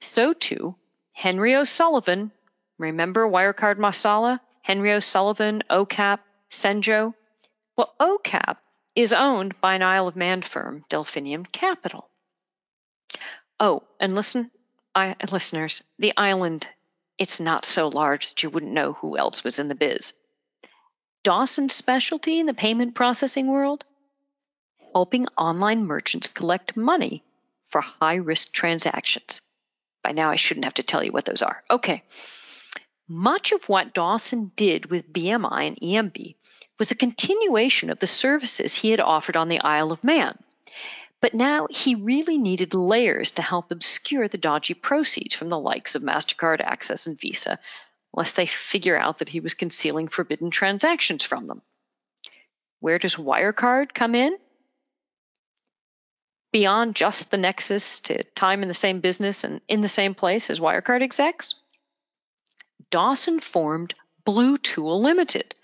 So 0.00 0.32
too, 0.32 0.76
Henry 1.12 1.54
O'Sullivan, 1.54 2.32
remember 2.78 3.26
Wirecard 3.28 3.76
Masala? 3.76 4.40
Henry 4.62 4.92
O'Sullivan, 4.92 5.62
OCAP, 5.70 6.18
Senjo? 6.50 7.14
Well, 7.76 7.94
OCAP 8.00 8.56
is 8.96 9.12
owned 9.12 9.60
by 9.60 9.74
an 9.74 9.82
Isle 9.82 10.08
of 10.08 10.16
Man 10.16 10.40
firm, 10.40 10.82
Delphinium 10.88 11.44
Capital. 11.44 12.08
Oh, 13.60 13.82
and 14.00 14.14
listen, 14.14 14.50
I, 14.94 15.14
listeners, 15.30 15.82
the 15.98 16.14
island, 16.16 16.66
it's 17.18 17.38
not 17.38 17.66
so 17.66 17.88
large 17.88 18.30
that 18.30 18.42
you 18.42 18.50
wouldn't 18.50 18.72
know 18.72 18.94
who 18.94 19.18
else 19.18 19.44
was 19.44 19.58
in 19.58 19.68
the 19.68 19.74
biz. 19.74 20.14
Dawson's 21.22 21.74
specialty 21.74 22.40
in 22.40 22.46
the 22.46 22.54
payment 22.54 22.94
processing 22.94 23.48
world? 23.48 23.84
Helping 24.94 25.26
online 25.36 25.84
merchants 25.84 26.28
collect 26.28 26.76
money 26.76 27.22
for 27.66 27.82
high 27.82 28.14
risk 28.14 28.52
transactions. 28.52 29.42
By 30.02 30.12
now, 30.12 30.30
I 30.30 30.36
shouldn't 30.36 30.64
have 30.64 30.74
to 30.74 30.82
tell 30.82 31.02
you 31.02 31.12
what 31.12 31.24
those 31.24 31.42
are. 31.42 31.62
Okay. 31.70 32.02
Much 33.08 33.52
of 33.52 33.68
what 33.68 33.92
Dawson 33.92 34.52
did 34.56 34.86
with 34.86 35.12
BMI 35.12 35.66
and 35.66 35.76
EMB 35.76 36.35
was 36.78 36.90
a 36.90 36.96
continuation 36.96 37.90
of 37.90 37.98
the 37.98 38.06
services 38.06 38.74
he 38.74 38.90
had 38.90 39.00
offered 39.00 39.36
on 39.36 39.48
the 39.48 39.60
Isle 39.60 39.92
of 39.92 40.04
Man. 40.04 40.38
But 41.20 41.34
now 41.34 41.66
he 41.70 41.94
really 41.94 42.38
needed 42.38 42.74
layers 42.74 43.32
to 43.32 43.42
help 43.42 43.70
obscure 43.70 44.28
the 44.28 44.38
dodgy 44.38 44.74
proceeds 44.74 45.34
from 45.34 45.48
the 45.48 45.58
likes 45.58 45.94
of 45.94 46.02
MasterCard, 46.02 46.60
Access, 46.60 47.06
and 47.06 47.18
Visa, 47.18 47.58
lest 48.12 48.36
they 48.36 48.46
figure 48.46 48.98
out 48.98 49.18
that 49.18 49.28
he 49.28 49.40
was 49.40 49.54
concealing 49.54 50.08
forbidden 50.08 50.50
transactions 50.50 51.24
from 51.24 51.46
them. 51.46 51.62
Where 52.80 52.98
does 52.98 53.16
Wirecard 53.16 53.94
come 53.94 54.14
in? 54.14 54.36
Beyond 56.52 56.94
just 56.94 57.30
the 57.30 57.36
nexus 57.38 58.00
to 58.00 58.22
time 58.22 58.62
in 58.62 58.68
the 58.68 58.74
same 58.74 59.00
business 59.00 59.44
and 59.44 59.60
in 59.68 59.80
the 59.80 59.88
same 59.88 60.14
place 60.14 60.50
as 60.50 60.60
Wirecard 60.60 61.02
execs, 61.02 61.54
Dawson 62.90 63.40
formed 63.40 63.94
Blue 64.24 64.56
Tool 64.58 65.00
Limited 65.00 65.54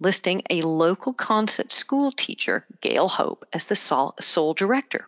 listing 0.00 0.42
a 0.50 0.62
local 0.62 1.14
Consett 1.14 1.70
school 1.70 2.10
teacher, 2.10 2.64
Gail 2.80 3.08
Hope, 3.08 3.46
as 3.52 3.66
the 3.66 3.76
sole 3.76 4.54
director. 4.54 5.06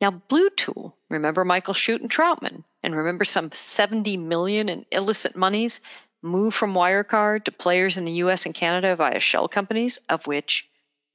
Now, 0.00 0.10
Blue 0.10 0.50
Tool, 0.50 0.96
remember 1.08 1.44
Michael 1.44 1.74
Schutt 1.74 2.00
and 2.00 2.10
Trautmann, 2.10 2.64
and 2.82 2.94
remember 2.94 3.24
some 3.24 3.50
70 3.52 4.18
million 4.18 4.68
in 4.68 4.84
illicit 4.92 5.34
monies 5.34 5.80
moved 6.20 6.56
from 6.56 6.74
Wirecard 6.74 7.44
to 7.44 7.52
players 7.52 7.96
in 7.96 8.04
the 8.04 8.12
US 8.24 8.46
and 8.46 8.54
Canada 8.54 8.96
via 8.96 9.20
shell 9.20 9.48
companies, 9.48 9.98
of 10.08 10.26
which 10.26 10.68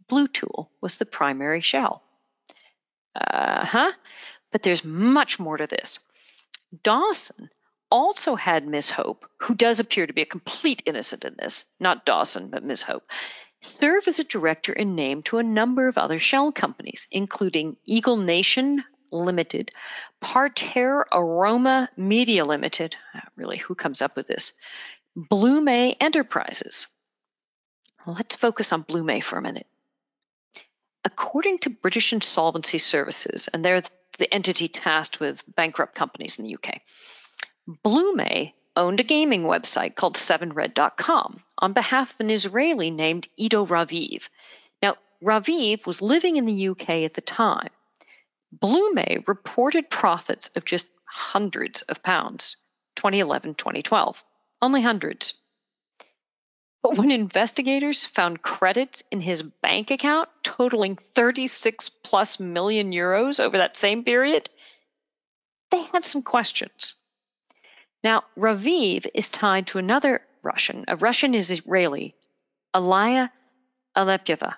Blue 0.08 0.28
Tool 0.28 0.72
was 0.82 0.98
the 0.98 1.06
primary 1.06 1.62
shell. 1.62 2.04
Uh 3.16 3.66
huh. 3.66 3.92
But 4.52 4.64
there's 4.64 4.84
much 4.84 5.40
more 5.40 5.58
to 5.58 5.68
this. 5.68 6.00
Dawson 6.84 7.50
also 7.92 8.36
had 8.36 8.68
Miss 8.68 8.90
Hope, 8.90 9.26
who 9.38 9.56
does 9.56 9.80
appear 9.80 10.06
to 10.06 10.14
be 10.14 10.22
a 10.22 10.26
complete 10.26 10.84
innocent 10.86 11.26
in 11.26 11.36
this, 11.38 11.66
not 11.80 12.06
Dawson, 12.06 12.50
but 12.50 12.64
Miss 12.64 12.82
Hope, 12.82 13.10
serve 13.62 14.08
as 14.08 14.20
a 14.20 14.24
director 14.24 14.72
in 14.74 14.96
name 14.96 15.24
to 15.24 15.38
a 15.38 15.44
number 15.44 15.88
of 15.88 15.98
other 15.98 16.20
shell 16.20 16.52
companies, 16.52 17.08
including 17.12 17.78
Eagle 17.86 18.18
Nation 18.18 18.84
Limited, 19.12 19.72
Parterre 20.22 21.06
Aroma 21.12 21.90
Media 21.98 22.46
Limited. 22.46 22.96
Uh, 23.14 23.22
really, 23.36 23.58
who 23.58 23.76
comes 23.76 24.02
up 24.02 24.16
with 24.16 24.28
this? 24.28 24.54
Blume 25.16 25.96
Enterprises. 26.00 26.88
let's 28.06 28.36
focus 28.36 28.72
on 28.72 28.84
Blume 28.84 29.22
for 29.22 29.38
a 29.38 29.42
minute. 29.42 29.68
According 31.04 31.60
to 31.60 31.70
British 31.70 32.14
Insolvency 32.14 32.78
Services, 32.78 33.50
and 33.52 33.64
they're 33.64 33.82
the 34.18 34.34
entity 34.34 34.68
tasked 34.68 35.20
with 35.20 35.44
bankrupt 35.56 35.96
companies 35.96 36.38
in 36.38 36.46
the 36.46 36.56
UK, 36.56 36.82
Blume 37.84 38.52
owned 38.76 39.00
a 39.00 39.04
gaming 39.04 39.44
website 39.44 39.94
called 39.94 40.16
7red.com 40.16 41.44
on 41.60 41.74
behalf 41.74 42.16
of 42.16 42.20
an 42.22 42.32
Israeli 42.32 42.90
named 42.90 43.28
Ido 43.38 43.64
Raviv. 43.64 44.28
Now, 44.82 44.96
Raviv 45.24 45.86
was 45.86 46.02
living 46.02 46.38
in 46.38 46.48
the 46.48 46.70
UK 46.70 46.90
at 47.06 47.14
the 47.14 47.22
time. 47.22 47.70
Blume 48.52 49.24
reported 49.28 49.88
profits 49.88 50.50
of 50.56 50.66
just 50.66 50.88
hundreds 51.06 51.84
of 51.84 52.02
pounds, 52.02 52.58
2011 52.96 53.54
2012, 53.54 54.24
only 54.64 54.82
hundreds. 54.82 55.36
But 56.82 56.98
when 56.98 57.12
investigators 57.12 58.04
found 58.04 58.42
credits 58.42 59.04
in 59.12 59.22
his 59.22 59.44
bank 59.44 59.92
account 59.92 60.30
totaling 60.42 60.96
36 60.96 61.90
plus 61.90 62.40
million 62.40 62.92
euros 62.92 63.40
over 63.40 63.58
that 63.58 63.78
same 63.78 64.04
period, 64.04 64.50
they 65.70 65.84
had 65.84 66.04
some 66.04 66.24
questions. 66.24 66.96
Now, 68.04 68.24
Raviv 68.38 69.08
is 69.14 69.30
tied 69.30 69.68
to 69.68 69.78
another 69.78 70.22
Russian, 70.42 70.86
a 70.88 70.96
Russian 70.96 71.36
Israeli, 71.36 72.14
Alaya 72.74 73.30
Alepyeva. 73.96 74.56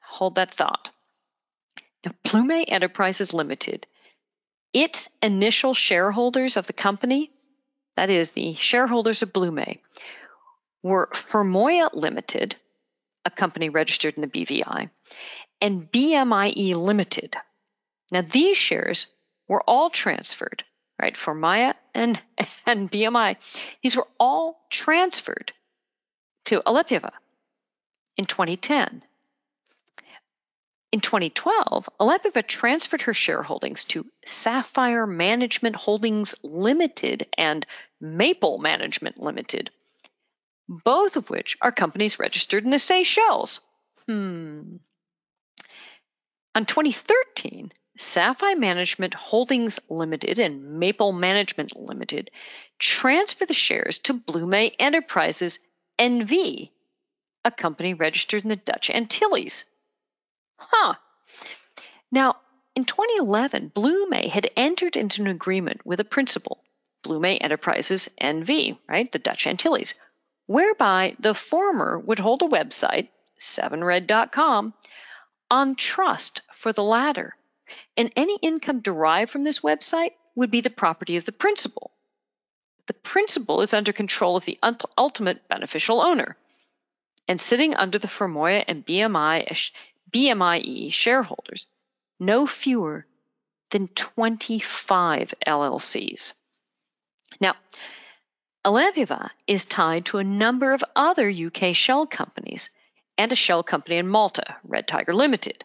Hold 0.00 0.36
that 0.36 0.50
thought. 0.50 0.90
Now, 2.04 2.12
Blume 2.24 2.64
Enterprises 2.66 3.34
Limited, 3.34 3.86
its 4.72 5.10
initial 5.22 5.74
shareholders 5.74 6.56
of 6.56 6.66
the 6.66 6.72
company, 6.72 7.30
that 7.96 8.08
is, 8.08 8.30
the 8.30 8.54
shareholders 8.54 9.22
of 9.22 9.32
Blume, 9.32 9.78
were 10.82 11.10
Fermoya 11.12 11.90
Limited, 11.92 12.56
a 13.26 13.30
company 13.30 13.68
registered 13.68 14.16
in 14.16 14.22
the 14.22 14.28
BVI, 14.28 14.88
and 15.60 15.82
BMIE 15.82 16.74
Limited. 16.76 17.36
Now, 18.10 18.22
these 18.22 18.56
shares 18.56 19.12
were 19.48 19.62
all 19.66 19.90
transferred 19.90 20.62
right? 21.00 21.14
Fermoya 21.14 21.74
and, 21.98 22.22
and 22.66 22.90
BMI, 22.90 23.36
these 23.82 23.96
were 23.96 24.06
all 24.20 24.64
transferred 24.70 25.52
to 26.46 26.62
Alepyeva 26.64 27.10
in 28.16 28.24
2010. 28.24 29.02
In 30.90 31.00
2012, 31.00 31.88
Alepyeva 32.00 32.46
transferred 32.46 33.02
her 33.02 33.12
shareholdings 33.12 33.86
to 33.88 34.06
Sapphire 34.24 35.06
Management 35.06 35.76
Holdings 35.76 36.34
Limited 36.42 37.26
and 37.36 37.66
Maple 38.00 38.58
Management 38.58 39.20
Limited, 39.20 39.70
both 40.68 41.16
of 41.16 41.28
which 41.28 41.58
are 41.60 41.72
companies 41.72 42.18
registered 42.18 42.64
in 42.64 42.70
the 42.70 42.78
Seychelles. 42.78 43.60
Hmm. 44.06 44.76
On 46.54 46.64
2013, 46.64 47.70
Sapphire 48.00 48.54
Management 48.54 49.12
Holdings 49.12 49.80
Limited 49.88 50.38
and 50.38 50.78
Maple 50.78 51.10
Management 51.10 51.76
Limited 51.76 52.30
transfer 52.78 53.44
the 53.44 53.52
shares 53.52 53.98
to 53.98 54.14
Blume 54.14 54.70
Enterprises 54.78 55.58
NV, 55.98 56.70
a 57.44 57.50
company 57.50 57.94
registered 57.94 58.44
in 58.44 58.50
the 58.50 58.56
Dutch 58.56 58.88
Antilles. 58.88 59.64
Huh. 60.58 60.94
Now, 62.12 62.36
in 62.76 62.84
2011, 62.84 63.72
Blume 63.74 64.28
had 64.30 64.48
entered 64.56 64.94
into 64.94 65.22
an 65.22 65.26
agreement 65.26 65.84
with 65.84 65.98
a 65.98 66.04
principal, 66.04 66.62
Blume 67.02 67.36
Enterprises 67.40 68.08
NV, 68.20 68.78
right, 68.88 69.10
the 69.10 69.18
Dutch 69.18 69.48
Antilles, 69.48 69.94
whereby 70.46 71.16
the 71.18 71.34
former 71.34 71.98
would 71.98 72.20
hold 72.20 72.42
a 72.42 72.46
website, 72.46 73.08
7red.com, 73.40 74.72
on 75.50 75.74
trust 75.74 76.42
for 76.52 76.72
the 76.72 76.84
latter 76.84 77.34
And 77.96 78.12
any 78.16 78.38
income 78.42 78.80
derived 78.80 79.30
from 79.30 79.44
this 79.44 79.60
website 79.60 80.12
would 80.34 80.50
be 80.50 80.60
the 80.60 80.70
property 80.70 81.16
of 81.16 81.24
the 81.24 81.32
principal. 81.32 81.90
The 82.86 82.94
principal 82.94 83.60
is 83.60 83.74
under 83.74 83.92
control 83.92 84.36
of 84.36 84.44
the 84.44 84.58
ultimate 84.96 85.48
beneficial 85.48 86.00
owner. 86.00 86.36
And 87.26 87.40
sitting 87.40 87.74
under 87.74 87.98
the 87.98 88.08
Fermoya 88.08 88.64
and 88.66 88.86
BMI, 88.86 89.70
BMIE 90.10 90.92
shareholders, 90.92 91.66
no 92.18 92.46
fewer 92.46 93.04
than 93.70 93.88
25 93.88 95.34
LLCs. 95.46 96.32
Now, 97.40 97.54
Alempiva 98.64 99.30
is 99.46 99.66
tied 99.66 100.06
to 100.06 100.18
a 100.18 100.24
number 100.24 100.72
of 100.72 100.82
other 100.96 101.30
UK 101.30 101.74
shell 101.74 102.06
companies 102.06 102.70
and 103.18 103.30
a 103.30 103.36
shell 103.36 103.62
company 103.62 103.96
in 103.96 104.08
Malta, 104.08 104.56
Red 104.64 104.88
Tiger 104.88 105.14
Limited. 105.14 105.64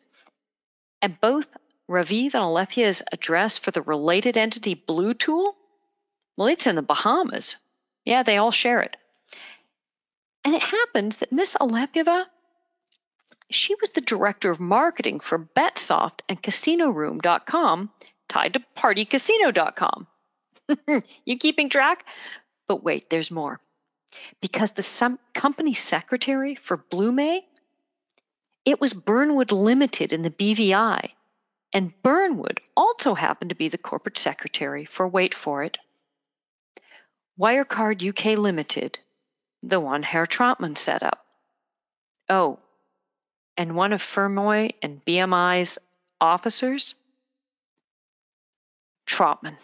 And 1.01 1.19
both 1.19 1.47
Raviv 1.89 2.33
and 2.33 2.43
Alefia's 2.43 3.03
address 3.11 3.57
for 3.57 3.71
the 3.71 3.81
related 3.81 4.37
entity 4.37 4.73
Blue 4.73 5.13
Tool, 5.13 5.55
well, 6.37 6.47
it's 6.47 6.67
in 6.67 6.75
the 6.75 6.81
Bahamas. 6.81 7.57
Yeah, 8.05 8.23
they 8.23 8.37
all 8.37 8.51
share 8.51 8.81
it. 8.81 8.95
And 10.45 10.55
it 10.55 10.61
happens 10.61 11.17
that 11.17 11.31
Miss 11.31 11.55
Alempiva, 11.55 12.25
she 13.49 13.75
was 13.75 13.91
the 13.91 14.01
director 14.01 14.49
of 14.49 14.59
marketing 14.59 15.19
for 15.19 15.39
Betsoft 15.39 16.21
and 16.27 16.41
CasinoRoom.com, 16.41 17.91
tied 18.27 18.53
to 18.53 18.63
PartyCasino.com. 18.75 20.07
you 21.25 21.37
keeping 21.37 21.69
track? 21.69 22.05
But 22.67 22.83
wait, 22.83 23.09
there's 23.09 23.31
more. 23.31 23.59
Because 24.41 24.71
the 24.71 25.17
company 25.33 25.73
secretary 25.73 26.55
for 26.55 26.77
Blume, 26.77 27.41
it 28.65 28.79
was 28.79 28.93
Burnwood 28.93 29.51
Limited 29.51 30.13
in 30.13 30.21
the 30.21 30.29
BVI, 30.29 31.11
and 31.73 31.93
Burnwood 32.03 32.59
also 32.77 33.15
happened 33.15 33.49
to 33.49 33.55
be 33.55 33.67
the 33.67 33.77
corporate 33.77 34.17
secretary 34.17 34.85
for, 34.85 35.07
wait 35.07 35.33
for 35.33 35.63
it, 35.63 35.77
Wirecard 37.39 38.07
UK 38.07 38.37
Limited, 38.37 38.99
the 39.63 39.79
one 39.79 40.03
Herr 40.03 40.27
Trautmann 40.27 40.77
set 40.77 41.01
up. 41.01 41.25
Oh, 42.29 42.57
and 43.57 43.75
one 43.75 43.91
of 43.91 44.03
Fermoy 44.03 44.73
and 44.83 45.03
BMI's 45.03 45.79
officers? 46.21 46.95
Trautmann. 49.07 49.57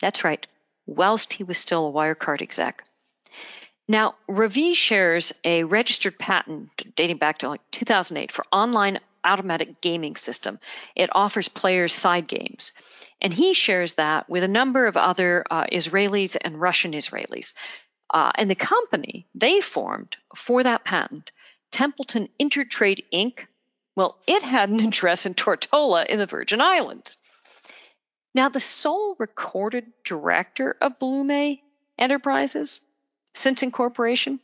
That's 0.00 0.24
right, 0.24 0.44
whilst 0.86 1.32
he 1.32 1.44
was 1.44 1.58
still 1.58 1.88
a 1.88 1.92
Wirecard 1.92 2.42
exec. 2.42 2.84
Now, 3.88 4.16
Raviv 4.28 4.74
shares 4.74 5.32
a 5.44 5.64
registered 5.64 6.18
patent 6.18 6.94
dating 6.96 7.18
back 7.18 7.38
to 7.38 7.48
like 7.48 7.60
2008 7.70 8.32
for 8.32 8.44
online 8.52 8.98
automatic 9.24 9.80
gaming 9.80 10.16
system. 10.16 10.58
It 10.94 11.10
offers 11.14 11.48
players 11.48 11.92
side 11.92 12.26
games. 12.26 12.72
And 13.20 13.32
he 13.32 13.54
shares 13.54 13.94
that 13.94 14.28
with 14.28 14.42
a 14.42 14.48
number 14.48 14.86
of 14.86 14.96
other 14.96 15.44
uh, 15.50 15.64
Israelis 15.70 16.36
and 16.40 16.60
Russian 16.60 16.92
Israelis. 16.92 17.54
Uh, 18.10 18.32
and 18.34 18.50
the 18.50 18.54
company 18.54 19.26
they 19.34 19.60
formed 19.60 20.16
for 20.34 20.62
that 20.62 20.84
patent, 20.84 21.32
Templeton 21.70 22.28
Intertrade 22.40 23.04
Inc., 23.12 23.46
well, 23.94 24.18
it 24.26 24.42
had 24.42 24.70
an 24.70 24.80
address 24.86 25.26
in 25.26 25.34
Tortola 25.34 26.06
in 26.06 26.18
the 26.18 26.26
Virgin 26.26 26.60
Islands. 26.60 27.16
Now, 28.34 28.48
the 28.48 28.60
sole 28.60 29.14
recorded 29.18 29.92
director 30.04 30.76
of 30.80 30.98
Blume 30.98 31.58
Enterprises 31.98 32.80
since 33.34 33.62
incorporation, 33.62 34.40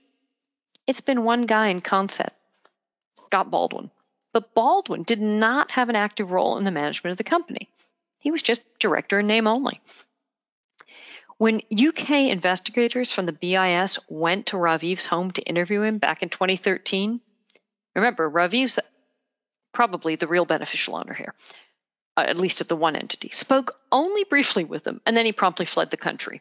it's 0.87 1.01
been 1.01 1.25
one 1.25 1.47
guy 1.47 1.69
in 1.69 1.81
Consett, 1.81 2.31
Scott 3.25 3.51
Baldwin. 3.51 3.91
But 4.33 4.55
Baldwin 4.55 5.03
did 5.03 5.21
not 5.21 5.71
have 5.73 5.89
an 5.89 5.97
active 5.97 6.31
role 6.31 6.59
in 6.59 6.65
the 6.65 6.71
management 6.71 7.13
of 7.13 7.17
the 7.17 7.25
company. 7.25 7.69
He 8.19 8.31
was 8.31 8.43
just 8.43 8.63
director 8.79 9.21
in 9.21 9.27
name 9.27 9.47
only. 9.47 9.81
When 11.39 11.63
UK 11.73 12.11
investigators 12.31 13.13
from 13.13 13.27
the 13.27 13.33
BIS 13.33 13.99
went 14.09 14.47
to 14.47 14.57
Raviv's 14.57 15.07
home 15.07 15.31
to 15.33 15.43
interview 15.43 15.83
him 15.83 15.99
back 15.99 16.23
in 16.23 16.29
2013, 16.29 17.21
remember, 17.95 18.29
Raviv's 18.29 18.79
probably 19.73 20.17
the 20.17 20.27
real 20.27 20.45
beneficial 20.45 20.97
owner 20.97 21.15
here 21.15 21.35
uh, 22.19 22.25
at 22.27 22.39
least 22.39 22.61
of 22.61 22.67
the 22.67 22.75
one 22.75 22.97
entity, 22.97 23.31
spoke 23.31 23.77
only 23.93 24.25
briefly 24.25 24.65
with 24.65 24.83
them, 24.83 25.01
and 25.07 25.17
then 25.17 25.25
he 25.25 25.31
promptly 25.31 25.65
fled 25.65 25.89
the 25.91 25.97
country. 25.97 26.41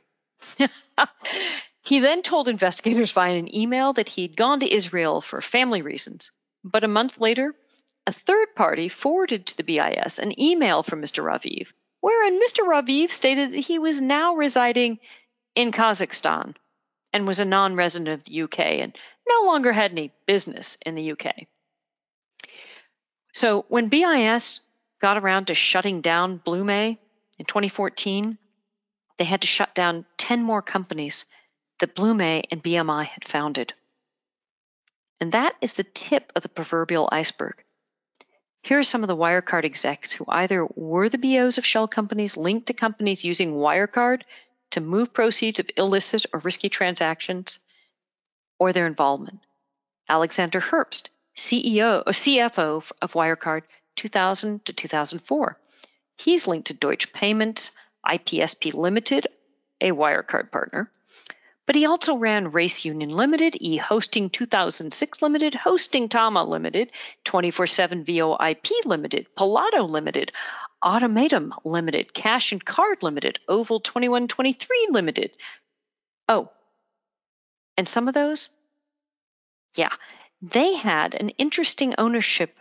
he 1.83 1.99
then 1.99 2.23
told 2.23 2.47
investigators 2.47 3.11
via 3.11 3.35
an 3.35 3.55
email 3.55 3.93
that 3.93 4.09
he'd 4.09 4.35
gone 4.35 4.59
to 4.61 4.73
Israel 4.73 5.21
for 5.21 5.39
family 5.39 5.83
reasons. 5.83 6.31
But 6.63 6.83
a 6.83 6.87
month 6.87 7.21
later, 7.21 7.53
a 8.07 8.11
third 8.13 8.55
party 8.55 8.87
forwarded 8.87 9.45
to 9.45 9.57
the 9.57 9.63
BIS 9.63 10.17
an 10.17 10.39
email 10.39 10.81
from 10.81 11.01
Mr. 11.01 11.23
Raviv, 11.23 11.73
wherein 11.99 12.41
Mr. 12.41 12.65
Raviv 12.65 13.11
stated 13.11 13.51
that 13.51 13.59
he 13.59 13.79
was 13.79 13.99
now 14.01 14.35
residing 14.35 14.99
in 15.55 15.73
Kazakhstan 15.73 16.55
and 17.11 17.27
was 17.27 17.41
a 17.41 17.45
non 17.45 17.75
resident 17.75 18.13
of 18.13 18.23
the 18.23 18.43
UK 18.43 18.59
and 18.59 18.97
no 19.27 19.45
longer 19.45 19.73
had 19.73 19.91
any 19.91 20.13
business 20.25 20.77
in 20.85 20.95
the 20.95 21.11
UK. 21.11 21.47
So 23.33 23.65
when 23.67 23.89
BIS 23.89 24.61
got 25.01 25.17
around 25.17 25.47
to 25.47 25.53
shutting 25.53 25.99
down 25.99 26.37
Blume 26.37 26.69
in 26.69 27.45
2014, 27.45 28.37
they 29.17 29.25
had 29.25 29.41
to 29.41 29.47
shut 29.47 29.75
down 29.75 30.05
10 30.17 30.41
more 30.43 30.61
companies 30.61 31.25
that 31.79 31.93
Blume 31.93 32.21
and 32.21 32.63
BMI 32.63 33.05
had 33.05 33.25
founded. 33.25 33.73
And 35.19 35.33
that 35.33 35.55
is 35.61 35.73
the 35.73 35.83
tip 35.83 36.31
of 36.35 36.43
the 36.43 36.49
proverbial 36.49 37.09
iceberg. 37.11 37.63
Here 38.67 38.79
are 38.79 38.83
some 38.83 39.01
of 39.01 39.07
the 39.07 39.15
Wirecard 39.15 39.63
execs 39.63 40.11
who 40.11 40.25
either 40.27 40.67
were 40.75 41.07
the 41.07 41.17
BOs 41.17 41.57
of 41.57 41.65
shell 41.65 41.87
companies 41.87 42.35
linked 42.35 42.67
to 42.67 42.73
companies 42.73 43.23
using 43.23 43.53
Wirecard 43.53 44.23
to 44.71 44.81
move 44.81 45.13
proceeds 45.13 45.59
of 45.59 45.69
illicit 45.77 46.25
or 46.33 46.41
risky 46.41 46.67
transactions, 46.67 47.59
or 48.59 48.73
their 48.73 48.85
involvement. 48.85 49.39
Alexander 50.09 50.59
Herbst, 50.59 51.07
CEO 51.33 52.03
or 52.05 52.11
CFO 52.11 52.91
of 53.01 53.13
Wirecard 53.13 53.63
2000 53.95 54.65
to 54.65 54.73
2004. 54.73 55.57
He's 56.17 56.45
linked 56.45 56.67
to 56.67 56.73
Deutsche 56.73 57.13
Payments, 57.13 57.71
IPSP 58.05 58.73
Limited, 58.73 59.27
a 59.79 59.91
Wirecard 59.91 60.51
partner. 60.51 60.91
But 61.67 61.75
he 61.75 61.85
also 61.85 62.15
ran 62.15 62.53
Race 62.53 62.85
Union 62.85 63.09
Limited, 63.09 63.57
E 63.59 63.75
Hosting 63.75 64.29
2006 64.29 65.21
Limited, 65.21 65.53
Hosting 65.53 66.07
Tama 66.07 66.43
Limited, 66.43 66.91
24 67.25 67.67
7 67.67 68.05
VoIP 68.05 68.85
Limited, 68.85 69.27
Palato 69.35 69.87
Limited, 69.87 70.31
Automatum 70.81 71.51
Limited, 71.65 72.13
Cash 72.13 72.53
and 72.53 72.63
Card 72.63 73.03
Limited, 73.03 73.39
Oval 73.49 73.81
2123 73.81 74.87
Limited. 74.91 75.31
Oh, 76.29 76.49
and 77.75 77.87
some 77.87 78.07
of 78.07 78.13
those? 78.13 78.49
Yeah, 79.75 79.91
they 80.41 80.75
had 80.75 81.15
an 81.15 81.29
interesting 81.31 81.95
ownership 81.97 82.57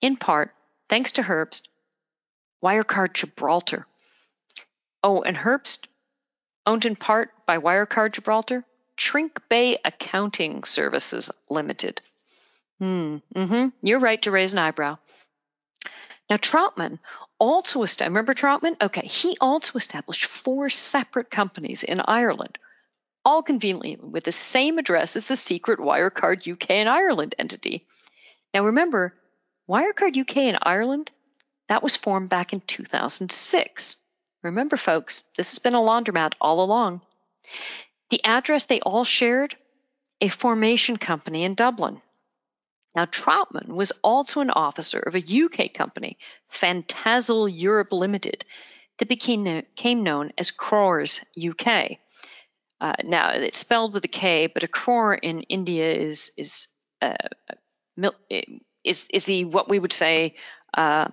in 0.00 0.16
part 0.16 0.52
thanks 0.88 1.12
to 1.12 1.22
Herbst, 1.22 1.68
Wirecard 2.64 3.12
Gibraltar. 3.12 3.84
Oh, 5.02 5.20
and 5.20 5.36
Herbst, 5.36 5.88
owned 6.66 6.84
in 6.84 6.96
part 6.96 7.30
by 7.46 7.58
Wirecard 7.58 8.12
Gibraltar, 8.12 8.62
Trink 8.96 9.40
Bay 9.48 9.78
Accounting 9.84 10.64
Services 10.64 11.30
Limited. 11.48 12.00
Hmm, 12.78 13.18
mm-hmm. 13.34 13.68
You're 13.82 13.98
right 13.98 14.20
to 14.22 14.30
raise 14.30 14.52
an 14.52 14.58
eyebrow. 14.58 14.98
Now, 16.28 16.36
Trautmann 16.36 16.98
also 17.38 17.82
established, 17.82 18.10
remember 18.10 18.34
Trautmann? 18.34 18.80
Okay, 18.80 19.06
he 19.06 19.36
also 19.40 19.76
established 19.76 20.26
four 20.26 20.70
separate 20.70 21.30
companies 21.30 21.82
in 21.82 22.00
Ireland, 22.00 22.58
all 23.24 23.42
conveniently 23.42 23.96
with 24.00 24.24
the 24.24 24.32
same 24.32 24.78
address 24.78 25.16
as 25.16 25.26
the 25.26 25.36
secret 25.36 25.80
Wirecard 25.80 26.50
UK 26.50 26.70
and 26.70 26.88
Ireland 26.88 27.34
entity. 27.38 27.86
Now, 28.54 28.66
remember, 28.66 29.14
Wirecard 29.68 30.16
UK 30.16 30.36
and 30.38 30.58
Ireland, 30.62 31.10
that 31.68 31.82
was 31.82 31.96
formed 31.96 32.28
back 32.28 32.52
in 32.52 32.60
2006. 32.60 33.96
Remember, 34.42 34.76
folks, 34.76 35.22
this 35.36 35.50
has 35.50 35.58
been 35.58 35.74
a 35.74 35.78
laundromat 35.78 36.34
all 36.40 36.64
along. 36.64 37.02
The 38.10 38.24
address 38.24 38.64
they 38.64 38.80
all 38.80 39.04
shared, 39.04 39.54
a 40.20 40.28
formation 40.28 40.96
company 40.96 41.44
in 41.44 41.54
Dublin. 41.54 42.00
Now, 42.94 43.04
Trautmann 43.04 43.68
was 43.68 43.92
also 44.02 44.40
an 44.40 44.50
officer 44.50 44.98
of 44.98 45.14
a 45.14 45.44
UK 45.44 45.72
company, 45.72 46.18
Phantasal 46.50 47.48
Europe 47.48 47.92
Limited, 47.92 48.44
that 48.98 49.08
became, 49.08 49.44
became 49.44 50.02
known 50.02 50.32
as 50.36 50.50
Crores 50.50 51.20
UK. 51.40 51.98
Uh, 52.80 52.94
now, 53.04 53.30
it's 53.30 53.58
spelled 53.58 53.92
with 53.92 54.04
a 54.04 54.08
K, 54.08 54.46
but 54.46 54.62
a 54.62 54.68
crore 54.68 55.14
in 55.14 55.42
India 55.42 55.92
is 55.94 56.32
is 56.36 56.68
uh, 57.02 57.14
is 58.82 59.06
is 59.12 59.24
the 59.26 59.44
what 59.44 59.68
we 59.68 59.78
would 59.78 59.92
say 59.92 60.34
uh, 60.72 61.08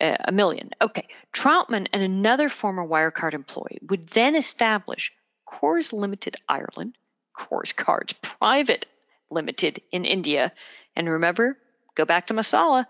Uh, 0.00 0.16
a 0.24 0.32
million. 0.32 0.70
Okay, 0.80 1.06
Trautmann 1.30 1.88
and 1.92 2.02
another 2.02 2.48
former 2.48 2.86
Wirecard 2.86 3.34
employee 3.34 3.80
would 3.90 4.08
then 4.08 4.34
establish 4.34 5.12
Coors 5.46 5.92
Limited 5.92 6.36
Ireland, 6.48 6.96
Coors 7.36 7.76
Cards 7.76 8.14
Private 8.14 8.86
Limited 9.30 9.82
in 9.92 10.06
India, 10.06 10.52
and 10.96 11.08
remember, 11.08 11.54
go 11.94 12.06
back 12.06 12.28
to 12.28 12.34
Masala, 12.34 12.86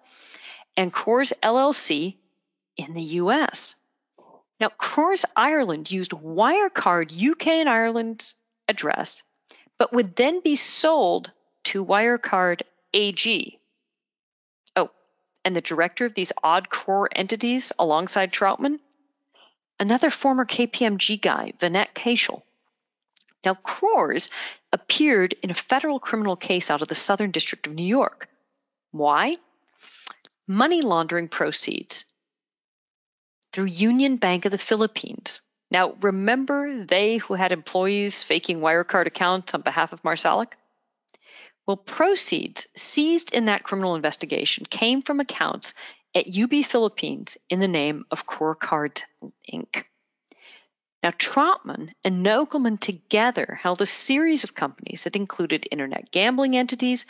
and 0.76 0.92
Coors 0.92 1.32
LLC 1.42 2.16
in 2.76 2.94
the 2.94 3.02
US. 3.02 3.74
Now, 4.61 4.68
Coors 4.68 5.24
Ireland 5.34 5.90
used 5.90 6.12
Wirecard 6.12 7.11
UK 7.12 7.46
and 7.48 7.68
Ireland's 7.68 8.36
address, 8.68 9.22
but 9.78 9.92
would 9.92 10.14
then 10.14 10.40
be 10.40 10.54
sold 10.54 11.30
to 11.64 11.84
Wirecard 11.84 12.62
AG. 12.94 13.58
And 15.45 15.57
the 15.57 15.61
director 15.61 16.05
of 16.05 16.14
these 16.14 16.32
odd 16.43 16.68
core 16.68 17.09
entities 17.14 17.72
alongside 17.78 18.32
Trautmann? 18.32 18.78
Another 19.78 20.11
former 20.11 20.45
KPMG 20.45 21.20
guy, 21.20 21.55
Vinay 21.59 21.88
Keshal. 21.95 22.43
Now, 23.45 23.55
Coors 23.55 24.30
appeared 24.72 25.34
in 25.43 25.51
a 25.51 25.55
federal 25.55 25.99
criminal 25.99 26.36
case 26.36 26.70
out 26.70 26.82
of 26.82 26.88
the 26.88 26.95
Southern 26.95 27.30
District 27.30 27.66
of 27.66 27.74
New 27.74 27.86
York. 27.86 28.26
Why? 28.91 29.36
Money 30.47 30.82
laundering 30.82 31.28
proceeds 31.28 32.05
through 33.53 33.66
Union 33.66 34.16
Bank 34.16 34.45
of 34.45 34.53
the 34.53 34.59
Philippines. 34.59 35.41
Now, 35.70 35.93
remember 36.01 36.84
they 36.84 37.18
who 37.18 37.34
had 37.34 37.53
employees 37.53 38.22
faking 38.22 38.59
Wirecard 38.59 39.07
accounts 39.07 39.55
on 39.55 39.62
behalf 39.62 39.93
of 39.93 40.03
Marsalek? 40.03 40.53
Well, 41.71 41.77
proceeds 41.77 42.66
seized 42.75 43.33
in 43.33 43.45
that 43.45 43.62
criminal 43.62 43.95
investigation 43.95 44.66
came 44.66 45.03
from 45.03 45.21
accounts 45.21 45.75
at 46.16 46.27
UB 46.27 46.64
Philippines 46.64 47.39
in 47.49 47.61
the 47.61 47.68
name 47.68 48.07
of 48.11 48.27
Core 48.27 48.57
Inc. 48.57 49.85
Now, 51.05 51.11
Trautmann 51.11 51.93
and 52.03 52.27
Nokelman 52.27 52.81
together 52.81 53.57
held 53.62 53.81
a 53.81 53.87
series 53.87 54.43
of 54.43 54.53
companies 54.53 55.05
that 55.05 55.14
included 55.14 55.68
internet 55.71 56.11
gambling 56.11 56.57
entities 56.57 57.07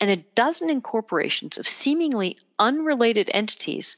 and 0.00 0.10
a 0.10 0.16
dozen 0.16 0.70
incorporations 0.70 1.58
of 1.58 1.68
seemingly 1.68 2.36
unrelated 2.58 3.30
entities, 3.32 3.96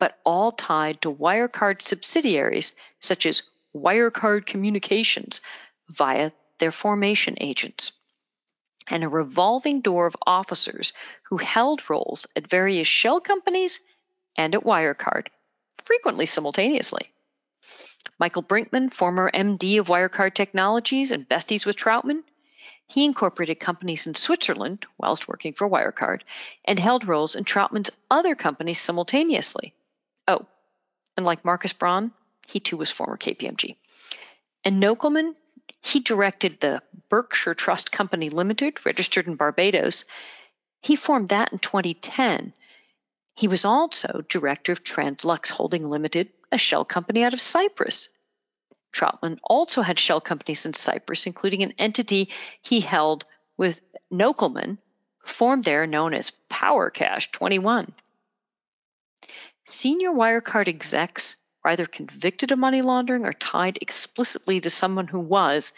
but 0.00 0.18
all 0.24 0.50
tied 0.50 1.02
to 1.02 1.14
Wirecard 1.14 1.82
subsidiaries 1.82 2.74
such 3.00 3.26
as 3.26 3.42
Wirecard 3.76 4.44
Communications 4.44 5.40
via 5.88 6.32
their 6.58 6.72
formation 6.72 7.36
agents. 7.40 7.92
And 8.88 9.02
a 9.02 9.08
revolving 9.08 9.80
door 9.80 10.06
of 10.06 10.16
officers 10.26 10.92
who 11.24 11.38
held 11.38 11.88
roles 11.90 12.26
at 12.36 12.46
various 12.46 12.86
shell 12.86 13.20
companies 13.20 13.80
and 14.36 14.54
at 14.54 14.62
Wirecard, 14.64 15.26
frequently 15.78 16.26
simultaneously. 16.26 17.10
Michael 18.18 18.42
Brinkman, 18.42 18.92
former 18.92 19.30
MD 19.30 19.78
of 19.78 19.88
Wirecard 19.88 20.34
Technologies 20.34 21.10
and 21.10 21.28
besties 21.28 21.66
with 21.66 21.76
Trautmann, 21.76 22.22
he 22.88 23.04
incorporated 23.04 23.58
companies 23.58 24.06
in 24.06 24.14
Switzerland 24.14 24.86
whilst 24.96 25.26
working 25.26 25.52
for 25.52 25.68
Wirecard 25.68 26.22
and 26.64 26.78
held 26.78 27.06
roles 27.06 27.34
in 27.34 27.44
Trautmann's 27.44 27.90
other 28.10 28.34
companies 28.34 28.80
simultaneously. 28.80 29.74
Oh, 30.28 30.46
and 31.16 31.26
like 31.26 31.44
Markus 31.44 31.72
Braun, 31.72 32.12
he 32.46 32.60
too 32.60 32.76
was 32.76 32.90
former 32.90 33.16
KPMG. 33.16 33.76
And 34.64 34.82
Nokelman, 34.82 35.34
he 35.86 36.00
directed 36.00 36.58
the 36.58 36.82
Berkshire 37.08 37.54
Trust 37.54 37.92
Company 37.92 38.28
Limited, 38.28 38.84
registered 38.84 39.28
in 39.28 39.36
Barbados. 39.36 40.04
He 40.82 40.96
formed 40.96 41.28
that 41.28 41.52
in 41.52 41.60
2010. 41.60 42.52
He 43.36 43.46
was 43.46 43.64
also 43.64 44.24
director 44.28 44.72
of 44.72 44.82
Translux 44.82 45.48
Holding 45.48 45.84
Limited, 45.84 46.34
a 46.50 46.58
shell 46.58 46.84
company 46.84 47.22
out 47.22 47.34
of 47.34 47.40
Cyprus. 47.40 48.08
Trautmann 48.92 49.38
also 49.44 49.82
had 49.82 50.00
shell 50.00 50.20
companies 50.20 50.66
in 50.66 50.74
Cyprus, 50.74 51.26
including 51.26 51.62
an 51.62 51.74
entity 51.78 52.30
he 52.62 52.80
held 52.80 53.24
with 53.56 53.80
Nokelman, 54.12 54.78
formed 55.24 55.62
there 55.62 55.86
known 55.86 56.14
as 56.14 56.32
Power 56.48 56.90
Cash 56.90 57.30
21. 57.30 57.92
Senior 59.66 60.10
Wirecard 60.10 60.66
execs 60.66 61.36
were 61.66 61.72
either 61.72 61.86
convicted 61.86 62.52
of 62.52 62.58
money 62.58 62.80
laundering 62.80 63.26
or 63.26 63.32
tied 63.32 63.78
explicitly 63.80 64.60
to 64.60 64.70
someone 64.70 65.08
who 65.08 65.18
was, 65.18 65.72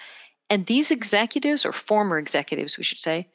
and 0.50 0.66
these 0.66 0.90
executives, 0.90 1.64
or 1.64 1.72
former 1.72 2.18
executives, 2.18 2.76
we 2.76 2.84
should 2.84 3.00
say, 3.00 3.26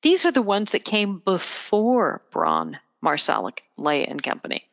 these 0.00 0.24
are 0.24 0.32
the 0.32 0.42
ones 0.42 0.72
that 0.72 0.84
came 0.84 1.18
before 1.18 2.22
Braun, 2.30 2.78
Marsalek, 3.04 3.60
Leah, 3.76 4.06
and 4.08 4.22
Company. 4.22 4.64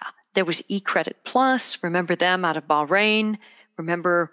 Yeah, 0.00 0.10
there 0.34 0.44
was 0.44 0.62
eCredit 0.62 1.14
Plus. 1.24 1.82
Remember 1.82 2.14
them 2.14 2.44
out 2.44 2.56
of 2.56 2.68
Bahrain. 2.68 3.38
Remember 3.76 4.30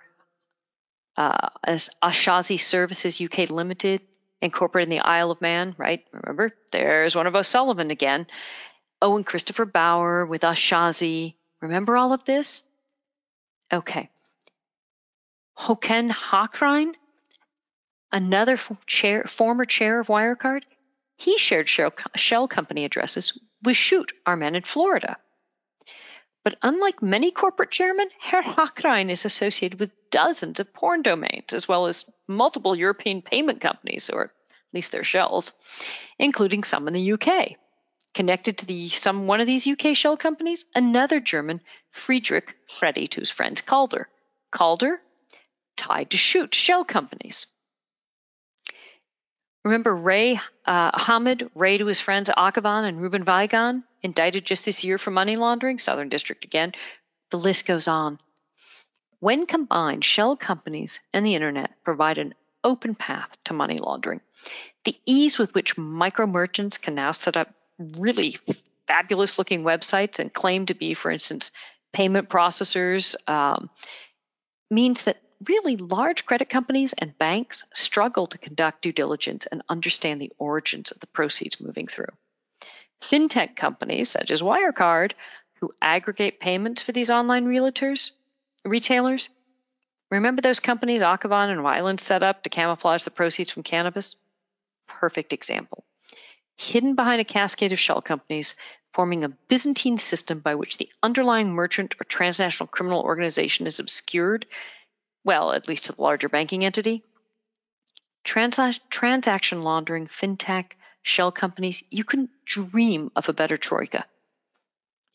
uh, 1.17 1.49
as 1.63 1.89
Ashazi 2.01 2.59
Services 2.59 3.19
UK 3.19 3.49
Limited, 3.49 4.01
incorporated 4.41 4.91
in 4.91 4.97
the 4.97 5.05
Isle 5.05 5.31
of 5.31 5.41
Man, 5.41 5.75
right? 5.77 6.03
Remember, 6.13 6.55
there's 6.71 7.15
one 7.15 7.27
of 7.27 7.35
O'Sullivan 7.35 7.91
again. 7.91 8.27
Oh, 9.01 9.13
Owen 9.13 9.23
Christopher 9.23 9.65
Bauer 9.65 10.25
with 10.25 10.41
Ashazi. 10.41 11.35
Remember 11.61 11.97
all 11.97 12.13
of 12.13 12.23
this? 12.23 12.63
Okay. 13.71 14.07
Hoken 15.57 16.09
Hockrein, 16.09 16.93
another 18.11 18.57
chair, 18.85 19.23
former 19.25 19.65
chair 19.65 19.99
of 19.99 20.07
Wirecard, 20.07 20.63
he 21.17 21.37
shared 21.37 21.69
shell, 21.69 21.93
shell 22.15 22.47
company 22.47 22.85
addresses 22.85 23.37
with 23.63 23.75
Schutt, 23.75 24.11
our 24.25 24.35
man 24.35 24.55
in 24.55 24.63
Florida. 24.63 25.15
But 26.43 26.55
unlike 26.63 27.03
many 27.03 27.29
corporate 27.29 27.69
chairmen, 27.69 28.07
Herr 28.19 28.41
Hockrein 28.41 29.11
is 29.11 29.25
associated 29.25 29.79
with 29.79 29.91
dozens 30.09 30.59
of 30.59 30.73
porn 30.73 31.03
domains, 31.03 31.53
as 31.53 31.67
well 31.67 31.85
as 31.85 32.09
multiple 32.27 32.75
European 32.75 33.21
payment 33.21 33.61
companies, 33.61 34.09
or 34.09 34.23
at 34.23 34.31
least 34.73 34.91
their 34.91 35.03
shells, 35.03 35.53
including 36.17 36.63
some 36.63 36.87
in 36.87 36.93
the 36.93 37.13
UK. 37.13 37.57
Connected 38.13 38.57
to 38.57 38.65
the 38.65 38.89
some 38.89 39.27
one 39.27 39.39
of 39.39 39.47
these 39.47 39.67
UK 39.67 39.95
shell 39.95 40.17
companies, 40.17 40.65
another 40.75 41.19
German, 41.19 41.61
Friedrich 41.91 42.53
Freddy 42.67 43.07
to 43.07 43.21
his 43.21 43.31
friend 43.31 43.61
Calder. 43.65 44.09
Calder 44.51 45.01
tied 45.77 46.11
to 46.11 46.17
Schutt 46.17 46.53
shell 46.53 46.83
companies. 46.83 47.47
Remember 49.63 49.95
Ray 49.95 50.39
uh, 50.65 50.91
Hamid, 50.99 51.49
Ray 51.55 51.77
to 51.77 51.85
his 51.85 51.99
friends 51.99 52.29
Akhavan 52.29 52.83
and 52.87 52.99
Ruben 52.99 53.23
Weigand, 53.23 53.83
indicted 54.01 54.45
just 54.45 54.65
this 54.65 54.83
year 54.83 54.97
for 54.97 55.11
money 55.11 55.35
laundering, 55.35 55.79
Southern 55.79 56.09
District 56.09 56.43
again. 56.43 56.73
The 57.29 57.37
list 57.37 57.65
goes 57.65 57.87
on. 57.87 58.19
When 59.19 59.45
combined, 59.45 60.03
shell 60.03 60.35
companies 60.35 60.99
and 61.13 61.25
the 61.25 61.35
internet 61.35 61.71
provide 61.83 62.17
an 62.17 62.33
open 62.63 62.95
path 62.95 63.37
to 63.45 63.53
money 63.53 63.77
laundering. 63.77 64.21
The 64.83 64.99
ease 65.05 65.37
with 65.37 65.53
which 65.53 65.77
micro 65.77 66.25
merchants 66.25 66.79
can 66.79 66.95
now 66.95 67.11
set 67.11 67.37
up 67.37 67.53
really 67.97 68.37
fabulous 68.87 69.37
looking 69.37 69.63
websites 69.63 70.19
and 70.19 70.33
claim 70.33 70.65
to 70.65 70.73
be, 70.73 70.93
for 70.93 71.11
instance, 71.11 71.51
payment 71.93 72.29
processors 72.29 73.15
um, 73.29 73.69
means 74.69 75.03
that 75.03 75.21
really 75.47 75.77
large 75.77 76.25
credit 76.25 76.49
companies 76.49 76.93
and 76.93 77.17
banks 77.17 77.65
struggle 77.73 78.27
to 78.27 78.37
conduct 78.37 78.81
due 78.81 78.91
diligence 78.91 79.45
and 79.45 79.63
understand 79.67 80.21
the 80.21 80.31
origins 80.37 80.91
of 80.91 80.99
the 80.99 81.07
proceeds 81.07 81.61
moving 81.61 81.87
through. 81.87 82.11
Fintech 83.01 83.55
companies 83.55 84.09
such 84.09 84.29
as 84.31 84.41
Wirecard, 84.41 85.13
who 85.59 85.71
aggregate 85.81 86.39
payments 86.39 86.81
for 86.81 86.91
these 86.91 87.09
online 87.09 87.45
realtors, 87.45 88.11
retailers, 88.63 89.29
remember 90.09 90.41
those 90.41 90.59
companies 90.59 91.01
Akhavan 91.01 91.49
and 91.49 91.61
Wyland 91.61 91.99
set 91.99 92.23
up 92.23 92.43
to 92.43 92.49
camouflage 92.49 93.03
the 93.03 93.11
proceeds 93.11 93.51
from 93.51 93.63
cannabis? 93.63 94.15
Perfect 94.87 95.33
example. 95.33 95.83
Hidden 96.57 96.95
behind 96.95 97.21
a 97.21 97.25
cascade 97.25 97.73
of 97.73 97.79
shell 97.79 98.01
companies, 98.01 98.55
forming 98.93 99.23
a 99.23 99.29
Byzantine 99.29 99.97
system 99.97 100.39
by 100.39 100.55
which 100.55 100.77
the 100.77 100.91
underlying 101.01 101.53
merchant 101.53 101.95
or 101.99 102.03
transnational 102.03 102.67
criminal 102.67 103.01
organization 103.01 103.67
is 103.67 103.79
obscured 103.79 104.45
well, 105.23 105.51
at 105.51 105.67
least 105.67 105.85
to 105.85 105.93
the 105.93 106.01
larger 106.01 106.29
banking 106.29 106.65
entity. 106.65 107.03
Trans- 108.23 108.79
transaction 108.89 109.61
laundering, 109.63 110.07
fintech, 110.07 110.73
shell 111.03 111.31
companies, 111.31 111.83
you 111.89 112.03
couldn't 112.03 112.31
dream 112.45 113.11
of 113.15 113.29
a 113.29 113.33
better 113.33 113.57
troika. 113.57 114.05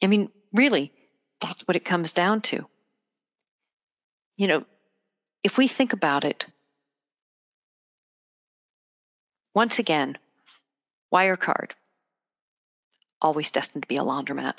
I 0.03 0.07
mean, 0.07 0.31
really, 0.53 0.93
that's 1.41 1.67
what 1.67 1.77
it 1.77 1.85
comes 1.85 2.13
down 2.13 2.43
to. 2.43 2.67
You 4.37 4.49
know, 4.49 4.65
if 5.43 5.57
we 5.57 5.69
think 5.69 5.93
about 5.93 6.25
it, 6.25 6.45
once 9.55 9.79
again, 9.79 10.19
Wirecard, 11.13 11.71
always 13.21 13.51
destined 13.51 13.83
to 13.83 13.89
be 13.89 13.97
a 13.97 14.01
laundromat. 14.01 14.59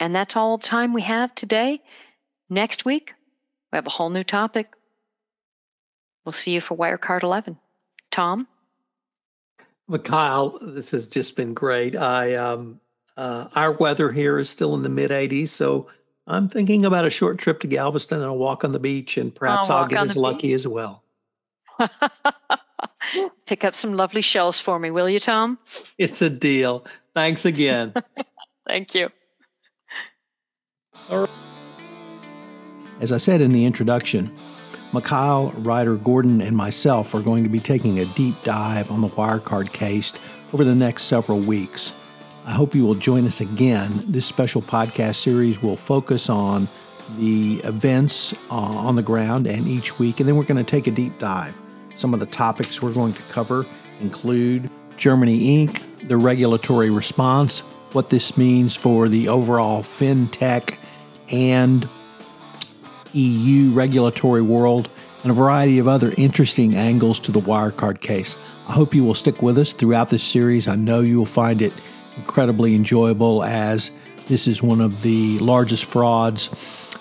And 0.00 0.14
that's 0.14 0.36
all 0.36 0.58
the 0.58 0.66
time 0.66 0.92
we 0.92 1.02
have 1.02 1.34
today. 1.34 1.80
Next 2.48 2.84
week, 2.84 3.14
we 3.72 3.76
have 3.76 3.86
a 3.86 3.90
whole 3.90 4.10
new 4.10 4.24
topic. 4.24 4.72
We'll 6.24 6.32
see 6.32 6.52
you 6.52 6.60
for 6.60 6.76
Wirecard 6.76 7.22
11. 7.22 7.58
Tom? 8.10 8.46
Well, 9.88 10.00
Kyle, 10.00 10.58
this 10.60 10.92
has 10.92 11.06
just 11.06 11.36
been 11.36 11.54
great. 11.54 11.96
I 11.96 12.36
um, 12.36 12.80
uh, 13.16 13.48
our 13.54 13.72
weather 13.72 14.10
here 14.10 14.38
is 14.38 14.48
still 14.48 14.74
in 14.74 14.82
the 14.82 14.88
mid 14.88 15.10
80s, 15.10 15.48
so 15.48 15.88
I'm 16.26 16.48
thinking 16.48 16.84
about 16.84 17.04
a 17.04 17.10
short 17.10 17.38
trip 17.38 17.60
to 17.60 17.66
Galveston 17.66 18.18
and 18.18 18.30
a 18.30 18.32
walk 18.32 18.64
on 18.64 18.72
the 18.72 18.78
beach, 18.78 19.16
and 19.16 19.34
perhaps 19.34 19.70
I'll, 19.70 19.78
I'll 19.78 19.88
get 19.88 20.04
as 20.04 20.16
lucky 20.16 20.48
beach. 20.48 20.54
as 20.54 20.68
well. 20.68 21.02
Pick 23.46 23.64
up 23.64 23.74
some 23.74 23.94
lovely 23.94 24.22
shells 24.22 24.60
for 24.60 24.78
me, 24.78 24.90
will 24.90 25.08
you, 25.08 25.20
Tom? 25.20 25.58
It's 25.98 26.22
a 26.22 26.30
deal. 26.30 26.86
Thanks 27.14 27.44
again. 27.44 27.94
Thank 28.66 28.94
you. 28.94 29.10
As 33.00 33.12
I 33.12 33.16
said 33.16 33.40
in 33.40 33.52
the 33.52 33.64
introduction, 33.64 34.34
Mikhail, 34.92 35.52
Reider-Gordon, 35.52 36.40
and 36.40 36.56
myself 36.56 37.14
are 37.14 37.20
going 37.20 37.42
to 37.42 37.48
be 37.48 37.58
taking 37.58 37.98
a 37.98 38.04
deep 38.04 38.34
dive 38.44 38.90
on 38.90 39.00
the 39.00 39.08
Wirecard 39.08 39.72
case 39.72 40.12
over 40.52 40.64
the 40.64 40.74
next 40.74 41.04
several 41.04 41.40
weeks. 41.40 41.98
I 42.46 42.52
hope 42.52 42.74
you 42.74 42.84
will 42.84 42.94
join 42.94 43.26
us 43.26 43.40
again. 43.40 44.02
This 44.04 44.26
special 44.26 44.60
podcast 44.60 45.16
series 45.16 45.62
will 45.62 45.76
focus 45.76 46.28
on 46.28 46.68
the 47.18 47.60
events 47.64 48.32
uh, 48.50 48.54
on 48.54 48.96
the 48.96 49.02
ground 49.02 49.46
and 49.46 49.66
each 49.66 49.98
week, 49.98 50.20
and 50.20 50.28
then 50.28 50.36
we're 50.36 50.44
going 50.44 50.62
to 50.62 50.70
take 50.70 50.86
a 50.86 50.90
deep 50.90 51.18
dive. 51.18 51.61
Some 52.02 52.14
of 52.14 52.18
the 52.18 52.26
topics 52.26 52.82
we're 52.82 52.92
going 52.92 53.12
to 53.12 53.22
cover 53.30 53.64
include 54.00 54.68
Germany 54.96 55.64
Inc., 55.64 56.08
the 56.08 56.16
regulatory 56.16 56.90
response, 56.90 57.60
what 57.92 58.08
this 58.08 58.36
means 58.36 58.74
for 58.74 59.08
the 59.08 59.28
overall 59.28 59.84
fintech 59.84 60.78
and 61.30 61.88
EU 63.12 63.70
regulatory 63.70 64.42
world, 64.42 64.90
and 65.22 65.30
a 65.30 65.32
variety 65.32 65.78
of 65.78 65.86
other 65.86 66.12
interesting 66.18 66.74
angles 66.74 67.20
to 67.20 67.30
the 67.30 67.38
Wirecard 67.38 68.00
case. 68.00 68.36
I 68.66 68.72
hope 68.72 68.96
you 68.96 69.04
will 69.04 69.14
stick 69.14 69.40
with 69.40 69.56
us 69.56 69.72
throughout 69.72 70.08
this 70.08 70.24
series. 70.24 70.66
I 70.66 70.74
know 70.74 71.02
you 71.02 71.18
will 71.18 71.24
find 71.24 71.62
it 71.62 71.72
incredibly 72.16 72.74
enjoyable 72.74 73.44
as 73.44 73.92
this 74.26 74.48
is 74.48 74.60
one 74.60 74.80
of 74.80 75.02
the 75.02 75.38
largest 75.38 75.84
frauds 75.84 76.48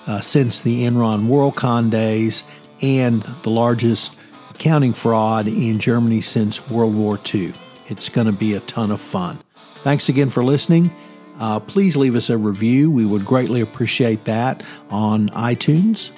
uh, 0.05 0.21
since 0.21 0.61
the 0.61 0.83
Enron 0.83 1.25
WorldCom 1.25 1.89
days 1.89 2.43
and 2.83 3.23
the 3.41 3.49
largest 3.49 4.15
accounting 4.61 4.93
fraud 4.93 5.47
in 5.47 5.79
Germany 5.79 6.21
since 6.21 6.69
World 6.69 6.95
War 6.95 7.17
II. 7.33 7.51
It's 7.87 8.09
going 8.09 8.27
to 8.27 8.31
be 8.31 8.53
a 8.53 8.59
ton 8.59 8.91
of 8.91 9.01
fun. 9.01 9.39
Thanks 9.81 10.07
again 10.07 10.29
for 10.29 10.43
listening. 10.43 10.91
Uh, 11.39 11.59
please 11.59 11.97
leave 11.97 12.15
us 12.15 12.29
a 12.29 12.37
review. 12.37 12.91
We 12.91 13.03
would 13.03 13.25
greatly 13.25 13.61
appreciate 13.61 14.25
that 14.25 14.61
on 14.91 15.29
iTunes. 15.29 16.11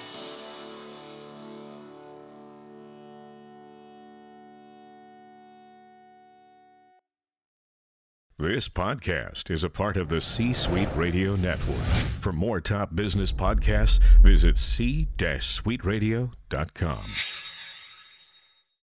This 8.36 8.68
podcast 8.68 9.50
is 9.50 9.64
a 9.64 9.70
part 9.70 9.96
of 9.96 10.10
the 10.10 10.20
C 10.20 10.52
Suite 10.52 10.90
Radio 10.94 11.34
Network. 11.34 11.80
For 12.20 12.34
more 12.34 12.60
top 12.60 12.94
business 12.94 13.32
podcasts, 13.32 14.00
visit 14.20 14.58
c-suiteradio.com. 14.58 17.43